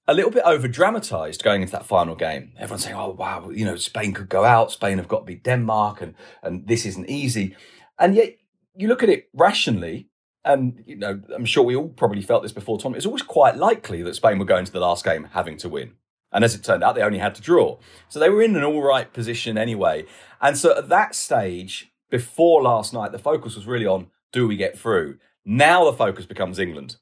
a 0.10 0.14
little 0.14 0.32
bit 0.32 0.44
over 0.44 0.68
dramatized 0.68 1.44
going 1.44 1.62
into 1.62 1.72
that 1.72 1.86
final 1.86 2.16
game. 2.16 2.52
Everyone's 2.58 2.84
saying, 2.84 2.96
oh, 2.96 3.12
wow, 3.12 3.52
you 3.52 3.64
know, 3.64 3.76
Spain 3.76 4.12
could 4.12 4.28
go 4.28 4.44
out. 4.44 4.72
Spain 4.72 4.98
have 4.98 5.08
got 5.08 5.20
to 5.20 5.26
beat 5.26 5.44
Denmark 5.44 6.02
and, 6.02 6.16
and 6.42 6.68
this 6.68 6.86
isn't 6.86 7.08
easy. 7.08 7.56
And 8.00 8.16
yet 8.16 8.38
you 8.76 8.88
look 8.88 9.04
at 9.04 9.10
it 9.10 9.30
rationally, 9.34 10.08
and 10.44 10.84
you 10.88 10.96
know, 10.96 11.22
I'm 11.36 11.46
sure 11.46 11.64
we 11.64 11.76
all 11.76 11.90
probably 11.90 12.24
felt 12.24 12.42
this 12.42 12.52
before 12.52 12.80
Tom. 12.80 12.96
It's 12.96 13.06
always 13.06 13.22
quite 13.22 13.58
likely 13.58 14.02
that 14.02 14.16
Spain 14.16 14.40
would 14.40 14.48
go 14.48 14.58
into 14.58 14.72
the 14.72 14.80
last 14.80 15.06
game 15.06 15.30
having 15.34 15.58
to 15.58 15.70
win. 15.70 15.94
And 16.32 16.44
as 16.44 16.56
it 16.56 16.64
turned 16.64 16.84
out, 16.84 16.96
they 16.96 17.02
only 17.02 17.20
had 17.20 17.36
to 17.36 17.42
draw. 17.42 17.78
So 18.08 18.20
they 18.20 18.30
were 18.30 18.42
in 18.42 18.56
an 18.56 18.64
all 18.64 18.82
right 18.82 19.12
position 19.12 19.58
anyway. 19.58 20.06
And 20.42 20.58
so 20.58 20.76
at 20.76 20.90
that 20.90 21.14
stage, 21.14 21.92
before 22.10 22.64
last 22.64 22.94
night, 22.94 23.12
the 23.12 23.20
focus 23.20 23.56
was 23.56 23.68
really 23.68 23.86
on 23.86 24.08
do 24.32 24.48
we 24.48 24.56
get 24.56 24.78
through? 24.78 25.18
Now 25.44 25.86
the 25.86 25.98
focus 25.98 26.26
becomes 26.26 26.58
England. 26.60 26.98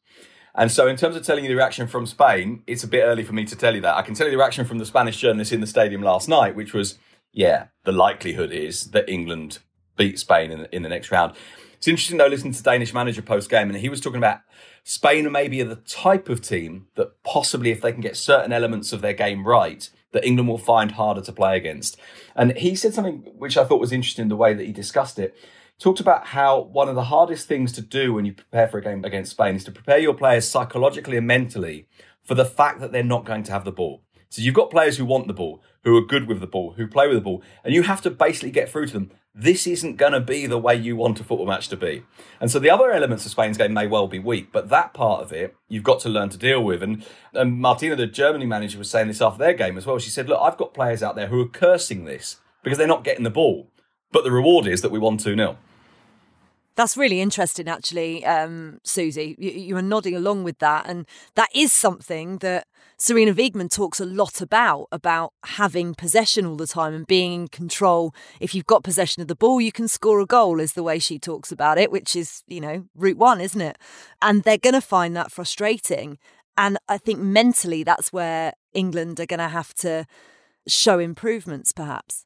And 0.58 0.72
so, 0.72 0.88
in 0.88 0.96
terms 0.96 1.16
of 1.16 1.24
telling 1.24 1.44
you 1.44 1.50
the 1.50 1.56
reaction 1.56 1.88
from 1.88 2.08
Spain, 2.08 2.64
it's 2.66 2.84
a 2.84 2.88
bit 2.88 3.04
early 3.04 3.24
for 3.24 3.34
me 3.34 3.46
to 3.46 3.56
tell 3.56 3.76
you 3.76 3.82
that. 3.82 3.96
I 3.96 4.02
can 4.02 4.16
tell 4.16 4.26
you 4.26 4.32
the 4.32 4.38
reaction 4.38 4.66
from 4.66 4.80
the 4.80 4.86
Spanish 4.86 5.18
journalists 5.18 5.54
in 5.54 5.62
the 5.62 5.68
stadium 5.68 6.02
last 6.02 6.28
night, 6.28 6.56
which 6.56 6.74
was, 6.74 6.98
yeah, 7.32 7.68
the 7.84 7.92
likelihood 7.92 8.52
is 8.52 8.86
that 8.92 9.08
England 9.08 9.60
beat 9.96 10.18
Spain 10.18 10.50
in, 10.52 10.68
in 10.72 10.82
the 10.82 10.90
next 10.90 11.12
round. 11.12 11.36
It's 11.78 11.88
interesting 11.88 12.18
though, 12.18 12.28
listening 12.28 12.54
to 12.54 12.64
Danish 12.64 12.92
manager 12.92 13.22
post 13.22 13.52
game, 13.52 13.70
and 13.70 13.78
he 13.78 13.88
was 13.88 14.02
talking 14.02 14.18
about 14.18 14.40
Spain 14.84 15.32
maybe 15.32 15.62
are 15.62 15.66
the 15.66 15.76
type 15.76 16.28
of 16.28 16.42
team 16.42 16.88
that 16.96 17.22
possibly, 17.24 17.70
if 17.70 17.82
they 17.82 17.92
can 17.92 18.02
get 18.02 18.18
certain 18.18 18.52
elements 18.52 18.92
of 18.92 19.02
their 19.02 19.14
game 19.14 19.46
right, 19.46 19.90
that 20.14 20.26
England 20.26 20.50
will 20.50 20.58
find 20.58 20.94
harder 20.94 21.22
to 21.22 21.32
play 21.32 21.56
against. 21.56 21.98
And 22.36 22.58
he 22.58 22.76
said 22.76 22.94
something 22.94 23.32
which 23.38 23.58
I 23.58 23.66
thought 23.66 23.82
was 23.82 23.92
interesting 23.92 24.28
the 24.28 24.36
way 24.36 24.54
that 24.54 24.66
he 24.66 24.72
discussed 24.72 25.20
it. 25.20 25.36
Talked 25.80 26.00
about 26.00 26.28
how 26.28 26.62
one 26.62 26.90
of 26.90 26.96
the 26.96 27.04
hardest 27.04 27.48
things 27.48 27.72
to 27.74 27.82
do 27.82 28.14
when 28.14 28.26
you 28.26 28.34
prepare 28.34 28.68
for 28.68 28.80
a 28.80 28.82
game 28.82 29.06
against 29.06 29.32
Spain 29.32 29.56
is 29.56 29.64
to 29.66 29.72
prepare 29.72 30.00
your 30.00 30.16
players 30.16 30.48
psychologically 30.48 31.18
and 31.18 31.28
mentally 31.28 31.88
for 32.24 32.34
the 32.34 32.46
fact 32.46 32.80
that 32.80 32.92
they're 32.92 33.04
not 33.04 33.26
going 33.26 33.44
to 33.44 33.52
have 33.52 33.64
the 33.64 33.72
ball. 33.72 34.02
So 34.30 34.42
you've 34.42 34.56
got 34.56 34.72
players 34.72 34.98
who 34.98 35.06
want 35.06 35.28
the 35.28 35.34
ball, 35.34 35.62
who 35.84 35.96
are 35.96 36.06
good 36.06 36.28
with 36.28 36.40
the 36.40 36.48
ball, 36.48 36.74
who 36.74 36.88
play 36.88 37.08
with 37.08 37.16
the 37.16 37.22
ball, 37.22 37.44
and 37.64 37.74
you 37.74 37.84
have 37.84 38.02
to 38.02 38.10
basically 38.10 38.52
get 38.52 38.70
through 38.70 38.88
to 38.88 38.94
them 38.94 39.12
this 39.40 39.68
isn't 39.68 39.98
going 39.98 40.14
to 40.14 40.20
be 40.20 40.48
the 40.48 40.58
way 40.58 40.74
you 40.74 40.96
want 40.96 41.20
a 41.20 41.24
football 41.24 41.46
match 41.46 41.68
to 41.68 41.78
be. 41.78 42.04
And 42.42 42.50
so 42.50 42.58
the 42.58 42.72
other 42.72 42.92
elements 42.92 43.24
of 43.24 43.32
Spain's 43.32 43.58
game 43.58 43.72
may 43.72 43.86
well 43.86 44.08
be 44.08 44.18
weak, 44.18 44.52
but 44.52 44.70
that 44.70 44.96
part 44.96 45.22
of 45.22 45.32
it 45.32 45.56
you've 45.70 45.84
got 45.84 46.00
to 46.02 46.10
learn 46.10 46.30
to 46.30 46.40
deal 46.40 46.64
with. 46.64 46.82
And, 46.82 47.06
and 47.34 47.62
Martina, 47.62 47.96
the 47.96 48.08
Germany 48.08 48.48
manager, 48.48 48.80
was 48.80 48.90
saying 48.90 49.10
this 49.10 49.22
after 49.22 49.38
their 49.38 49.54
game 49.54 49.78
as 49.78 49.86
well. 49.86 50.00
She 50.00 50.10
said, 50.10 50.28
Look, 50.28 50.40
I've 50.42 50.58
got 50.58 50.74
players 50.74 51.04
out 51.04 51.16
there 51.16 51.28
who 51.28 51.40
are 51.40 51.48
cursing 51.48 52.06
this 52.06 52.38
because 52.64 52.80
they're 52.80 52.88
not 52.88 53.04
getting 53.04 53.24
the 53.24 53.30
ball, 53.30 53.70
but 54.12 54.24
the 54.24 54.32
reward 54.32 54.68
is 54.68 54.82
that 54.82 54.92
we 54.92 55.00
won 55.00 55.18
2 55.18 55.36
0. 55.36 55.58
That's 56.78 56.96
really 56.96 57.22
interesting, 57.22 57.68
actually, 57.68 58.24
um, 58.24 58.80
Susie. 58.84 59.36
You, 59.40 59.50
you 59.50 59.78
are 59.78 59.82
nodding 59.82 60.16
along 60.16 60.44
with 60.44 60.60
that. 60.60 60.88
And 60.88 61.08
that 61.34 61.50
is 61.54 61.74
something 61.74 62.38
that 62.38 62.68
Sarina 63.00 63.34
Wiegman 63.34 63.72
talks 63.72 64.00
a 64.00 64.06
lot 64.06 64.42
about, 64.42 64.88
about 64.92 65.34
having 65.44 65.96
possession 65.96 66.46
all 66.46 66.56
the 66.56 66.68
time 66.68 66.94
and 66.94 67.08
being 67.08 67.34
in 67.34 67.48
control. 67.48 68.14
If 68.40 68.54
you've 68.54 68.68
got 68.68 68.84
possession 68.84 69.24
of 69.24 69.28
the 69.28 69.36
ball, 69.36 69.60
you 69.60 69.72
can 69.72 69.88
score 69.88 70.20
a 70.20 70.28
goal, 70.28 70.60
is 70.60 70.74
the 70.74 70.84
way 70.84 71.00
she 71.00 71.18
talks 71.18 71.52
about 71.52 71.80
it, 71.80 71.92
which 71.92 72.16
is, 72.16 72.44
you 72.46 72.62
know, 72.62 72.86
route 72.96 73.18
one, 73.18 73.42
isn't 73.42 73.60
it? 73.60 73.80
And 74.22 74.44
they're 74.44 74.60
going 74.60 74.76
to 74.76 74.82
find 74.82 75.16
that 75.16 75.32
frustrating. 75.32 76.20
And 76.58 76.78
I 76.88 77.00
think 77.00 77.18
mentally, 77.18 77.84
that's 77.84 78.14
where 78.14 78.54
England 78.74 79.20
are 79.20 79.26
going 79.26 79.40
to 79.40 79.48
have 79.48 79.74
to 79.76 80.06
show 80.68 81.00
improvements, 81.00 81.72
perhaps. 81.72 82.26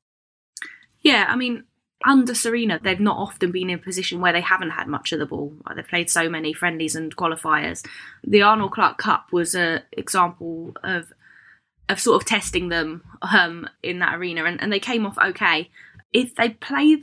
Yeah, 0.99 1.25
I 1.29 1.37
mean, 1.37 1.63
under 2.05 2.33
Sarina, 2.33 2.81
they've 2.81 2.99
not 2.99 3.17
often 3.17 3.51
been 3.51 3.69
in 3.69 3.79
a 3.79 3.81
position 3.81 4.21
where 4.21 4.33
they 4.33 4.41
haven't 4.41 4.71
had 4.71 4.87
much 4.87 5.11
of 5.11 5.19
the 5.19 5.25
ball. 5.25 5.53
They've 5.75 5.87
played 5.87 6.09
so 6.09 6.29
many 6.29 6.53
friendlies 6.53 6.95
and 6.95 7.15
qualifiers. 7.15 7.85
The 8.23 8.41
Arnold 8.41 8.71
Clark 8.71 8.97
Cup 8.97 9.31
was 9.31 9.55
an 9.55 9.81
example 9.91 10.73
of 10.83 11.13
of 11.89 11.99
sort 11.99 12.21
of 12.21 12.27
testing 12.27 12.69
them 12.69 13.03
um, 13.21 13.67
in 13.83 13.99
that 13.99 14.15
arena, 14.15 14.45
and, 14.45 14.61
and 14.61 14.71
they 14.71 14.79
came 14.79 15.05
off 15.05 15.17
okay. 15.17 15.69
If 16.13 16.35
they 16.35 16.49
played 16.49 17.01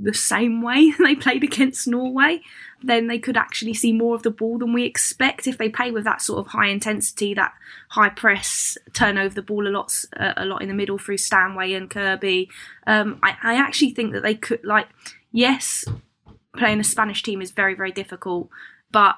the 0.00 0.14
same 0.14 0.62
way 0.62 0.92
they 0.98 1.14
played 1.14 1.44
against 1.44 1.88
Norway, 1.88 2.40
then 2.82 3.06
they 3.08 3.18
could 3.18 3.36
actually 3.36 3.74
see 3.74 3.92
more 3.92 4.14
of 4.14 4.22
the 4.22 4.30
ball 4.30 4.58
than 4.58 4.72
we 4.72 4.84
expect. 4.84 5.46
If 5.46 5.58
they 5.58 5.68
play 5.68 5.90
with 5.90 6.04
that 6.04 6.22
sort 6.22 6.38
of 6.38 6.52
high 6.52 6.68
intensity, 6.68 7.34
that 7.34 7.52
high 7.90 8.10
press, 8.10 8.78
turn 8.92 9.18
over 9.18 9.34
the 9.34 9.42
ball 9.42 9.66
a 9.66 9.70
lot, 9.70 9.92
uh, 10.16 10.34
a 10.36 10.44
lot 10.44 10.62
in 10.62 10.68
the 10.68 10.74
middle 10.74 10.98
through 10.98 11.18
Stanway 11.18 11.72
and 11.72 11.90
Kirby, 11.90 12.48
um, 12.86 13.18
I, 13.22 13.36
I 13.42 13.54
actually 13.54 13.90
think 13.90 14.12
that 14.12 14.22
they 14.22 14.34
could 14.34 14.64
like. 14.64 14.88
Yes, 15.30 15.84
playing 16.56 16.80
a 16.80 16.84
Spanish 16.84 17.22
team 17.22 17.42
is 17.42 17.50
very 17.50 17.74
very 17.74 17.92
difficult, 17.92 18.48
but 18.90 19.16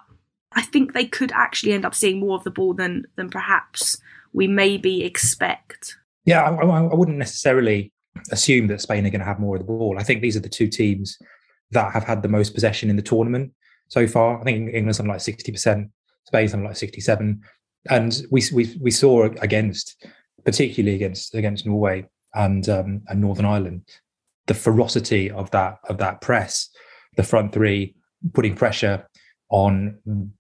I 0.53 0.63
think 0.63 0.93
they 0.93 1.05
could 1.05 1.31
actually 1.33 1.73
end 1.73 1.85
up 1.85 1.95
seeing 1.95 2.19
more 2.19 2.37
of 2.37 2.45
the 2.45 2.51
ball 2.51 2.75
than 2.75 3.07
than 3.17 3.31
perhaps 3.31 3.99
we 4.33 4.49
maybe 4.49 5.05
expect. 5.05 5.97
Yeah, 6.25 6.43
I, 6.43 6.55
I, 6.55 6.83
I 6.83 6.95
wouldn't 6.95 7.19
necessarily 7.19 7.93
assume 8.31 8.67
that 8.69 8.81
Spain 8.81 9.07
are 9.07 9.11
going 9.11 9.21
to 9.21 9.27
have 9.27 9.41
more 9.41 9.57
of 9.57 9.61
the 9.61 9.67
ball. 9.67 9.97
I 9.99 10.03
think 10.03 10.21
these 10.21 10.37
are 10.37 10.41
the 10.41 10.49
two 10.49 10.69
teams 10.69 11.19
that 11.71 11.93
have 11.93 12.05
had 12.05 12.23
the 12.23 12.29
most 12.29 12.55
possession 12.55 12.91
in 12.91 12.97
the 12.97 13.03
tournament 13.03 13.53
so 13.89 14.07
far. 14.07 14.41
I 14.41 14.45
think 14.45 14.75
England 14.75 14.97
something 14.97 15.13
like 15.13 15.21
sixty 15.21 15.53
percent, 15.53 15.91
Spain 16.27 16.49
something 16.49 16.67
like 16.67 16.77
sixty-seven, 16.77 17.41
and 17.89 18.23
we 18.31 18.43
we 18.53 18.77
we 18.81 18.91
saw 18.91 19.25
against 19.25 20.07
particularly 20.45 20.97
against 20.97 21.35
against 21.35 21.67
Norway 21.67 22.07
and 22.35 22.69
um, 22.69 23.03
and 23.09 23.21
Northern 23.21 23.45
Ireland 23.45 23.83
the 24.51 24.55
ferocity 24.55 25.31
of 25.31 25.49
that 25.53 25.79
of 25.89 25.99
that 25.99 26.21
press, 26.21 26.69
the 27.17 27.23
front 27.23 27.53
three 27.53 27.95
putting 28.35 28.57
pressure 28.57 29.07
on 29.49 29.97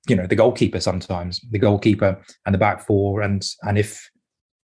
you 0.08 0.16
know 0.16 0.26
the 0.26 0.34
goalkeeper 0.34 0.80
sometimes 0.80 1.40
the 1.50 1.58
goalkeeper 1.60 2.20
and 2.44 2.52
the 2.52 2.58
back 2.58 2.84
four 2.84 3.22
and 3.22 3.46
and 3.62 3.78
if 3.78 4.10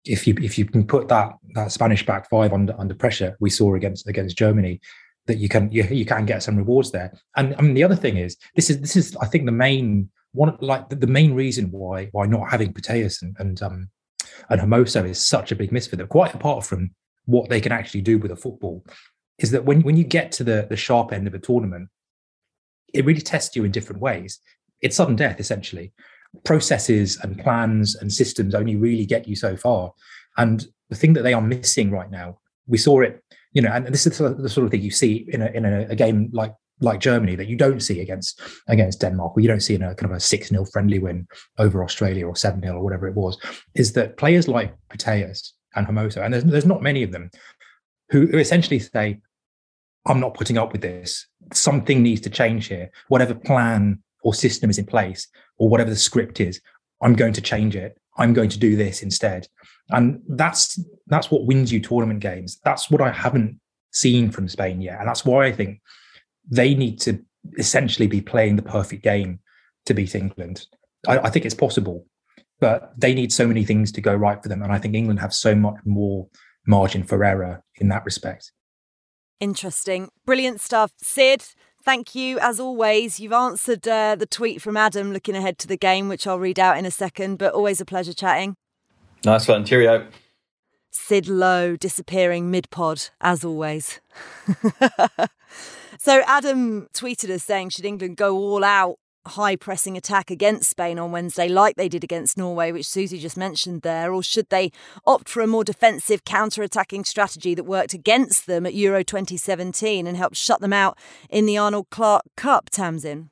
if 0.07 0.27
you 0.27 0.35
if 0.41 0.59
you 0.59 0.65
can 0.65 0.87
put 0.87 1.09
that 1.09 1.33
that 1.55 1.73
Spanish 1.73 2.05
back 2.05 2.29
five 2.29 2.53
under 2.53 2.79
under 2.79 2.95
pressure 2.95 3.37
we 3.41 3.51
saw 3.51 3.75
against 3.75 4.09
against 4.09 4.37
Germany, 4.37 4.81
that 5.27 5.39
you 5.39 5.49
can 5.49 5.71
you, 5.71 5.83
you 5.85 6.05
can 6.05 6.25
get 6.25 6.43
some 6.43 6.57
rewards 6.57 6.91
there. 6.91 7.13
And 7.37 7.55
I 7.59 7.63
mean 7.63 7.75
the 7.75 7.85
other 7.85 7.97
thing 7.97 8.17
is 8.17 8.37
this 8.55 8.71
is 8.71 8.81
this 8.81 8.97
is 8.97 9.17
I 9.21 9.27
think 9.27 9.47
the 9.47 9.53
main 9.53 10.11
one 10.33 10.57
like 10.61 10.89
the, 10.89 10.97
the 10.97 11.07
main 11.07 11.35
reason 11.35 11.71
why 11.71 12.09
why 12.13 12.27
not 12.27 12.51
having 12.51 12.73
Putellas 12.73 13.23
and 13.23 13.37
and 13.39 13.63
um 13.63 13.91
and 14.51 14.61
Hermoso 14.61 15.09
is 15.09 15.25
such 15.25 15.53
a 15.53 15.57
big 15.57 15.73
miss 15.73 15.87
for 15.87 15.97
them, 15.97 16.09
quite 16.09 16.35
apart 16.35 16.65
from 16.65 16.91
what 17.25 17.49
they 17.49 17.61
can 17.61 17.73
actually 17.73 18.03
do 18.03 18.19
with 18.19 18.31
a 18.31 18.37
football, 18.37 18.85
is 19.39 19.51
that 19.51 19.65
when 19.65 19.83
when 19.83 19.97
you 19.97 20.05
get 20.05 20.33
to 20.33 20.45
the 20.45 20.67
the 20.69 20.77
sharp 20.77 21.13
end 21.13 21.27
of 21.27 21.35
a 21.35 21.39
tournament, 21.39 21.89
it 22.93 23.05
really 23.05 23.21
tests 23.21 23.57
you 23.57 23.65
in 23.65 23.73
different 23.73 24.01
ways. 24.01 24.41
It's 24.81 24.97
sudden 24.97 25.17
death 25.17 25.41
essentially 25.41 25.93
processes 26.45 27.19
and 27.23 27.39
plans 27.39 27.97
and 27.97 28.13
systems 28.13 28.55
only 28.55 28.77
really 28.77 29.07
get 29.07 29.29
you 29.29 29.37
so 29.37 29.57
far. 29.57 29.93
And 30.37 30.67
the 30.91 30.97
thing 30.97 31.15
that 31.15 31.23
they 31.23 31.35
are 31.35 31.41
missing 31.41 31.91
right 31.91 32.11
now, 32.11 32.39
we 32.67 32.79
saw 32.79 33.01
it, 33.01 33.23
you 33.53 33.63
know, 33.63 33.71
and 33.71 33.87
this 33.87 34.07
is 34.07 34.19
the 34.19 34.49
sort 34.49 34.65
of 34.65 34.71
thing 34.71 34.83
you 34.83 34.91
see 34.91 35.27
in 35.29 35.43
a 35.43 35.47
in 35.47 35.65
a, 35.65 35.87
a 35.89 35.95
game 35.95 36.31
like 36.33 36.53
like 36.81 37.01
Germany 37.01 37.37
that 37.37 37.49
you 37.49 37.57
don't 37.57 37.81
see 37.81 38.01
against 38.01 38.41
against 38.69 39.01
Denmark, 39.01 39.37
or 39.37 39.41
you 39.41 39.49
don't 39.49 39.61
see 39.61 39.75
in 39.75 39.83
a 39.83 39.95
kind 39.95 40.11
of 40.11 40.17
a 40.17 40.21
six 40.21 40.49
0 40.49 40.65
friendly 40.67 40.99
win 40.99 41.27
over 41.59 41.83
Australia 41.83 42.27
or 42.27 42.37
seven 42.37 42.61
0 42.61 42.77
or 42.77 42.85
whatever 42.85 43.07
it 43.07 43.15
was, 43.15 43.39
is 43.75 43.93
that 43.95 44.17
players 44.17 44.49
like 44.49 44.75
Putellas 44.91 45.53
and 45.75 45.87
Hermoso, 45.87 46.23
and 46.23 46.35
there's 46.35 46.45
there's 46.45 46.67
not 46.67 46.83
many 46.83 47.03
of 47.03 47.13
them, 47.13 47.31
who 48.11 48.29
essentially 48.29 48.79
say, 48.79 49.21
I'm 50.07 50.21
not 50.21 50.35
putting 50.35 50.59
up 50.59 50.73
with 50.73 50.83
this. 50.83 51.27
Something 51.53 52.03
needs 52.03 52.21
to 52.23 52.31
change 52.31 52.67
here. 52.67 52.91
Whatever 53.09 53.35
plan 53.35 54.03
or 54.27 54.35
system 54.35 54.69
is 54.69 54.79
in 54.79 54.87
place, 54.87 55.29
or 55.57 55.69
whatever 55.69 55.91
the 55.91 55.97
script 55.97 56.41
is, 56.41 56.61
I'm 57.01 57.15
going 57.15 57.33
to 57.35 57.41
change 57.41 57.77
it. 57.77 57.97
I'm 58.19 58.33
going 58.33 58.49
to 58.51 58.59
do 58.59 58.75
this 58.75 59.03
instead. 59.03 59.47
And 59.91 60.21
that's 60.29 60.81
that's 61.07 61.31
what 61.31 61.47
wins 61.47 61.73
you 61.73 61.81
tournament 61.81 62.21
games. 62.21 62.59
That's 62.65 62.91
what 62.91 63.01
I 63.01 63.13
haven't 63.13 63.61
seen 63.93 64.31
from 64.31 64.49
Spain 64.49 64.81
yet. 64.81 64.99
And 64.99 65.09
that's 65.09 65.25
why 65.25 65.47
I 65.47 65.53
think 65.53 65.81
they 66.51 66.75
need 66.75 67.01
to 67.03 67.23
essentially 67.57 68.09
be 68.09 68.21
playing 68.21 68.57
the 68.57 68.63
perfect 68.63 69.05
game 69.05 69.39
to 69.85 69.95
beat 69.95 70.17
England. 70.17 70.67
I, 71.07 71.19
I 71.19 71.31
think 71.31 71.45
it's 71.47 71.55
possible, 71.55 72.05
but 72.59 72.93
they 72.99 73.15
need 73.15 73.33
so 73.33 73.47
many 73.47 73.65
things 73.65 73.93
to 73.93 74.01
go 74.01 74.15
right 74.15 74.43
for 74.43 74.49
them. 74.49 74.63
And 74.63 74.73
I 74.73 74.79
think 74.79 74.95
England 74.95 75.21
have 75.21 75.33
so 75.33 75.55
much 75.55 75.77
more 75.85 76.27
margin 76.67 77.05
for 77.05 77.23
error 77.23 77.63
in 77.77 77.89
that 77.89 78.05
respect. 78.05 78.51
Interesting. 79.39 80.09
Brilliant 80.25 80.61
stuff. 80.61 80.91
Sid, 81.01 81.45
thank 81.87 82.15
you 82.15 82.39
as 82.41 82.61
always. 82.61 83.19
You've 83.19 83.33
answered 83.33 83.89
uh, 83.89 84.17
the 84.17 84.27
tweet 84.27 84.61
from 84.61 84.77
Adam 84.77 85.13
looking 85.13 85.37
ahead 85.37 85.57
to 85.61 85.69
the 85.69 85.79
game, 85.79 86.09
which 86.09 86.27
I'll 86.27 86.39
read 86.39 86.59
out 86.59 86.77
in 86.77 86.85
a 86.85 86.91
second, 86.91 87.39
but 87.39 87.55
always 87.55 87.81
a 87.81 87.87
pleasure 87.87 88.13
chatting. 88.13 88.57
Nice 89.25 89.49
one. 89.49 89.65
Cheerio. 89.65 90.07
Sid 90.91 91.29
Lowe 91.29 91.77
disappearing 91.77 92.51
mid 92.51 92.69
pod, 92.71 93.09
as 93.21 93.45
always. 93.45 94.01
so 95.99 96.23
Adam 96.27 96.89
tweeted 96.93 97.31
us 97.31 97.45
saying, 97.45 97.71
should 97.71 97.85
England 97.85 98.17
go 98.17 98.37
all 98.37 98.65
out 98.65 98.99
high 99.27 99.57
pressing 99.57 99.97
attack 99.97 100.31
against 100.31 100.71
Spain 100.71 100.99
on 100.99 101.13
Wednesday, 101.13 101.49
like 101.49 101.77
they 101.77 101.89
did 101.89 102.05
against 102.05 102.39
Norway, 102.39 102.73
which 102.73 102.87
Susie 102.87 103.19
just 103.19 103.37
mentioned 103.37 103.83
there, 103.83 104.13
or 104.13 104.23
should 104.23 104.49
they 104.49 104.71
opt 105.07 105.29
for 105.29 105.43
a 105.43 105.47
more 105.47 105.65
defensive 105.65 106.25
counter 106.25 106.63
attacking 106.63 107.05
strategy 107.05 107.55
that 107.55 107.65
worked 107.65 107.95
against 107.95 108.47
them 108.47 108.67
at 108.67 108.75
Euro 108.75 109.03
2017 109.03 110.07
and 110.07 110.17
helped 110.17 110.37
shut 110.37 110.61
them 110.61 110.73
out 110.73 110.99
in 111.31 111.47
the 111.47 111.59
Arnold 111.59 111.91
Clark 111.91 112.25
Cup, 112.37 112.71
Tamsin? 112.71 113.31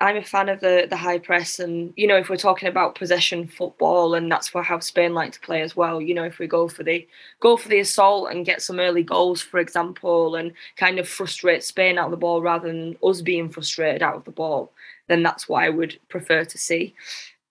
I'm 0.00 0.16
a 0.16 0.22
fan 0.22 0.48
of 0.48 0.60
the 0.60 0.86
the 0.88 0.96
high 0.96 1.18
press, 1.18 1.58
and 1.58 1.92
you 1.96 2.06
know, 2.06 2.16
if 2.16 2.28
we're 2.28 2.36
talking 2.36 2.68
about 2.68 2.94
possession 2.94 3.48
football, 3.48 4.14
and 4.14 4.30
that's 4.30 4.46
for 4.48 4.62
how 4.62 4.78
Spain 4.78 5.12
like 5.12 5.32
to 5.32 5.40
play 5.40 5.60
as 5.60 5.74
well. 5.74 6.00
You 6.00 6.14
know, 6.14 6.22
if 6.24 6.38
we 6.38 6.46
go 6.46 6.68
for 6.68 6.84
the 6.84 7.06
go 7.40 7.56
for 7.56 7.68
the 7.68 7.80
assault 7.80 8.30
and 8.30 8.46
get 8.46 8.62
some 8.62 8.78
early 8.78 9.02
goals, 9.02 9.42
for 9.42 9.58
example, 9.58 10.36
and 10.36 10.52
kind 10.76 11.00
of 11.00 11.08
frustrate 11.08 11.64
Spain 11.64 11.98
out 11.98 12.06
of 12.06 12.10
the 12.12 12.16
ball 12.16 12.40
rather 12.42 12.68
than 12.68 12.96
us 13.02 13.22
being 13.22 13.48
frustrated 13.48 14.02
out 14.02 14.14
of 14.14 14.24
the 14.24 14.30
ball, 14.30 14.72
then 15.08 15.24
that's 15.24 15.48
what 15.48 15.64
I 15.64 15.68
would 15.70 15.98
prefer 16.08 16.44
to 16.44 16.58
see. 16.58 16.94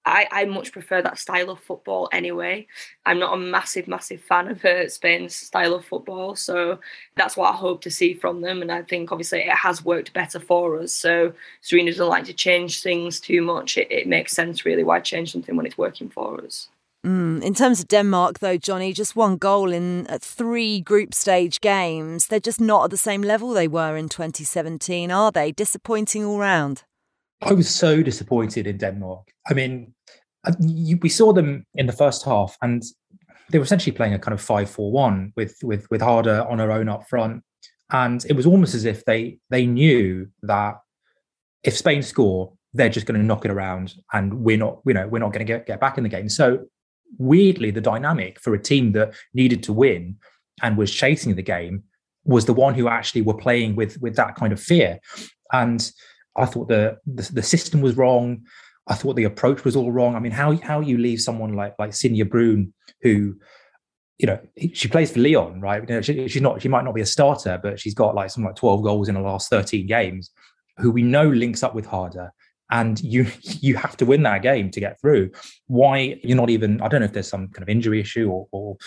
I, 0.07 0.27
I 0.31 0.45
much 0.45 0.71
prefer 0.71 1.01
that 1.01 1.19
style 1.19 1.49
of 1.49 1.59
football 1.59 2.09
anyway. 2.11 2.67
I'm 3.05 3.19
not 3.19 3.33
a 3.33 3.37
massive, 3.37 3.87
massive 3.87 4.21
fan 4.21 4.47
of 4.47 4.63
uh, 4.63 4.89
Spain's 4.89 5.35
style 5.35 5.73
of 5.73 5.85
football. 5.85 6.35
So 6.35 6.79
that's 7.15 7.35
what 7.37 7.53
I 7.53 7.55
hope 7.55 7.81
to 7.81 7.91
see 7.91 8.13
from 8.13 8.41
them. 8.41 8.61
And 8.61 8.71
I 8.71 8.81
think 8.83 9.11
obviously 9.11 9.39
it 9.39 9.49
has 9.49 9.83
worked 9.83 10.13
better 10.13 10.39
for 10.39 10.79
us. 10.79 10.93
So 10.93 11.33
Sarina 11.63 11.87
doesn't 11.87 12.07
like 12.07 12.25
to 12.25 12.33
change 12.33 12.81
things 12.81 13.19
too 13.19 13.41
much. 13.41 13.77
It, 13.77 13.91
it 13.91 14.07
makes 14.07 14.33
sense, 14.33 14.65
really. 14.65 14.83
Why 14.83 14.99
change 14.99 15.31
something 15.31 15.55
when 15.55 15.65
it's 15.65 15.77
working 15.77 16.09
for 16.09 16.43
us? 16.43 16.69
Mm. 17.05 17.41
In 17.41 17.53
terms 17.53 17.79
of 17.79 17.87
Denmark, 17.87 18.39
though, 18.39 18.57
Johnny, 18.57 18.91
just 18.91 19.15
one 19.15 19.37
goal 19.37 19.71
in 19.71 20.07
uh, 20.07 20.17
three 20.19 20.81
group 20.81 21.13
stage 21.13 21.61
games. 21.61 22.27
They're 22.27 22.39
just 22.39 22.59
not 22.59 22.85
at 22.85 22.91
the 22.91 22.97
same 22.97 23.21
level 23.21 23.51
they 23.51 23.67
were 23.67 23.95
in 23.95 24.09
2017, 24.09 25.11
are 25.11 25.31
they? 25.31 25.51
Disappointing 25.51 26.25
all 26.25 26.39
round. 26.39 26.83
I 27.41 27.53
was 27.53 27.69
so 27.69 28.01
disappointed 28.01 28.67
in 28.67 28.77
Denmark. 28.77 29.31
I 29.49 29.53
mean, 29.53 29.93
uh, 30.45 30.53
you, 30.59 30.97
we 31.01 31.09
saw 31.09 31.33
them 31.33 31.65
in 31.75 31.85
the 31.85 31.93
first 31.93 32.25
half, 32.25 32.57
and 32.61 32.83
they 33.49 33.59
were 33.59 33.63
essentially 33.63 33.95
playing 33.95 34.13
a 34.13 34.19
kind 34.19 34.33
of 34.33 34.41
five-four-one 34.41 35.33
with 35.35 35.55
with 35.63 35.89
with 35.91 36.01
Harder 36.01 36.45
on 36.49 36.59
her 36.59 36.71
own 36.71 36.89
up 36.89 37.07
front, 37.07 37.43
and 37.91 38.25
it 38.25 38.33
was 38.33 38.45
almost 38.45 38.75
as 38.75 38.85
if 38.85 39.05
they 39.05 39.39
they 39.49 39.65
knew 39.65 40.27
that 40.43 40.75
if 41.63 41.75
Spain 41.75 42.01
score, 42.01 42.53
they're 42.73 42.89
just 42.89 43.05
going 43.05 43.19
to 43.19 43.25
knock 43.25 43.45
it 43.45 43.51
around, 43.51 43.95
and 44.13 44.41
we're 44.41 44.57
not, 44.57 44.79
you 44.85 44.93
know, 44.93 45.07
we're 45.07 45.19
not 45.19 45.31
going 45.31 45.45
to 45.45 45.53
get 45.53 45.65
get 45.67 45.79
back 45.79 45.97
in 45.97 46.03
the 46.03 46.09
game. 46.09 46.29
So 46.29 46.65
weirdly, 47.17 47.71
the 47.71 47.81
dynamic 47.81 48.39
for 48.39 48.53
a 48.53 48.61
team 48.61 48.93
that 48.93 49.13
needed 49.33 49.63
to 49.63 49.73
win 49.73 50.17
and 50.61 50.77
was 50.77 50.93
chasing 50.93 51.35
the 51.35 51.43
game 51.43 51.83
was 52.25 52.45
the 52.45 52.53
one 52.53 52.73
who 52.73 52.87
actually 52.87 53.21
were 53.21 53.37
playing 53.37 53.75
with 53.75 54.01
with 54.01 54.15
that 54.15 54.35
kind 54.35 54.51
of 54.51 54.59
fear, 54.59 54.99
and 55.53 55.91
I 56.37 56.45
thought 56.45 56.67
the, 56.67 56.97
the, 57.05 57.29
the 57.33 57.43
system 57.43 57.81
was 57.81 57.97
wrong. 57.97 58.43
I 58.87 58.93
thought 58.93 59.15
the 59.15 59.25
approach 59.25 59.63
was 59.63 59.75
all 59.75 59.91
wrong. 59.91 60.15
I 60.15 60.19
mean, 60.19 60.31
how 60.31 60.55
how 60.57 60.79
you 60.79 60.97
leave 60.97 61.19
someone 61.19 61.53
like 61.53 61.75
like 61.77 61.93
Signe 61.93 62.23
Bruun, 62.23 62.71
who, 63.01 63.35
you 64.17 64.27
know, 64.27 64.39
she 64.73 64.87
plays 64.87 65.11
for 65.11 65.19
Lyon, 65.19 65.59
right? 65.59 65.81
You 65.87 65.95
know, 65.95 66.01
she, 66.01 66.27
she's 66.27 66.41
not 66.41 66.61
she 66.61 66.69
might 66.69 66.85
not 66.85 66.95
be 66.95 67.01
a 67.01 67.05
starter, 67.05 67.59
but 67.61 67.79
she's 67.79 67.93
got 67.93 68.15
like 68.15 68.29
something 68.29 68.47
like 68.47 68.55
twelve 68.55 68.83
goals 68.83 69.09
in 69.09 69.15
the 69.15 69.21
last 69.21 69.49
thirteen 69.49 69.87
games. 69.87 70.31
Who 70.77 70.91
we 70.91 71.01
know 71.01 71.27
links 71.27 71.63
up 71.63 71.75
with 71.75 71.85
Harder, 71.85 72.31
and 72.71 73.01
you 73.01 73.27
you 73.41 73.75
have 73.75 73.97
to 73.97 74.05
win 74.05 74.23
that 74.23 74.41
game 74.41 74.71
to 74.71 74.79
get 74.79 75.01
through. 75.01 75.31
Why 75.67 76.19
you're 76.23 76.37
not 76.37 76.49
even? 76.49 76.79
I 76.81 76.87
don't 76.87 77.01
know 77.01 77.05
if 77.05 77.13
there's 77.13 77.27
some 77.27 77.49
kind 77.49 77.63
of 77.63 77.69
injury 77.69 77.99
issue 77.99 78.29
or 78.29 78.47
or 78.51 78.77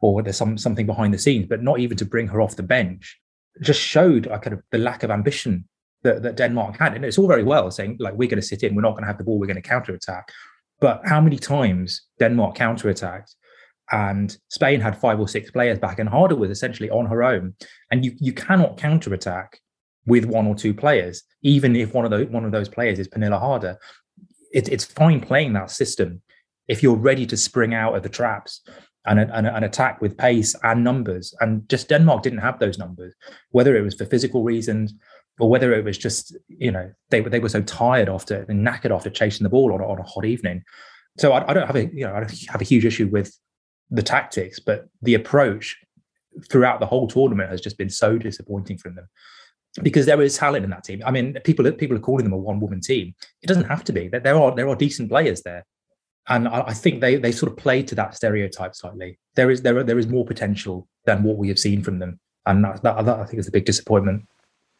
or 0.00 0.22
there's 0.22 0.36
some 0.36 0.56
something 0.56 0.86
behind 0.86 1.12
the 1.14 1.18
scenes, 1.18 1.46
but 1.48 1.62
not 1.62 1.80
even 1.80 1.96
to 1.96 2.04
bring 2.04 2.28
her 2.28 2.40
off 2.40 2.56
the 2.56 2.62
bench 2.62 3.18
just 3.60 3.80
showed 3.80 4.26
a 4.26 4.38
kind 4.38 4.54
of 4.54 4.62
the 4.70 4.78
lack 4.78 5.02
of 5.02 5.10
ambition 5.10 5.64
that, 6.02 6.22
that 6.22 6.36
Denmark 6.36 6.78
had. 6.78 6.94
And 6.94 7.04
it's 7.04 7.18
all 7.18 7.28
very 7.28 7.44
well 7.44 7.70
saying, 7.70 7.96
like, 7.98 8.14
we're 8.14 8.28
going 8.28 8.40
to 8.40 8.46
sit 8.46 8.62
in, 8.62 8.74
we're 8.74 8.82
not 8.82 8.92
going 8.92 9.02
to 9.02 9.08
have 9.08 9.18
the 9.18 9.24
ball, 9.24 9.38
we're 9.38 9.46
going 9.46 9.62
to 9.62 9.68
counter 9.68 9.94
attack. 9.94 10.30
But 10.80 11.02
how 11.04 11.20
many 11.20 11.38
times 11.38 12.02
Denmark 12.20 12.54
counter 12.54 12.88
attacked 12.88 13.34
and 13.90 14.36
Spain 14.48 14.80
had 14.80 15.00
five 15.00 15.18
or 15.18 15.28
six 15.28 15.50
players 15.50 15.78
back, 15.78 15.98
and 15.98 16.08
Harder 16.08 16.36
was 16.36 16.50
essentially 16.50 16.90
on 16.90 17.06
her 17.06 17.22
own. 17.22 17.54
And 17.90 18.04
you 18.04 18.12
you 18.18 18.32
cannot 18.32 18.76
counter 18.76 19.14
attack 19.14 19.60
with 20.06 20.24
one 20.24 20.46
or 20.46 20.54
two 20.54 20.74
players, 20.74 21.22
even 21.42 21.74
if 21.74 21.94
one 21.94 22.04
of 22.04 22.10
those 22.10 22.26
one 22.26 22.44
of 22.44 22.52
those 22.52 22.68
players 22.68 22.98
is 22.98 23.08
Pernille 23.08 23.38
Harder. 23.38 23.78
It, 24.52 24.68
it's 24.68 24.84
fine 24.84 25.20
playing 25.20 25.52
that 25.54 25.70
system 25.70 26.22
if 26.68 26.82
you're 26.82 26.96
ready 26.96 27.26
to 27.26 27.36
spring 27.36 27.74
out 27.74 27.94
of 27.94 28.02
the 28.02 28.08
traps 28.08 28.62
and, 29.06 29.18
and, 29.20 29.46
and 29.46 29.64
attack 29.64 30.00
with 30.00 30.16
pace 30.16 30.54
and 30.62 30.84
numbers. 30.84 31.34
And 31.40 31.68
just 31.68 31.88
Denmark 31.88 32.22
didn't 32.22 32.40
have 32.40 32.58
those 32.58 32.78
numbers, 32.78 33.14
whether 33.50 33.76
it 33.76 33.82
was 33.82 33.94
for 33.94 34.04
physical 34.06 34.44
reasons 34.44 34.94
or 35.38 35.48
whether 35.48 35.72
it 35.72 35.84
was 35.84 35.98
just 35.98 36.36
you 36.48 36.70
know 36.70 36.90
they 37.10 37.20
were 37.20 37.30
they 37.30 37.38
were 37.38 37.48
so 37.48 37.62
tired 37.62 38.08
after 38.08 38.44
and 38.48 38.66
knackered 38.66 38.94
after 38.94 39.10
chasing 39.10 39.44
the 39.44 39.50
ball 39.50 39.72
on, 39.72 39.80
on 39.80 39.98
a 39.98 40.02
hot 40.02 40.24
evening. 40.24 40.62
So 41.18 41.32
I, 41.32 41.50
I, 41.50 41.54
don't 41.54 41.66
have 41.66 41.76
a 41.76 41.86
you 41.86 42.04
know 42.04 42.14
I 42.14 42.20
don't 42.20 42.46
have 42.48 42.60
a 42.60 42.64
huge 42.64 42.84
issue 42.84 43.08
with 43.08 43.36
the 43.90 44.02
tactics, 44.02 44.60
but 44.60 44.88
the 45.02 45.14
approach 45.14 45.76
throughout 46.50 46.80
the 46.80 46.86
whole 46.86 47.08
tournament 47.08 47.50
has 47.50 47.60
just 47.60 47.78
been 47.78 47.90
so 47.90 48.18
disappointing 48.18 48.78
from 48.78 48.94
them 48.94 49.08
because 49.82 50.06
there 50.06 50.20
is 50.22 50.36
talent 50.36 50.64
in 50.64 50.70
that 50.70 50.84
team. 50.84 51.02
I 51.04 51.10
mean, 51.10 51.38
people 51.44 51.70
people 51.72 51.96
are 51.96 52.00
calling 52.00 52.24
them 52.24 52.32
a 52.32 52.38
one 52.38 52.60
woman 52.60 52.80
team. 52.80 53.14
It 53.42 53.46
doesn't 53.46 53.64
have 53.68 53.84
to 53.84 53.92
be. 53.92 54.08
That 54.08 54.24
there 54.24 54.36
are 54.36 54.54
there 54.54 54.68
are 54.68 54.76
decent 54.76 55.08
players 55.08 55.42
there, 55.42 55.64
and 56.28 56.48
I, 56.48 56.62
I 56.68 56.74
think 56.74 57.00
they 57.00 57.16
they 57.16 57.32
sort 57.32 57.52
of 57.52 57.58
play 57.58 57.82
to 57.84 57.94
that 57.96 58.14
stereotype 58.14 58.74
slightly. 58.74 59.18
There 59.34 59.50
is 59.50 59.62
there 59.62 59.78
are, 59.78 59.84
there 59.84 59.98
is 59.98 60.08
more 60.08 60.24
potential 60.24 60.88
than 61.04 61.22
what 61.22 61.36
we 61.36 61.48
have 61.48 61.58
seen 61.58 61.82
from 61.82 61.98
them, 61.98 62.20
and 62.46 62.64
that, 62.64 62.82
that, 62.82 63.04
that 63.04 63.20
I 63.20 63.24
think 63.24 63.38
is 63.38 63.48
a 63.48 63.52
big 63.52 63.64
disappointment. 63.64 64.26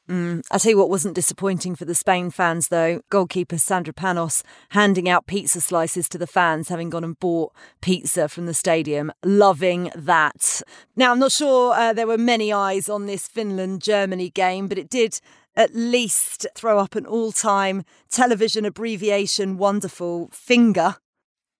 Mm, 0.08 0.42
I 0.50 0.56
tell 0.56 0.70
you 0.70 0.78
what 0.78 0.88
wasn't 0.88 1.14
disappointing 1.14 1.76
for 1.76 1.84
the 1.84 1.94
Spain 1.94 2.30
fans, 2.30 2.68
though. 2.68 3.02
Goalkeeper 3.10 3.58
Sandra 3.58 3.92
Panos 3.92 4.42
handing 4.70 5.06
out 5.06 5.26
pizza 5.26 5.60
slices 5.60 6.08
to 6.08 6.18
the 6.18 6.26
fans, 6.26 6.70
having 6.70 6.88
gone 6.88 7.04
and 7.04 7.18
bought 7.20 7.52
pizza 7.82 8.26
from 8.26 8.46
the 8.46 8.54
stadium. 8.54 9.12
Loving 9.22 9.90
that. 9.94 10.62
Now, 10.96 11.12
I'm 11.12 11.18
not 11.18 11.32
sure 11.32 11.74
uh, 11.74 11.92
there 11.92 12.06
were 12.06 12.16
many 12.16 12.50
eyes 12.52 12.88
on 12.88 13.04
this 13.04 13.28
Finland 13.28 13.82
Germany 13.82 14.30
game, 14.30 14.66
but 14.66 14.78
it 14.78 14.88
did 14.88 15.20
at 15.54 15.74
least 15.74 16.46
throw 16.54 16.78
up 16.78 16.94
an 16.94 17.04
all 17.04 17.30
time 17.30 17.82
television 18.10 18.64
abbreviation 18.64 19.58
wonderful 19.58 20.30
finger. 20.32 20.96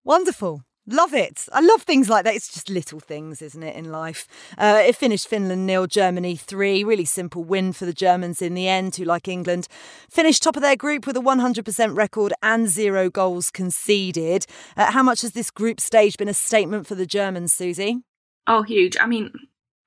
Wonderful. 0.04 0.62
Love 0.90 1.12
it. 1.12 1.44
I 1.52 1.60
love 1.60 1.82
things 1.82 2.08
like 2.08 2.24
that. 2.24 2.34
It's 2.34 2.50
just 2.50 2.70
little 2.70 2.98
things, 2.98 3.42
isn't 3.42 3.62
it, 3.62 3.76
in 3.76 3.92
life? 3.92 4.26
Uh, 4.56 4.82
it 4.86 4.96
finished 4.96 5.28
Finland 5.28 5.66
nil, 5.66 5.86
Germany 5.86 6.34
three. 6.34 6.82
Really 6.82 7.04
simple 7.04 7.44
win 7.44 7.74
for 7.74 7.84
the 7.84 7.92
Germans 7.92 8.40
in 8.40 8.54
the 8.54 8.68
end, 8.68 8.96
who, 8.96 9.04
like 9.04 9.28
England, 9.28 9.68
finished 10.08 10.42
top 10.42 10.56
of 10.56 10.62
their 10.62 10.76
group 10.76 11.06
with 11.06 11.14
a 11.14 11.20
100% 11.20 11.94
record 11.94 12.32
and 12.42 12.68
zero 12.68 13.10
goals 13.10 13.50
conceded. 13.50 14.46
Uh, 14.78 14.90
how 14.90 15.02
much 15.02 15.20
has 15.20 15.32
this 15.32 15.50
group 15.50 15.78
stage 15.78 16.16
been 16.16 16.26
a 16.26 16.32
statement 16.32 16.86
for 16.86 16.94
the 16.94 17.04
Germans, 17.04 17.52
Susie? 17.52 17.98
Oh, 18.46 18.62
huge. 18.62 18.96
I 18.98 19.06
mean, 19.06 19.30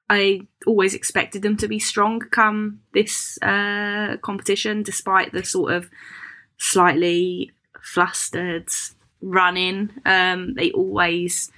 I 0.08 0.42
always 0.68 0.94
expected 0.94 1.42
them 1.42 1.58
to 1.58 1.68
be 1.68 1.80
strong 1.80 2.20
come 2.20 2.82
this 2.94 3.40
uh, 3.42 4.18
competition, 4.22 4.84
despite 4.84 5.32
the 5.32 5.44
sort 5.44 5.74
of 5.74 5.90
slightly 6.60 7.54
flustered 7.82 8.70
running. 9.22 9.92
Um, 10.06 10.54
they 10.56 10.72
always 10.72 11.52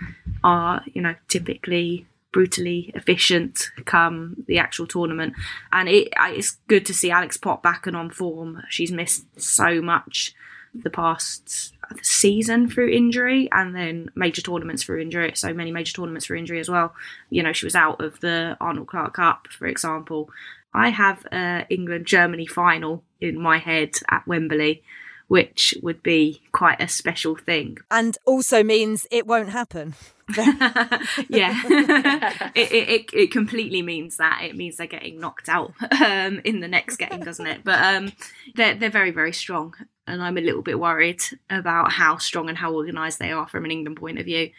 are, 0.44 0.84
you 0.94 1.02
know, 1.02 1.16
typically 1.28 2.06
brutally 2.32 2.92
efficient 2.96 3.70
come 3.86 4.44
the 4.48 4.58
actual 4.58 4.88
tournament. 4.88 5.34
And 5.72 5.88
it, 5.88 6.10
it's 6.18 6.58
good 6.68 6.86
to 6.88 6.94
see 6.94 7.12
Alex 7.12 7.38
Popp 7.38 7.62
back 7.62 7.86
and 7.86 7.96
on 7.96 8.10
form. 8.10 8.64
She's 8.70 8.92
missed 8.92 9.26
so 9.40 9.82
much 9.82 10.34
the 10.74 10.90
past 10.90 11.76
season 12.02 12.68
through 12.68 12.90
injury 12.90 13.48
and 13.52 13.76
then 13.76 14.10
major 14.16 14.42
tournaments 14.42 14.82
through 14.82 15.00
injury 15.00 15.32
so 15.36 15.54
many 15.54 15.72
major 15.72 15.94
tournaments 15.94 16.26
for 16.26 16.36
injury 16.36 16.60
as 16.60 16.68
well 16.68 16.96
you 17.30 17.44
know 17.44 17.54
she 17.54 17.68
was 17.68 17.76
out 17.76 18.02
of 18.02 18.20
the 18.22 18.58
arnold 18.60 18.88
clark 18.88 19.14
cup 19.14 19.48
for 19.52 19.68
example 19.68 20.32
I 20.74 20.90
have 20.90 21.26
a 21.32 21.66
England 21.70 22.06
Germany 22.06 22.46
final 22.46 23.04
in 23.22 23.40
my 23.40 23.60
head 23.60 23.92
at 24.10 24.28
Wembley, 24.28 24.84
which 25.28 25.74
would 25.82 26.04
be 26.04 26.42
quite 26.52 26.82
a 26.82 26.88
special 26.88 27.36
thing. 27.36 27.78
And 27.92 28.18
also 28.26 28.64
means 28.64 29.08
it 29.12 29.28
won't 29.28 29.50
happen. 29.50 29.94
yeah, 30.38 31.62
it, 32.56 32.72
it, 32.72 33.14
it, 33.14 33.32
completely 33.32 33.82
means 33.82 34.18
that. 34.18 34.42
It 34.44 34.56
means 34.56 34.78
they're 34.78 34.88
getting 34.88 35.20
knocked 35.20 35.50
out 35.50 35.74
um, 36.02 36.42
in 36.44 36.60
the 36.60 36.68
next 36.68 36.98
game, 36.98 37.20
doesn't 37.20 37.46
it? 37.46 37.64
But 37.64 37.80
um, 37.84 38.12
they're, 38.56 38.76
they're 38.76 38.90
very, 38.90 39.12
very 39.12 39.34
strong. 39.34 39.76
And 40.08 40.22
I'm 40.22 40.38
a 40.38 40.42
little 40.42 40.62
bit 40.62 40.80
worried 40.80 41.22
about 41.50 41.92
how 41.92 42.18
strong 42.18 42.50
and 42.50 42.58
how 42.58 42.74
organised 42.74 43.20
they 43.20 43.32
are 43.32 43.48
from 43.48 43.66
an 43.66 43.72
England 43.72 43.98
point 43.98 44.20
of 44.20 44.26
view, 44.26 44.52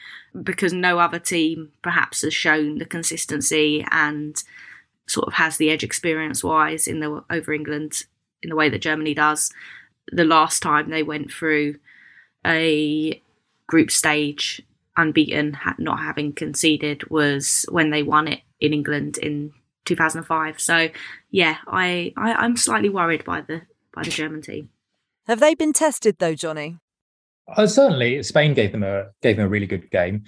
because 0.42 0.72
no 0.72 0.98
other 0.98 1.18
team 1.18 1.72
perhaps 1.82 2.22
has 2.22 2.34
shown 2.34 2.78
the 2.78 2.86
consistency 2.86 3.84
and 3.90 4.42
sort 5.06 5.26
of 5.26 5.34
has 5.34 5.56
the 5.56 5.70
edge 5.70 5.84
experience 5.84 6.42
wise 6.42 6.86
in 6.86 7.00
the 7.00 7.22
over 7.30 7.52
England 7.52 8.04
in 8.42 8.50
the 8.50 8.56
way 8.56 8.68
that 8.68 8.80
Germany 8.80 9.14
does. 9.14 9.52
The 10.12 10.24
last 10.24 10.62
time 10.62 10.90
they 10.90 11.02
went 11.02 11.32
through 11.32 11.76
a 12.46 13.20
group 13.66 13.90
stage 13.90 14.62
unbeaten, 14.96 15.56
not 15.78 15.98
having 15.98 16.32
conceded, 16.32 17.10
was 17.10 17.66
when 17.70 17.90
they 17.90 18.02
won 18.02 18.28
it 18.28 18.40
in 18.60 18.72
England 18.72 19.18
in 19.18 19.52
2005. 19.84 20.60
So, 20.60 20.88
yeah, 21.30 21.56
I, 21.66 22.12
I 22.16 22.44
am 22.44 22.56
slightly 22.56 22.88
worried 22.88 23.24
by 23.24 23.40
the 23.40 23.62
by 23.92 24.02
the 24.02 24.10
German 24.10 24.42
team. 24.42 24.70
Have 25.26 25.40
they 25.40 25.54
been 25.54 25.72
tested 25.72 26.16
though, 26.18 26.34
Johnny? 26.34 26.78
Uh, 27.56 27.66
certainly, 27.66 28.22
Spain 28.22 28.54
gave 28.54 28.72
them 28.72 28.82
a 28.82 29.06
gave 29.22 29.36
them 29.36 29.46
a 29.46 29.48
really 29.48 29.66
good 29.66 29.90
game. 29.90 30.24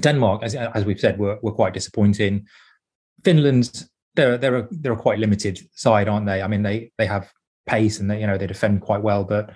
Denmark, 0.00 0.42
as 0.42 0.54
as 0.54 0.84
we've 0.84 1.00
said, 1.00 1.18
were 1.18 1.38
were 1.42 1.52
quite 1.52 1.74
disappointing. 1.74 2.46
Finland, 3.24 3.84
they're 4.14 4.38
they're 4.38 4.56
a, 4.56 4.68
they're 4.70 4.92
a 4.92 4.96
quite 4.96 5.18
limited 5.18 5.60
side, 5.74 6.08
aren't 6.08 6.26
they? 6.26 6.42
I 6.42 6.48
mean, 6.48 6.62
they 6.62 6.92
they 6.98 7.06
have 7.06 7.32
pace 7.66 8.00
and 8.00 8.10
they 8.10 8.20
you 8.20 8.26
know 8.26 8.38
they 8.38 8.46
defend 8.46 8.80
quite 8.80 9.02
well, 9.02 9.24
but 9.24 9.50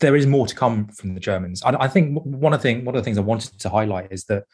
there 0.00 0.16
is 0.16 0.26
more 0.26 0.46
to 0.46 0.54
come 0.54 0.88
from 0.88 1.14
the 1.14 1.20
Germans. 1.20 1.62
I, 1.62 1.74
I 1.80 1.88
think 1.88 2.18
one 2.24 2.54
of 2.54 2.62
the 2.62 2.76
one 2.76 2.94
of 2.94 3.00
the 3.00 3.04
things 3.04 3.18
I 3.18 3.22
wanted 3.22 3.58
to 3.58 3.68
highlight 3.68 4.12
is 4.12 4.24
that 4.24 4.44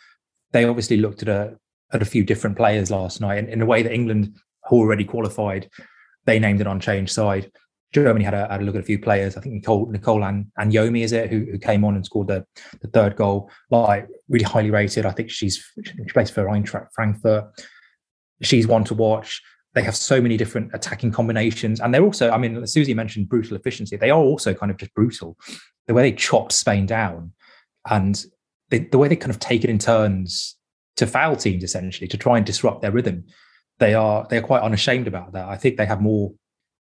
they 0.52 0.64
obviously 0.64 0.96
looked 0.96 1.22
at 1.22 1.28
a 1.28 1.56
at 1.92 2.02
a 2.02 2.06
few 2.06 2.24
different 2.24 2.56
players 2.56 2.90
last 2.90 3.20
night, 3.20 3.38
in, 3.38 3.48
in 3.48 3.62
a 3.62 3.66
way 3.66 3.82
that 3.82 3.92
England, 3.92 4.34
who 4.68 4.80
already 4.80 5.04
qualified, 5.04 5.68
they 6.24 6.38
named 6.38 6.60
an 6.60 6.66
unchanged 6.66 7.12
side. 7.12 7.50
Germany 7.92 8.24
had 8.24 8.34
a, 8.34 8.48
had 8.48 8.60
a 8.60 8.64
look 8.64 8.74
at 8.74 8.80
a 8.80 8.84
few 8.84 8.98
players. 8.98 9.36
I 9.36 9.40
think 9.40 9.54
Nicole 9.54 9.86
Nicole 9.86 10.20
Anyomi 10.20 11.04
is 11.04 11.12
it 11.12 11.30
who, 11.30 11.46
who 11.50 11.58
came 11.58 11.84
on 11.84 11.94
and 11.94 12.04
scored 12.04 12.26
the, 12.26 12.44
the 12.80 12.88
third 12.88 13.14
goal. 13.14 13.50
Like 13.70 14.08
really 14.28 14.44
highly 14.44 14.70
rated. 14.70 15.06
I 15.06 15.12
think 15.12 15.30
she's 15.30 15.64
she 15.84 15.92
plays 16.12 16.30
for 16.30 16.46
Eintracht 16.46 16.88
Frankfurt. 16.92 17.44
She's 18.42 18.66
one 18.66 18.82
to 18.84 18.94
watch. 18.94 19.40
They 19.74 19.82
have 19.82 19.96
so 19.96 20.20
many 20.20 20.36
different 20.36 20.70
attacking 20.72 21.12
combinations, 21.12 21.80
and 21.80 21.92
they're 21.92 22.04
also. 22.04 22.30
I 22.30 22.38
mean, 22.38 22.66
Susie 22.66 22.94
mentioned 22.94 23.28
brutal 23.28 23.56
efficiency. 23.56 23.96
They 23.96 24.10
are 24.10 24.20
also 24.20 24.54
kind 24.54 24.70
of 24.70 24.78
just 24.78 24.94
brutal. 24.94 25.36
The 25.86 25.94
way 25.94 26.02
they 26.02 26.16
chopped 26.16 26.52
Spain 26.52 26.86
down, 26.86 27.32
and 27.90 28.24
the, 28.70 28.78
the 28.78 28.98
way 28.98 29.08
they 29.08 29.16
kind 29.16 29.30
of 29.30 29.40
take 29.40 29.64
it 29.64 29.70
in 29.70 29.78
turns 29.78 30.56
to 30.96 31.06
foul 31.06 31.36
teams 31.36 31.64
essentially 31.64 32.06
to 32.08 32.16
try 32.16 32.36
and 32.36 32.46
disrupt 32.46 32.82
their 32.82 32.92
rhythm. 32.92 33.24
They 33.78 33.94
are 33.94 34.26
they 34.30 34.38
are 34.38 34.42
quite 34.42 34.62
unashamed 34.62 35.08
about 35.08 35.32
that. 35.32 35.48
I 35.48 35.56
think 35.56 35.76
they 35.76 35.86
have 35.86 36.00
more 36.00 36.32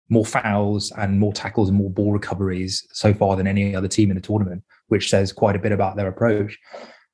more 0.10 0.26
fouls 0.26 0.92
and 0.98 1.20
more 1.20 1.34
tackles 1.34 1.70
and 1.70 1.78
more 1.78 1.90
ball 1.90 2.12
recoveries 2.12 2.86
so 2.92 3.14
far 3.14 3.36
than 3.36 3.48
any 3.48 3.76
other 3.76 3.88
team 3.88 4.12
in 4.12 4.16
the 4.16 4.22
tournament, 4.22 4.64
which 4.88 5.10
says 5.10 5.34
quite 5.34 5.56
a 5.56 5.60
bit 5.60 5.72
about 5.72 5.96
their 5.96 6.08
approach. 6.08 6.58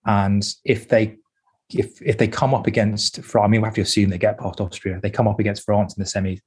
And 0.05 0.45
if 0.65 0.89
they 0.89 1.17
if 1.73 2.01
if 2.01 2.17
they 2.17 2.27
come 2.27 2.53
up 2.53 2.67
against 2.67 3.21
France, 3.23 3.45
I 3.45 3.47
mean 3.47 3.61
we 3.61 3.65
have 3.65 3.75
to 3.75 3.81
assume 3.81 4.09
they 4.09 4.17
get 4.17 4.39
past 4.39 4.59
Austria, 4.59 4.99
they 5.01 5.09
come 5.09 5.27
up 5.27 5.39
against 5.39 5.65
France 5.65 5.95
in 5.95 6.03
the 6.03 6.09
semis, 6.09 6.41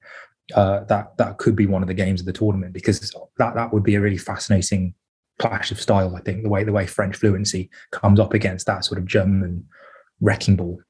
uh, 0.54 0.84
that 0.84 1.16
that 1.18 1.38
could 1.38 1.56
be 1.56 1.66
one 1.66 1.82
of 1.82 1.88
the 1.88 1.94
games 1.94 2.20
of 2.20 2.26
the 2.26 2.32
tournament 2.32 2.72
because 2.72 3.14
that 3.38 3.54
that 3.54 3.72
would 3.72 3.82
be 3.82 3.94
a 3.94 4.00
really 4.00 4.18
fascinating 4.18 4.94
clash 5.38 5.70
of 5.70 5.80
style. 5.80 6.16
I 6.16 6.20
think 6.20 6.42
the 6.42 6.48
way 6.48 6.64
the 6.64 6.72
way 6.72 6.86
French 6.86 7.16
fluency 7.16 7.70
comes 7.90 8.18
up 8.18 8.34
against 8.34 8.66
that 8.66 8.84
sort 8.84 8.98
of 8.98 9.06
German 9.06 9.66
wrecking 10.20 10.56
ball. 10.56 10.80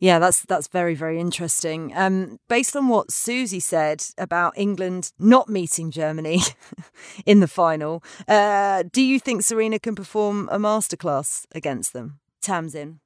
Yeah, 0.00 0.18
that's 0.18 0.42
that's 0.42 0.66
very 0.66 0.94
very 0.94 1.20
interesting. 1.20 1.92
Um, 1.94 2.38
based 2.48 2.74
on 2.74 2.88
what 2.88 3.12
Susie 3.12 3.60
said 3.60 4.04
about 4.18 4.54
England 4.56 5.12
not 5.18 5.48
meeting 5.48 5.92
Germany 5.92 6.40
in 7.26 7.38
the 7.38 7.46
final, 7.46 8.02
uh, 8.26 8.82
do 8.92 9.00
you 9.00 9.20
think 9.20 9.42
Sarina 9.42 9.80
can 9.80 9.94
perform 9.94 10.48
a 10.50 10.58
masterclass 10.58 11.46
against 11.54 11.92
them? 11.92 12.18
Tamsin. 12.42 12.98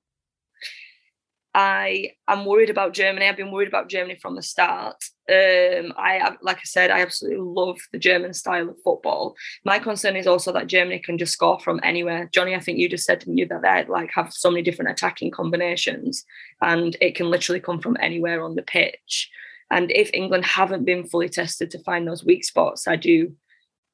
I 1.56 2.10
am 2.28 2.44
worried 2.44 2.68
about 2.68 2.92
Germany. 2.92 3.26
I've 3.26 3.38
been 3.38 3.50
worried 3.50 3.68
about 3.68 3.88
Germany 3.88 4.18
from 4.20 4.36
the 4.36 4.42
start. 4.42 5.02
Um, 5.30 5.94
I 5.96 6.36
like 6.42 6.58
I 6.58 6.64
said, 6.64 6.90
I 6.90 7.00
absolutely 7.00 7.40
love 7.40 7.78
the 7.92 7.98
German 7.98 8.34
style 8.34 8.68
of 8.68 8.76
football. 8.84 9.34
My 9.64 9.78
concern 9.78 10.16
is 10.16 10.26
also 10.26 10.52
that 10.52 10.66
Germany 10.66 10.98
can 10.98 11.16
just 11.16 11.32
score 11.32 11.58
from 11.58 11.80
anywhere. 11.82 12.28
Johnny, 12.30 12.54
I 12.54 12.60
think 12.60 12.76
you 12.76 12.90
just 12.90 13.06
said 13.06 13.22
to 13.22 13.30
me 13.30 13.44
that 13.44 13.62
they 13.62 13.90
like 13.90 14.10
have 14.14 14.34
so 14.34 14.50
many 14.50 14.60
different 14.60 14.90
attacking 14.90 15.30
combinations, 15.30 16.26
and 16.60 16.94
it 17.00 17.14
can 17.14 17.30
literally 17.30 17.60
come 17.60 17.80
from 17.80 17.96
anywhere 18.00 18.44
on 18.44 18.54
the 18.54 18.62
pitch. 18.62 19.30
And 19.70 19.90
if 19.90 20.10
England 20.12 20.44
haven't 20.44 20.84
been 20.84 21.06
fully 21.06 21.30
tested 21.30 21.70
to 21.70 21.82
find 21.84 22.06
those 22.06 22.22
weak 22.22 22.44
spots, 22.44 22.86
I 22.86 22.96
do, 22.96 23.32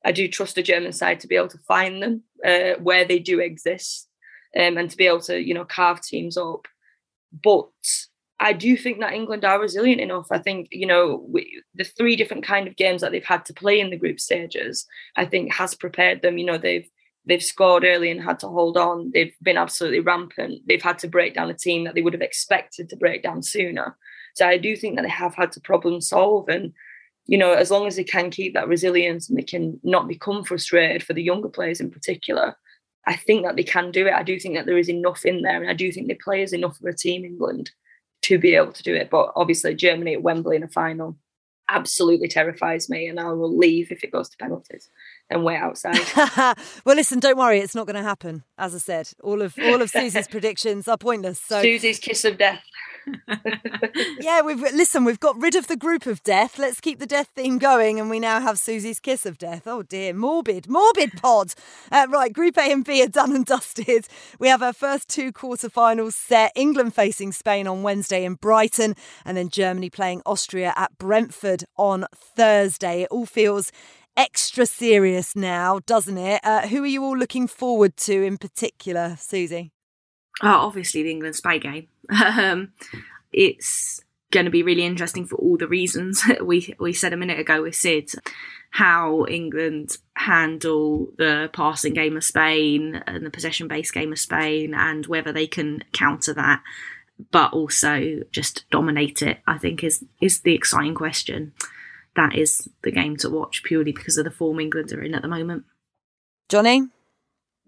I 0.04 0.10
do 0.10 0.26
trust 0.26 0.56
the 0.56 0.64
German 0.64 0.92
side 0.92 1.20
to 1.20 1.28
be 1.28 1.36
able 1.36 1.46
to 1.48 1.58
find 1.58 2.02
them 2.02 2.24
uh, 2.44 2.72
where 2.82 3.04
they 3.04 3.20
do 3.20 3.38
exist, 3.38 4.08
um, 4.58 4.78
and 4.78 4.90
to 4.90 4.96
be 4.96 5.06
able 5.06 5.20
to 5.20 5.38
you 5.38 5.54
know 5.54 5.64
carve 5.64 6.02
teams 6.02 6.36
up. 6.36 6.66
But 7.42 7.68
I 8.40 8.52
do 8.52 8.76
think 8.76 8.98
that 8.98 9.12
England 9.12 9.44
are 9.44 9.60
resilient 9.60 10.00
enough. 10.00 10.26
I 10.30 10.38
think 10.38 10.68
you 10.72 10.86
know 10.86 11.24
we, 11.28 11.62
the 11.74 11.84
three 11.84 12.16
different 12.16 12.44
kind 12.44 12.66
of 12.66 12.76
games 12.76 13.00
that 13.00 13.12
they've 13.12 13.24
had 13.24 13.44
to 13.46 13.54
play 13.54 13.78
in 13.78 13.90
the 13.90 13.96
group 13.96 14.18
stages. 14.18 14.86
I 15.16 15.24
think 15.26 15.54
has 15.54 15.74
prepared 15.74 16.22
them. 16.22 16.38
You 16.38 16.46
know 16.46 16.58
they've 16.58 16.88
they've 17.24 17.42
scored 17.42 17.84
early 17.84 18.10
and 18.10 18.20
had 18.20 18.40
to 18.40 18.48
hold 18.48 18.76
on. 18.76 19.12
They've 19.14 19.34
been 19.42 19.56
absolutely 19.56 20.00
rampant. 20.00 20.62
They've 20.66 20.82
had 20.82 20.98
to 21.00 21.08
break 21.08 21.34
down 21.34 21.50
a 21.50 21.54
team 21.54 21.84
that 21.84 21.94
they 21.94 22.02
would 22.02 22.14
have 22.14 22.22
expected 22.22 22.88
to 22.88 22.96
break 22.96 23.22
down 23.22 23.44
sooner. 23.44 23.96
So 24.34 24.48
I 24.48 24.58
do 24.58 24.74
think 24.76 24.96
that 24.96 25.02
they 25.02 25.08
have 25.08 25.34
had 25.34 25.52
to 25.52 25.60
problem 25.60 26.00
solve 26.00 26.48
and. 26.48 26.72
You 27.26 27.38
know, 27.38 27.52
as 27.52 27.70
long 27.70 27.86
as 27.86 27.94
they 27.94 28.02
can 28.02 28.30
keep 28.30 28.52
that 28.54 28.66
resilience 28.66 29.28
and 29.28 29.38
they 29.38 29.44
can 29.44 29.78
not 29.84 30.08
become 30.08 30.42
frustrated 30.42 31.04
for 31.04 31.12
the 31.12 31.22
younger 31.22 31.48
players 31.48 31.80
in 31.80 31.88
particular, 31.88 32.56
I 33.06 33.16
think 33.16 33.44
that 33.44 33.56
they 33.56 33.64
can 33.64 33.90
do 33.90 34.06
it. 34.06 34.14
I 34.14 34.22
do 34.22 34.38
think 34.38 34.54
that 34.54 34.66
there 34.66 34.78
is 34.78 34.88
enough 34.88 35.24
in 35.24 35.42
there, 35.42 35.60
and 35.60 35.70
I 35.70 35.74
do 35.74 35.90
think 35.90 36.08
they 36.08 36.14
play 36.14 36.42
as 36.42 36.52
enough 36.52 36.78
of 36.80 36.86
a 36.86 36.92
team, 36.92 37.24
England, 37.24 37.70
to 38.22 38.38
be 38.38 38.54
able 38.54 38.72
to 38.72 38.82
do 38.82 38.94
it. 38.94 39.10
But 39.10 39.32
obviously, 39.34 39.74
Germany 39.74 40.14
at 40.14 40.22
Wembley 40.22 40.56
in 40.56 40.62
a 40.62 40.68
final 40.68 41.16
absolutely 41.68 42.28
terrifies 42.28 42.88
me, 42.88 43.06
and 43.08 43.18
I 43.18 43.32
will 43.32 43.56
leave 43.56 43.90
if 43.90 44.04
it 44.04 44.12
goes 44.12 44.28
to 44.28 44.36
penalties 44.36 44.88
and 45.30 45.44
wait 45.44 45.56
outside. 45.56 45.98
well, 46.84 46.96
listen, 46.96 47.18
don't 47.18 47.38
worry, 47.38 47.58
it's 47.58 47.74
not 47.74 47.86
going 47.86 47.96
to 47.96 48.02
happen. 48.02 48.44
As 48.58 48.74
I 48.74 48.78
said, 48.78 49.10
all 49.22 49.42
of 49.42 49.54
all 49.62 49.82
of 49.82 49.90
Susie's 49.90 50.28
predictions 50.28 50.86
are 50.86 50.98
pointless. 50.98 51.40
So 51.40 51.62
Susie's 51.62 51.98
kiss 51.98 52.24
of 52.24 52.38
death. 52.38 52.62
yeah, 54.20 54.42
we've 54.42 54.60
listen. 54.60 55.04
We've 55.04 55.20
got 55.20 55.40
rid 55.40 55.54
of 55.54 55.66
the 55.66 55.76
group 55.76 56.06
of 56.06 56.22
death. 56.22 56.58
Let's 56.58 56.80
keep 56.80 56.98
the 56.98 57.06
death 57.06 57.30
theme 57.34 57.58
going, 57.58 57.98
and 57.98 58.08
we 58.08 58.20
now 58.20 58.40
have 58.40 58.58
Susie's 58.58 59.00
kiss 59.00 59.26
of 59.26 59.38
death. 59.38 59.66
Oh 59.66 59.82
dear, 59.82 60.12
morbid, 60.12 60.68
morbid 60.68 61.12
pod. 61.20 61.54
Uh, 61.90 62.06
right, 62.10 62.32
Group 62.32 62.56
A 62.58 62.72
and 62.72 62.84
B 62.84 63.02
are 63.02 63.08
done 63.08 63.34
and 63.34 63.44
dusted. 63.46 64.06
We 64.38 64.48
have 64.48 64.62
our 64.62 64.72
first 64.72 65.08
two 65.08 65.32
quarterfinals 65.32 66.12
set. 66.12 66.52
England 66.54 66.94
facing 66.94 67.32
Spain 67.32 67.66
on 67.66 67.82
Wednesday 67.82 68.24
in 68.24 68.34
Brighton, 68.34 68.94
and 69.24 69.36
then 69.36 69.48
Germany 69.48 69.90
playing 69.90 70.22
Austria 70.24 70.72
at 70.76 70.96
Brentford 70.98 71.64
on 71.76 72.06
Thursday. 72.14 73.02
It 73.02 73.08
all 73.10 73.26
feels 73.26 73.72
extra 74.16 74.66
serious 74.66 75.34
now, 75.34 75.80
doesn't 75.86 76.18
it? 76.18 76.40
Uh, 76.44 76.68
who 76.68 76.82
are 76.82 76.86
you 76.86 77.02
all 77.02 77.16
looking 77.16 77.46
forward 77.46 77.96
to 77.96 78.22
in 78.22 78.38
particular, 78.38 79.16
Susie? 79.18 79.72
Oh, 80.42 80.48
obviously 80.48 81.02
the 81.02 81.10
England 81.10 81.36
Spain 81.36 81.60
game. 81.60 81.88
Um, 82.10 82.72
it's 83.32 84.00
going 84.30 84.46
to 84.46 84.50
be 84.50 84.62
really 84.62 84.84
interesting 84.84 85.26
for 85.26 85.36
all 85.36 85.56
the 85.56 85.68
reasons 85.68 86.22
we 86.42 86.74
we 86.78 86.92
said 86.92 87.12
a 87.12 87.16
minute 87.16 87.38
ago 87.38 87.62
with 87.62 87.74
Sid. 87.74 88.10
How 88.70 89.26
England 89.26 89.98
handle 90.16 91.08
the 91.18 91.50
passing 91.52 91.92
game 91.92 92.16
of 92.16 92.24
Spain 92.24 93.02
and 93.06 93.24
the 93.24 93.30
possession 93.30 93.68
based 93.68 93.92
game 93.92 94.12
of 94.12 94.18
Spain, 94.18 94.74
and 94.74 95.06
whether 95.06 95.30
they 95.30 95.46
can 95.46 95.84
counter 95.92 96.32
that, 96.32 96.62
but 97.30 97.52
also 97.52 98.20
just 98.30 98.64
dominate 98.70 99.22
it. 99.22 99.38
I 99.46 99.58
think 99.58 99.84
is 99.84 100.04
is 100.20 100.40
the 100.40 100.54
exciting 100.54 100.94
question. 100.94 101.52
That 102.16 102.34
is 102.34 102.68
the 102.82 102.90
game 102.90 103.16
to 103.18 103.30
watch 103.30 103.62
purely 103.62 103.92
because 103.92 104.18
of 104.18 104.24
the 104.24 104.30
form 104.30 104.60
England 104.60 104.92
are 104.92 105.02
in 105.02 105.14
at 105.14 105.22
the 105.22 105.28
moment. 105.28 105.64
Johnny, 106.48 106.88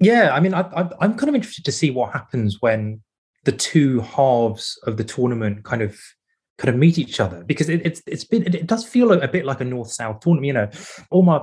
yeah, 0.01 0.35
I 0.35 0.41
mean, 0.41 0.55
I, 0.55 0.89
am 1.01 1.17
kind 1.17 1.29
of 1.29 1.35
interested 1.35 1.65
to 1.67 1.73
see 1.73 1.91
what 1.91 2.13
happens 2.13 2.61
when 2.61 3.03
the 3.45 3.53
two 3.53 4.01
halves 4.01 4.79
of 4.87 4.97
the 4.97 5.05
tournament 5.05 5.65
kind 5.65 5.83
of 5.83 5.99
kind 6.59 6.73
of 6.73 6.77
meet 6.77 6.99
each 6.99 7.21
other 7.21 7.43
because 7.45 7.69
it, 7.69 7.85
it's 7.85 8.03
it's 8.07 8.25
been 8.25 8.43
it 8.43 8.67
does 8.67 8.85
feel 8.87 9.13
a, 9.13 9.19
a 9.19 9.29
bit 9.29 9.45
like 9.45 9.61
a 9.61 9.65
north 9.65 9.91
south 9.91 10.21
tournament. 10.21 10.47
You 10.47 10.53
know, 10.53 10.71
all 11.11 11.23
my 11.23 11.41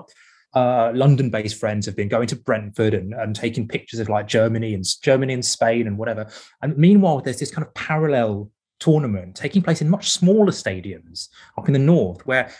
uh, 0.54 0.92
London-based 0.94 1.58
friends 1.58 1.86
have 1.86 1.96
been 1.96 2.10
going 2.10 2.28
to 2.28 2.36
Brentford 2.36 2.94
and, 2.94 3.14
and 3.14 3.36
taking 3.36 3.68
pictures 3.68 4.00
of 4.00 4.10
like 4.10 4.28
Germany 4.28 4.74
and 4.74 4.86
Germany 5.02 5.34
and 5.34 5.46
Spain 5.46 5.88
and 5.88 5.98
whatever. 5.98 6.30
And 6.62 6.78
meanwhile, 6.78 7.22
there's 7.22 7.40
this 7.40 7.52
kind 7.52 7.66
of 7.66 7.74
parallel 7.74 8.52
tournament 8.80 9.36
taking 9.36 9.62
place 9.62 9.82
in 9.82 9.90
much 9.90 10.10
smaller 10.10 10.52
stadiums 10.52 11.30
up 11.58 11.68
in 11.68 11.74
the 11.74 11.80
north, 11.80 12.26
where 12.26 12.52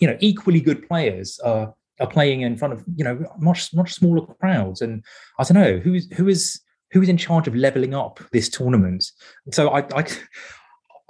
you 0.00 0.08
know 0.08 0.16
equally 0.20 0.60
good 0.60 0.86
players 0.88 1.38
are 1.40 1.74
are 2.00 2.06
playing 2.06 2.42
in 2.42 2.56
front 2.56 2.74
of 2.74 2.84
you 2.96 3.04
know 3.04 3.24
much 3.38 3.74
much 3.74 3.94
smaller 3.94 4.26
crowds. 4.40 4.80
And 4.80 5.04
I 5.38 5.44
don't 5.44 5.62
know 5.62 5.78
who 5.78 5.94
is 5.94 6.08
who 6.12 6.28
is 6.28 6.60
who 6.90 7.02
is 7.02 7.08
in 7.08 7.16
charge 7.16 7.46
of 7.46 7.54
leveling 7.54 7.94
up 7.94 8.20
this 8.32 8.48
tournament. 8.48 9.10
So 9.52 9.70
I, 9.70 9.80
I 9.94 10.06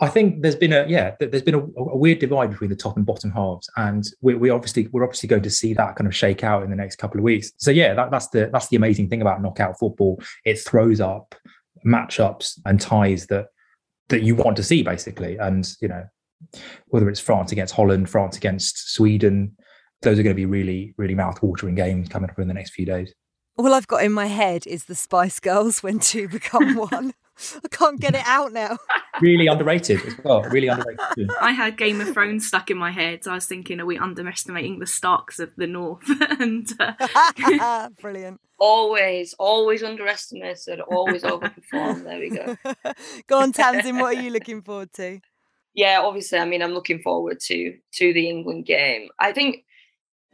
I 0.01 0.09
think 0.09 0.43
there's 0.43 0.57
been 0.57 0.72
a 0.72 0.87
yeah, 0.87 1.16
there's 1.18 1.43
been 1.43 1.57
a, 1.57 1.59
a, 1.59 1.97
weird 1.97 2.20
divide 2.20 2.51
between 2.51 2.70
the 2.70 2.76
top 2.76 2.97
and 2.97 3.05
bottom 3.05 3.33
halves, 3.33 3.68
and 3.76 4.05
we, 4.20 4.37
we 4.37 4.51
obviously 4.51 4.87
we're 4.93 5.03
obviously 5.03 5.29
going 5.29 5.43
to 5.43 5.51
see 5.51 5.74
that 5.74 5.97
kind 5.97 6.07
of 6.07 6.14
shake 6.14 6.45
out 6.45 6.62
in 6.62 6.70
the 6.70 6.76
next 6.76 6.97
couple 6.97 7.18
of 7.18 7.24
weeks. 7.24 7.51
So 7.57 7.72
yeah, 7.72 7.95
that, 7.95 8.12
that's 8.12 8.29
the 8.29 8.49
that's 8.53 8.68
the 8.68 8.76
amazing 8.76 9.09
thing 9.09 9.22
about 9.22 9.43
knockout 9.43 9.79
football. 9.79 10.22
It 10.45 10.61
throws 10.61 11.01
up 11.01 11.35
matchups 11.85 12.61
and 12.64 12.81
ties 12.81 13.26
that 13.26 13.47
that 14.09 14.22
you 14.22 14.37
want 14.37 14.57
to 14.59 14.62
see 14.62 14.85
basically, 14.85 15.37
and 15.37 15.68
you 15.81 15.89
know 15.89 16.05
whether 16.89 17.09
it's 17.09 17.18
France 17.18 17.51
against 17.51 17.74
Holland, 17.74 18.09
France 18.09 18.37
against 18.37 18.95
Sweden, 18.95 19.57
those 20.03 20.16
are 20.16 20.22
going 20.22 20.35
to 20.35 20.41
be 20.41 20.47
really 20.47 20.95
really 20.97 21.16
mouth-watering 21.16 21.74
games 21.74 22.09
coming 22.09 22.31
up 22.31 22.39
in 22.39 22.47
the 22.47 22.55
next 22.55 22.70
few 22.70 22.87
days. 22.87 23.12
All 23.59 23.75
I've 23.75 23.89
got 23.89 24.05
in 24.05 24.13
my 24.13 24.27
head 24.27 24.69
is 24.69 24.85
the 24.85 24.95
Spice 24.95 25.41
Girls 25.41 25.83
when 25.83 25.99
two 25.99 26.29
become 26.29 26.77
one. 26.91 27.13
I 27.65 27.69
can't 27.69 28.01
get 28.01 28.15
it 28.15 28.23
out 28.25 28.53
now. 28.53 28.79
really 29.21 29.49
underrated 29.49 30.01
as 30.07 30.17
well. 30.23 30.43
Really 30.43 30.69
underrated. 30.69 31.29
I 31.41 31.51
had 31.51 31.77
Game 31.77 32.01
of 32.01 32.13
Thrones 32.13 32.47
stuck 32.47 32.71
in 32.71 32.79
my 32.79 32.93
head. 32.93 33.25
So 33.25 33.33
I 33.33 33.35
was 33.35 33.47
thinking, 33.47 33.81
are 33.81 33.87
we 33.87 33.99
underestimating 33.99 34.79
the 34.79 34.87
Starks 34.87 35.41
of 35.41 35.51
the 35.57 35.67
North? 35.67 36.09
and 36.39 36.69
uh... 36.79 37.89
brilliant. 38.01 38.41
Always, 38.61 39.35
always 39.41 39.83
underestimated, 39.83 40.81
always 40.81 41.25
overperformed. 41.25 42.05
There 42.05 42.19
we 42.21 42.31
go. 42.31 42.57
go 43.27 43.41
on, 43.41 43.53
Tamsin. 43.53 43.99
What 43.99 44.17
are 44.17 44.23
you 44.23 44.31
looking 44.31 44.63
forward 44.63 44.93
to? 44.95 45.21
Yeah, 45.75 46.01
obviously. 46.01 46.39
I 46.39 46.45
mean, 46.45 46.63
I'm 46.63 46.75
looking 46.75 47.01
forward 47.01 47.41
to 47.41 47.77
to 47.95 48.13
the 48.13 48.29
England 48.29 48.67
game. 48.67 49.09
I 49.19 49.33
think 49.33 49.65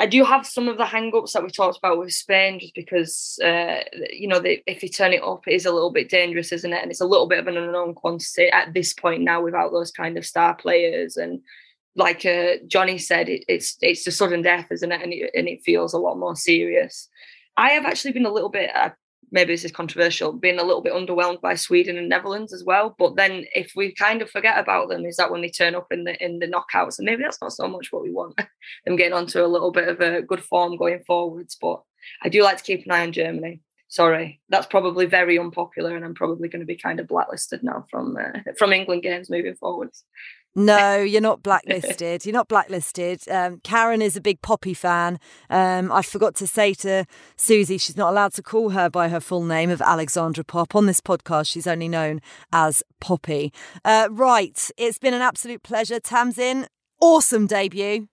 I 0.00 0.06
do 0.06 0.24
have 0.24 0.44
some 0.44 0.68
of 0.68 0.76
the 0.76 0.86
hang-ups 0.86 1.32
that 1.32 1.44
we 1.44 1.50
talked 1.50 1.78
about 1.78 1.98
with 1.98 2.12
Spain, 2.12 2.58
just 2.58 2.74
because 2.74 3.38
uh, 3.44 3.80
you 4.10 4.26
know 4.26 4.40
they, 4.40 4.62
if 4.66 4.82
you 4.82 4.88
turn 4.88 5.12
it 5.12 5.22
up, 5.22 5.46
it 5.46 5.54
is 5.54 5.66
a 5.66 5.72
little 5.72 5.92
bit 5.92 6.08
dangerous, 6.08 6.50
isn't 6.52 6.72
it? 6.72 6.82
And 6.82 6.90
it's 6.90 7.00
a 7.00 7.06
little 7.06 7.28
bit 7.28 7.38
of 7.38 7.46
an 7.46 7.56
unknown 7.56 7.94
quantity 7.94 8.48
at 8.48 8.74
this 8.74 8.92
point 8.92 9.22
now, 9.22 9.40
without 9.40 9.70
those 9.70 9.92
kind 9.92 10.18
of 10.18 10.26
star 10.26 10.54
players. 10.54 11.16
And 11.16 11.40
like 11.94 12.26
uh, 12.26 12.54
Johnny 12.66 12.98
said, 12.98 13.28
it, 13.28 13.44
it's 13.46 13.76
it's 13.80 14.06
a 14.06 14.10
sudden 14.10 14.42
death, 14.42 14.66
isn't 14.72 14.90
it? 14.90 15.00
And 15.00 15.12
it, 15.12 15.30
and 15.32 15.48
it 15.48 15.62
feels 15.64 15.92
a 15.92 15.98
lot 15.98 16.18
more 16.18 16.34
serious. 16.34 17.08
I 17.56 17.70
have 17.70 17.84
actually 17.84 18.12
been 18.12 18.26
a 18.26 18.32
little 18.32 18.50
bit. 18.50 18.70
I 18.74 18.92
maybe 19.34 19.52
this 19.52 19.64
is 19.64 19.72
controversial, 19.72 20.32
being 20.32 20.60
a 20.60 20.64
little 20.64 20.80
bit 20.80 20.92
underwhelmed 20.92 21.40
by 21.40 21.56
Sweden 21.56 21.98
and 21.98 22.08
Netherlands 22.08 22.52
as 22.52 22.62
well. 22.64 22.94
But 22.96 23.16
then 23.16 23.44
if 23.52 23.72
we 23.74 23.92
kind 23.92 24.22
of 24.22 24.30
forget 24.30 24.58
about 24.58 24.88
them, 24.88 25.04
is 25.04 25.16
that 25.16 25.30
when 25.30 25.42
they 25.42 25.50
turn 25.50 25.74
up 25.74 25.88
in 25.90 26.04
the 26.04 26.24
in 26.24 26.38
the 26.38 26.46
knockouts, 26.46 26.98
and 26.98 27.04
maybe 27.04 27.24
that's 27.24 27.42
not 27.42 27.52
so 27.52 27.66
much 27.66 27.88
what 27.90 28.02
we 28.02 28.10
want. 28.10 28.36
them 28.86 28.96
getting 28.96 29.12
onto 29.12 29.44
a 29.44 29.46
little 29.46 29.72
bit 29.72 29.88
of 29.88 30.00
a 30.00 30.22
good 30.22 30.42
form 30.42 30.76
going 30.76 31.02
forwards. 31.04 31.58
But 31.60 31.82
I 32.22 32.28
do 32.28 32.42
like 32.42 32.58
to 32.58 32.62
keep 32.62 32.86
an 32.86 32.92
eye 32.92 33.02
on 33.02 33.12
Germany. 33.12 33.60
Sorry, 33.88 34.40
that's 34.48 34.66
probably 34.66 35.06
very 35.06 35.38
unpopular, 35.38 35.96
and 35.96 36.04
I'm 36.04 36.14
probably 36.14 36.48
going 36.48 36.60
to 36.60 36.66
be 36.66 36.76
kind 36.76 37.00
of 37.00 37.08
blacklisted 37.08 37.62
now 37.64 37.84
from 37.90 38.16
uh, 38.16 38.52
from 38.58 38.72
England 38.72 39.02
games 39.02 39.28
moving 39.28 39.56
forwards. 39.56 40.04
No, 40.54 40.98
you're 41.02 41.20
not 41.20 41.42
blacklisted. 41.42 42.24
You're 42.24 42.32
not 42.34 42.48
blacklisted. 42.48 43.28
Um, 43.28 43.60
Karen 43.64 44.02
is 44.02 44.16
a 44.16 44.20
big 44.20 44.40
Poppy 44.42 44.74
fan. 44.74 45.18
Um, 45.50 45.90
I 45.90 46.02
forgot 46.02 46.34
to 46.36 46.46
say 46.46 46.74
to 46.74 47.06
Susie, 47.36 47.78
she's 47.78 47.96
not 47.96 48.10
allowed 48.10 48.32
to 48.34 48.42
call 48.42 48.70
her 48.70 48.88
by 48.88 49.08
her 49.08 49.20
full 49.20 49.44
name 49.44 49.70
of 49.70 49.80
Alexandra 49.80 50.44
Popp. 50.44 50.74
On 50.74 50.86
this 50.86 51.00
podcast, 51.00 51.48
she's 51.48 51.66
only 51.66 51.88
known 51.88 52.20
as 52.52 52.82
Poppy. 53.00 53.52
Uh, 53.84 54.08
right, 54.10 54.70
it's 54.76 54.98
been 54.98 55.14
an 55.14 55.22
absolute 55.22 55.62
pleasure. 55.62 56.00
Tamsin, 56.00 56.66
awesome 57.00 57.46
debut. 57.46 58.08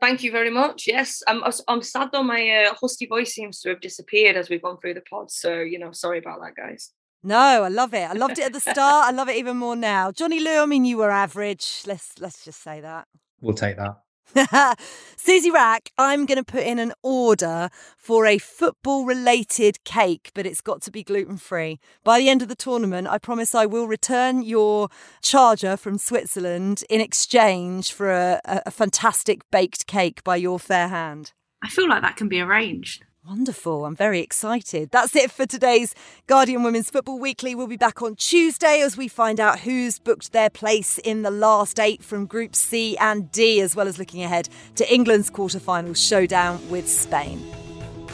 Thank 0.00 0.22
you 0.22 0.30
very 0.30 0.50
much. 0.50 0.86
Yes, 0.86 1.22
I'm. 1.26 1.42
I'm 1.66 1.82
sad 1.82 2.10
though. 2.12 2.22
My 2.22 2.66
uh, 2.66 2.74
husky 2.80 3.06
voice 3.06 3.34
seems 3.34 3.60
to 3.60 3.70
have 3.70 3.80
disappeared 3.80 4.36
as 4.36 4.48
we've 4.48 4.62
gone 4.62 4.76
through 4.78 4.94
the 4.94 5.00
pod. 5.00 5.32
So 5.32 5.58
you 5.58 5.76
know, 5.78 5.90
sorry 5.90 6.18
about 6.18 6.38
that, 6.40 6.54
guys. 6.56 6.92
No, 7.22 7.36
I 7.36 7.68
love 7.68 7.94
it. 7.94 8.08
I 8.08 8.12
loved 8.12 8.38
it 8.38 8.44
at 8.44 8.52
the 8.52 8.60
start. 8.60 8.78
I 8.78 9.10
love 9.10 9.28
it 9.28 9.36
even 9.36 9.56
more 9.56 9.74
now. 9.74 10.12
Johnny 10.12 10.40
Liew, 10.40 10.62
I 10.62 10.66
mean, 10.66 10.84
you 10.84 10.98
were 10.98 11.10
average. 11.10 11.82
Let's 11.86 12.18
let's 12.20 12.44
just 12.44 12.62
say 12.62 12.80
that. 12.80 13.08
We'll 13.40 13.54
take 13.54 13.76
that. 13.76 13.96
Susie 15.16 15.50
Wrack, 15.50 15.90
I'm 15.96 16.26
going 16.26 16.36
to 16.36 16.44
put 16.44 16.62
in 16.62 16.78
an 16.78 16.92
order 17.02 17.70
for 17.96 18.26
a 18.26 18.38
football 18.38 19.04
related 19.04 19.82
cake, 19.84 20.30
but 20.34 20.46
it's 20.46 20.60
got 20.60 20.82
to 20.82 20.90
be 20.90 21.02
gluten 21.02 21.38
free. 21.38 21.80
By 22.04 22.18
the 22.18 22.28
end 22.28 22.42
of 22.42 22.48
the 22.48 22.54
tournament, 22.54 23.08
I 23.08 23.18
promise 23.18 23.54
I 23.54 23.66
will 23.66 23.86
return 23.86 24.42
your 24.42 24.88
charger 25.22 25.76
from 25.76 25.98
Switzerland 25.98 26.84
in 26.90 27.00
exchange 27.00 27.92
for 27.92 28.10
a, 28.10 28.40
a, 28.44 28.62
a 28.66 28.70
fantastic 28.70 29.42
baked 29.50 29.86
cake 29.86 30.22
by 30.24 30.36
your 30.36 30.58
fair 30.58 30.88
hand. 30.88 31.32
I 31.62 31.68
feel 31.68 31.88
like 31.88 32.02
that 32.02 32.16
can 32.16 32.28
be 32.28 32.40
arranged. 32.40 33.04
Wonderful. 33.26 33.84
I'm 33.84 33.96
very 33.96 34.20
excited. 34.20 34.90
That's 34.90 35.14
it 35.14 35.30
for 35.30 35.44
today's 35.44 35.94
Guardian 36.26 36.62
Women's 36.62 36.88
Football 36.88 37.18
Weekly. 37.18 37.54
We'll 37.54 37.66
be 37.66 37.76
back 37.76 38.00
on 38.00 38.14
Tuesday 38.14 38.80
as 38.80 38.96
we 38.96 39.06
find 39.06 39.38
out 39.38 39.60
who's 39.60 39.98
booked 39.98 40.32
their 40.32 40.48
place 40.48 40.98
in 40.98 41.22
the 41.22 41.30
last 41.30 41.78
eight 41.78 42.02
from 42.02 42.26
Group 42.26 42.56
C 42.56 42.96
and 42.96 43.30
D, 43.30 43.60
as 43.60 43.76
well 43.76 43.86
as 43.86 43.98
looking 43.98 44.22
ahead 44.22 44.48
to 44.76 44.92
England's 44.92 45.28
quarter-final 45.28 45.92
showdown 45.94 46.66
with 46.70 46.88
Spain. 46.88 47.44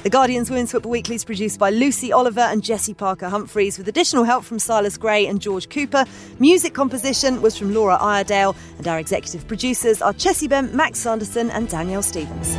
The 0.02 0.10
Guardian's 0.10 0.50
Women's 0.50 0.72
Football 0.72 0.92
Weekly 0.92 1.14
is 1.14 1.24
produced 1.24 1.58
by 1.58 1.70
Lucy 1.70 2.12
Oliver 2.12 2.40
and 2.40 2.62
Jesse 2.64 2.92
Parker 2.92 3.28
Humphreys, 3.28 3.78
with 3.78 3.88
additional 3.88 4.24
help 4.24 4.44
from 4.44 4.58
Silas 4.58 4.98
Gray 4.98 5.26
and 5.26 5.40
George 5.40 5.70
Cooper. 5.70 6.04
Music 6.40 6.74
composition 6.74 7.40
was 7.40 7.56
from 7.56 7.72
Laura 7.72 7.96
Iredale, 7.96 8.56
and 8.78 8.88
our 8.88 8.98
executive 8.98 9.46
producers 9.46 10.02
are 10.02 10.12
Chessie 10.12 10.48
Bent, 10.48 10.74
Max 10.74 10.98
Sanderson, 10.98 11.50
and 11.50 11.68
Danielle 11.68 12.02
Stevens. 12.02 12.56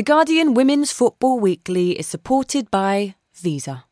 The 0.00 0.12
Guardian 0.12 0.54
Women's 0.54 0.92
Football 0.92 1.40
Weekly 1.40 1.90
is 1.90 2.06
supported 2.06 2.70
by 2.70 3.16
Visa. 3.34 3.84